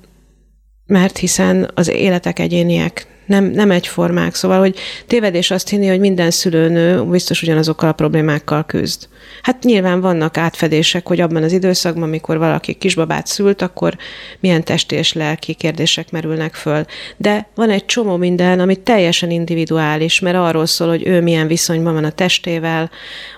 mert 0.88 1.18
hiszen 1.18 1.72
az 1.74 1.88
életek 1.88 2.40
egyéniek, 2.40 3.08
nem, 3.26 3.46
nem 3.46 3.72
egyformák. 3.72 4.36
Szóval, 4.36 4.60
hogy 4.60 4.78
tévedés 5.08 5.52
azt 5.52 5.70
hinni, 5.70 5.88
hogy 5.88 6.00
minden 6.00 6.32
szülőnő 6.32 7.04
biztos 7.04 7.42
ugyanazokkal 7.42 7.90
a 7.90 7.94
problémákkal 7.94 8.66
küzd. 8.66 9.08
Hát 9.42 9.64
nyilván 9.64 10.02
vannak 10.02 10.38
átfedések, 10.38 11.08
hogy 11.08 11.22
abban 11.22 11.44
az 11.44 11.52
időszakban, 11.52 12.04
amikor 12.04 12.38
valaki 12.38 12.74
kisbabát 12.74 13.28
szült, 13.28 13.62
akkor 13.62 13.98
milyen 14.40 14.64
testi 14.64 14.96
és 14.96 15.14
lelki 15.14 15.54
kérdések 15.54 16.12
merülnek 16.12 16.54
föl. 16.54 16.86
De 17.18 17.48
van 17.56 17.70
egy 17.70 17.86
csomó 17.86 18.16
minden, 18.16 18.60
ami 18.60 18.76
teljesen 18.76 19.32
individuális, 19.32 20.20
mert 20.20 20.38
arról 20.38 20.66
szól, 20.66 20.88
hogy 20.88 21.08
ő 21.08 21.22
milyen 21.22 21.48
viszonyban 21.48 21.94
van 21.94 22.04
a 22.04 22.12
testével, 22.12 22.90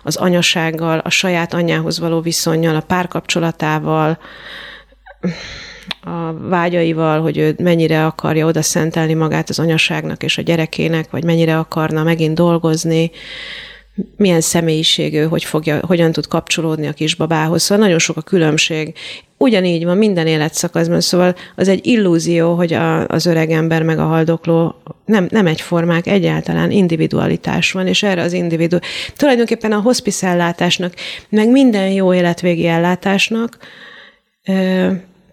az 0.04 0.16
anyasággal, 0.16 1.00
a 1.00 1.10
saját 1.10 1.54
anyjához 1.54 2.00
való 2.00 2.22
viszonyjal, 2.22 2.76
a 2.76 2.82
párkapcsolatával, 2.82 4.20
a 6.02 6.34
vágyaival, 6.34 7.22
hogy 7.22 7.38
ő 7.38 7.56
mennyire 7.58 8.06
akarja 8.06 8.46
oda 8.46 8.62
szentelni 8.62 9.14
magát 9.14 9.50
az 9.50 9.60
anyaságnak 9.60 10.24
és 10.24 10.38
a 10.38 10.42
gyerekének, 10.42 11.10
vagy 11.10 11.24
mennyire 11.24 11.58
akarna 11.58 12.04
megint 12.04 12.36
dolgozni, 12.36 13.12
milyen 14.16 14.42
személyiségű, 14.42 15.24
hogy 15.24 15.44
fogja, 15.44 15.80
hogyan 15.88 16.12
tud 16.12 16.28
kapcsolódni 16.28 16.88
a 16.88 16.94
kisbabához. 16.94 17.62
Szóval 17.62 17.84
nagyon 17.84 18.00
sok 18.00 18.18
a 18.18 18.22
különbség. 18.22 18.94
Ugyanígy 19.38 19.86
van 19.86 19.98
minden 19.98 20.28
életszakaszban, 20.28 21.02
szóval 21.02 21.36
az 21.56 21.68
egy 21.68 21.86
illúzió, 21.86 22.56
hogy 22.56 22.74
a, 22.74 23.08
az 23.08 23.26
öreg 23.26 23.52
ember 23.52 23.84
meg 23.84 24.00
a 24.00 24.06
haldokló 24.06 24.76
nem, 25.06 25.28
nem 25.30 25.48
egyformák, 25.48 26.08
egyáltalán 26.08 26.72
individualitás 26.72 27.72
van, 27.72 27.88
és 27.88 28.04
erre 28.04 28.22
az 28.22 28.34
individu... 28.34 28.78
Tulajdonképpen 29.16 29.72
a 29.72 29.82
hospice 29.82 30.28
ellátásnak, 30.28 30.94
meg 31.30 31.50
minden 31.50 31.92
jó 31.92 32.14
életvégi 32.14 32.68
ellátásnak 32.68 33.58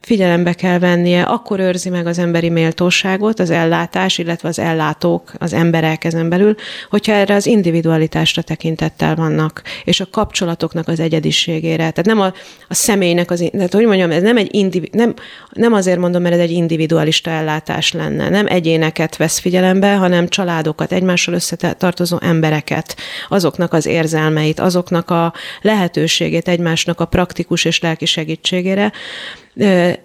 figyelembe 0.04 0.52
kell 0.52 0.78
vennie, 0.78 1.22
akkor 1.22 1.60
őrzi 1.60 1.88
meg 1.88 2.06
az 2.06 2.18
emberi 2.18 2.48
méltóságot, 2.48 3.40
az 3.40 3.50
ellátás, 3.50 4.18
illetve 4.18 4.48
az 4.48 4.58
ellátók, 4.58 5.32
az 5.38 5.52
emberek 5.52 6.04
ezen 6.04 6.28
belül, 6.28 6.54
hogyha 6.90 7.12
erre 7.12 7.34
az 7.34 7.46
individualitásra 7.46 8.42
tekintettel 8.42 9.14
vannak, 9.14 9.62
és 9.84 10.00
a 10.00 10.06
kapcsolatoknak 10.10 10.88
az 10.88 11.00
egyediségére. 11.00 11.76
Tehát 11.76 12.04
nem 12.04 12.20
a, 12.20 12.32
a 12.68 12.74
személynek 12.74 13.30
az, 13.30 13.48
tehát 13.52 13.72
hogy 13.72 13.86
mondjam, 13.86 14.10
ez 14.10 14.22
nem 14.22 14.36
egy 14.36 14.54
indivi, 14.54 14.88
nem, 14.92 15.14
nem 15.50 15.72
azért 15.72 15.98
mondom, 15.98 16.22
mert 16.22 16.34
ez 16.34 16.40
egy 16.40 16.50
individualista 16.50 17.30
ellátás 17.30 17.92
lenne, 17.92 18.28
nem 18.28 18.46
egyéneket 18.46 19.16
vesz 19.16 19.38
figyelembe, 19.38 19.94
hanem 19.94 20.28
családokat, 20.28 20.92
egymással 20.92 21.34
összetartozó 21.34 22.18
embereket, 22.20 22.96
azoknak 23.28 23.72
az 23.72 23.86
érzelmeit, 23.86 24.60
azoknak 24.60 25.10
a 25.10 25.32
lehetőségét 25.62 26.48
egymásnak 26.48 27.00
a 27.00 27.04
praktikus 27.04 27.64
és 27.64 27.80
lelki 27.80 28.06
segítségére, 28.06 28.92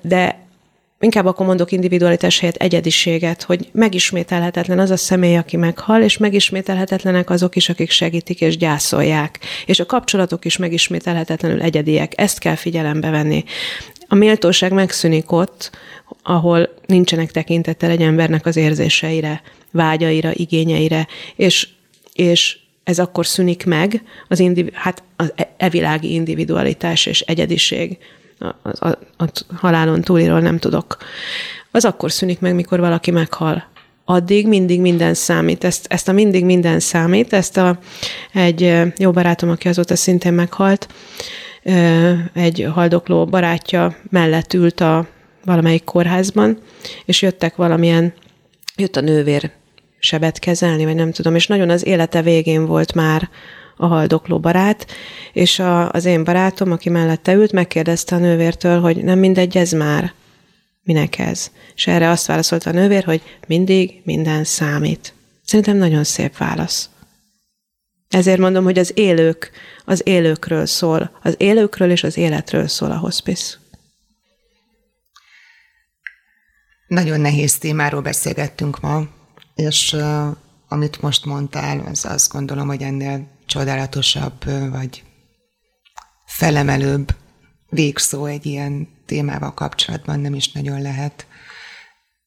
de 0.01 0.47
inkább 0.99 1.25
akkor 1.25 1.45
mondok 1.45 1.71
individualitás 1.71 2.39
helyett 2.39 2.55
egyediséget, 2.55 3.43
hogy 3.43 3.69
megismételhetetlen 3.71 4.79
az 4.79 4.89
a 4.89 4.97
személy, 4.97 5.37
aki 5.37 5.57
meghal, 5.57 6.01
és 6.01 6.17
megismételhetetlenek 6.17 7.29
azok 7.29 7.55
is, 7.55 7.69
akik 7.69 7.89
segítik 7.89 8.41
és 8.41 8.57
gyászolják. 8.57 9.39
És 9.65 9.79
a 9.79 9.85
kapcsolatok 9.85 10.45
is 10.45 10.57
megismételhetetlenül 10.57 11.61
egyediek. 11.61 12.13
Ezt 12.15 12.39
kell 12.39 12.55
figyelembe 12.55 13.09
venni. 13.09 13.43
A 14.07 14.15
méltóság 14.15 14.73
megszűnik 14.73 15.31
ott, 15.31 15.71
ahol 16.23 16.69
nincsenek 16.85 17.31
tekintettel 17.31 17.89
egy 17.89 18.01
embernek 18.01 18.45
az 18.45 18.55
érzéseire, 18.55 19.41
vágyaira, 19.71 20.31
igényeire, 20.33 21.07
és, 21.35 21.67
és 22.13 22.57
ez 22.83 22.99
akkor 22.99 23.25
szűnik 23.25 23.65
meg, 23.65 24.01
az 24.27 24.39
indiv- 24.39 24.73
hát 24.73 25.03
az 25.15 25.33
e-, 25.35 25.53
evilági 25.57 26.13
individualitás 26.13 27.05
és 27.05 27.21
egyediség 27.21 27.97
a, 28.39 28.45
a, 28.61 28.97
a 29.17 29.25
halálon 29.53 30.01
túliról 30.01 30.39
nem 30.39 30.57
tudok. 30.57 30.97
Az 31.71 31.85
akkor 31.85 32.11
szűnik 32.11 32.39
meg, 32.39 32.55
mikor 32.55 32.79
valaki 32.79 33.11
meghal. 33.11 33.67
Addig 34.05 34.47
mindig 34.47 34.81
minden 34.81 35.13
számít. 35.13 35.63
Ezt, 35.63 35.85
ezt 35.89 36.07
a 36.07 36.11
mindig 36.11 36.45
minden 36.45 36.79
számít, 36.79 37.33
ezt 37.33 37.57
a, 37.57 37.79
egy 38.33 38.81
jó 38.97 39.11
barátom, 39.11 39.49
aki 39.49 39.67
azóta 39.67 39.95
szintén 39.95 40.33
meghalt, 40.33 40.87
egy 42.33 42.67
haldokló 42.73 43.25
barátja 43.25 43.95
mellett 44.09 44.53
ült 44.53 44.79
a 44.79 45.07
valamelyik 45.45 45.83
kórházban, 45.83 46.57
és 47.05 47.21
jöttek 47.21 47.55
valamilyen, 47.55 48.13
jött 48.75 48.95
a 48.95 49.01
nővér 49.01 49.51
sebet 49.99 50.39
kezelni, 50.39 50.85
vagy 50.85 50.95
nem 50.95 51.11
tudom, 51.11 51.35
és 51.35 51.47
nagyon 51.47 51.69
az 51.69 51.85
élete 51.85 52.21
végén 52.21 52.65
volt 52.65 52.93
már 52.93 53.29
a 53.81 53.87
haldokló 53.87 54.39
barát, 54.39 54.87
és 55.33 55.59
a, 55.59 55.91
az 55.91 56.05
én 56.05 56.23
barátom, 56.23 56.71
aki 56.71 56.89
mellette 56.89 57.33
ült, 57.33 57.51
megkérdezte 57.51 58.15
a 58.15 58.19
nővértől, 58.19 58.79
hogy 58.81 59.03
nem 59.03 59.19
mindegy 59.19 59.57
ez 59.57 59.71
már, 59.71 60.13
minek 60.83 61.19
ez? 61.19 61.51
És 61.75 61.87
erre 61.87 62.09
azt 62.09 62.25
válaszolta 62.25 62.69
a 62.69 62.73
nővér, 62.73 63.03
hogy 63.03 63.21
mindig 63.47 64.01
minden 64.03 64.43
számít. 64.43 65.13
Szerintem 65.43 65.77
nagyon 65.77 66.03
szép 66.03 66.37
válasz. 66.37 66.89
Ezért 68.09 68.39
mondom, 68.39 68.63
hogy 68.63 68.79
az 68.79 68.91
élők, 68.95 69.51
az 69.85 70.01
élőkről 70.03 70.65
szól. 70.65 71.19
Az 71.23 71.35
élőkről 71.37 71.91
és 71.91 72.03
az 72.03 72.17
életről 72.17 72.67
szól 72.67 72.91
a 72.91 72.97
hospice. 72.97 73.57
Nagyon 76.87 77.19
nehéz 77.19 77.57
témáról 77.57 78.01
beszélgettünk 78.01 78.79
ma, 78.79 79.07
és 79.55 79.93
uh, 79.93 80.27
amit 80.67 81.01
most 81.01 81.25
mondtál, 81.25 81.79
az 81.79 82.05
azt 82.05 82.31
gondolom, 82.31 82.67
hogy 82.67 82.81
ennél 82.81 83.37
csodálatosabb, 83.49 84.45
vagy 84.71 85.03
felemelőbb 86.25 87.15
végszó 87.69 88.25
egy 88.25 88.45
ilyen 88.45 88.87
témával 89.05 89.53
kapcsolatban 89.53 90.19
nem 90.19 90.33
is 90.33 90.51
nagyon 90.51 90.81
lehet. 90.81 91.27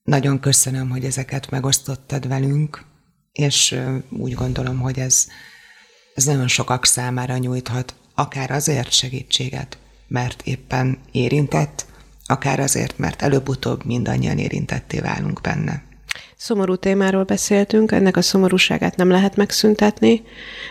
Nagyon 0.03 0.41
köszönöm, 0.41 0.91
hogy 0.91 1.05
ezeket 1.05 1.51
megosztottad 1.51 2.29
velünk, 2.29 2.85
és 3.33 3.81
úgy 4.11 4.33
gondolom, 4.33 4.79
hogy 4.79 4.99
ez, 4.99 5.27
ez 6.15 6.25
nagyon 6.25 6.49
sokak 6.49 6.85
számára 6.85 7.37
nyújthat, 7.37 7.95
akár 8.15 8.51
azért 8.51 8.93
segítséget, 8.93 9.79
mert 10.09 10.43
éppen 10.45 10.99
érintett, 11.13 11.87
akár 12.27 12.61
azért, 12.61 12.99
mert 12.99 13.23
előbb-utóbb 13.23 13.85
mindannyian 13.85 14.39
érintetté 14.39 14.99
válunk 14.99 15.41
benne. 15.41 15.83
Szomorú 16.43 16.77
témáról 16.77 17.25
beszéltünk, 17.25 17.93
ennek 17.93 18.17
a 18.17 18.23
szomorúságát 18.23 18.97
nem 18.97 19.11
lehet 19.11 19.37
megszüntetni, 19.37 20.23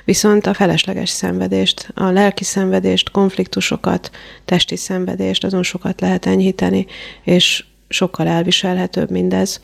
viszont 0.05 0.45
a 0.45 0.53
felesleges 0.53 1.09
szenvedést, 1.09 1.91
a 1.95 2.09
lelki 2.09 2.43
szenvedést, 2.43 3.11
konfliktusokat, 3.11 4.11
testi 4.45 4.75
szenvedést, 4.75 5.43
azon 5.43 5.63
sokat 5.63 6.01
lehet 6.01 6.25
enyhíteni, 6.25 6.85
és 7.23 7.65
sokkal 7.87 8.27
elviselhetőbb 8.27 9.09
mindez, 9.09 9.61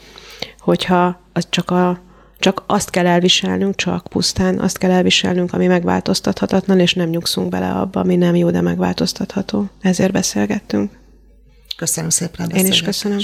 hogyha 0.60 1.22
az 1.34 1.48
csak 1.50 1.72
a 1.72 2.02
csak 2.40 2.64
azt 2.68 2.90
kell 2.90 3.08
elviselnünk, 3.08 3.76
csak 3.76 4.08
pusztán 4.08 4.60
azt 4.60 4.78
kell 4.78 4.92
elviselnünk, 4.92 5.54
ami 5.54 5.68
megváltoztathatatlan, 5.68 6.80
és 6.80 6.94
nem 6.94 7.10
nyugszunk 7.10 7.50
bele 7.50 7.72
abba, 7.72 8.00
ami 8.00 8.16
nem 8.16 8.36
jó, 8.36 8.52
de 8.52 8.62
megváltoztatható. 8.62 9.70
Ezért 9.82 10.12
beszélgettünk. 10.12 10.92
Köszönöm 11.78 12.10
szépen 12.10 12.50
Én 12.50 12.66
is 12.66 12.82
köszönöm. 12.82 13.20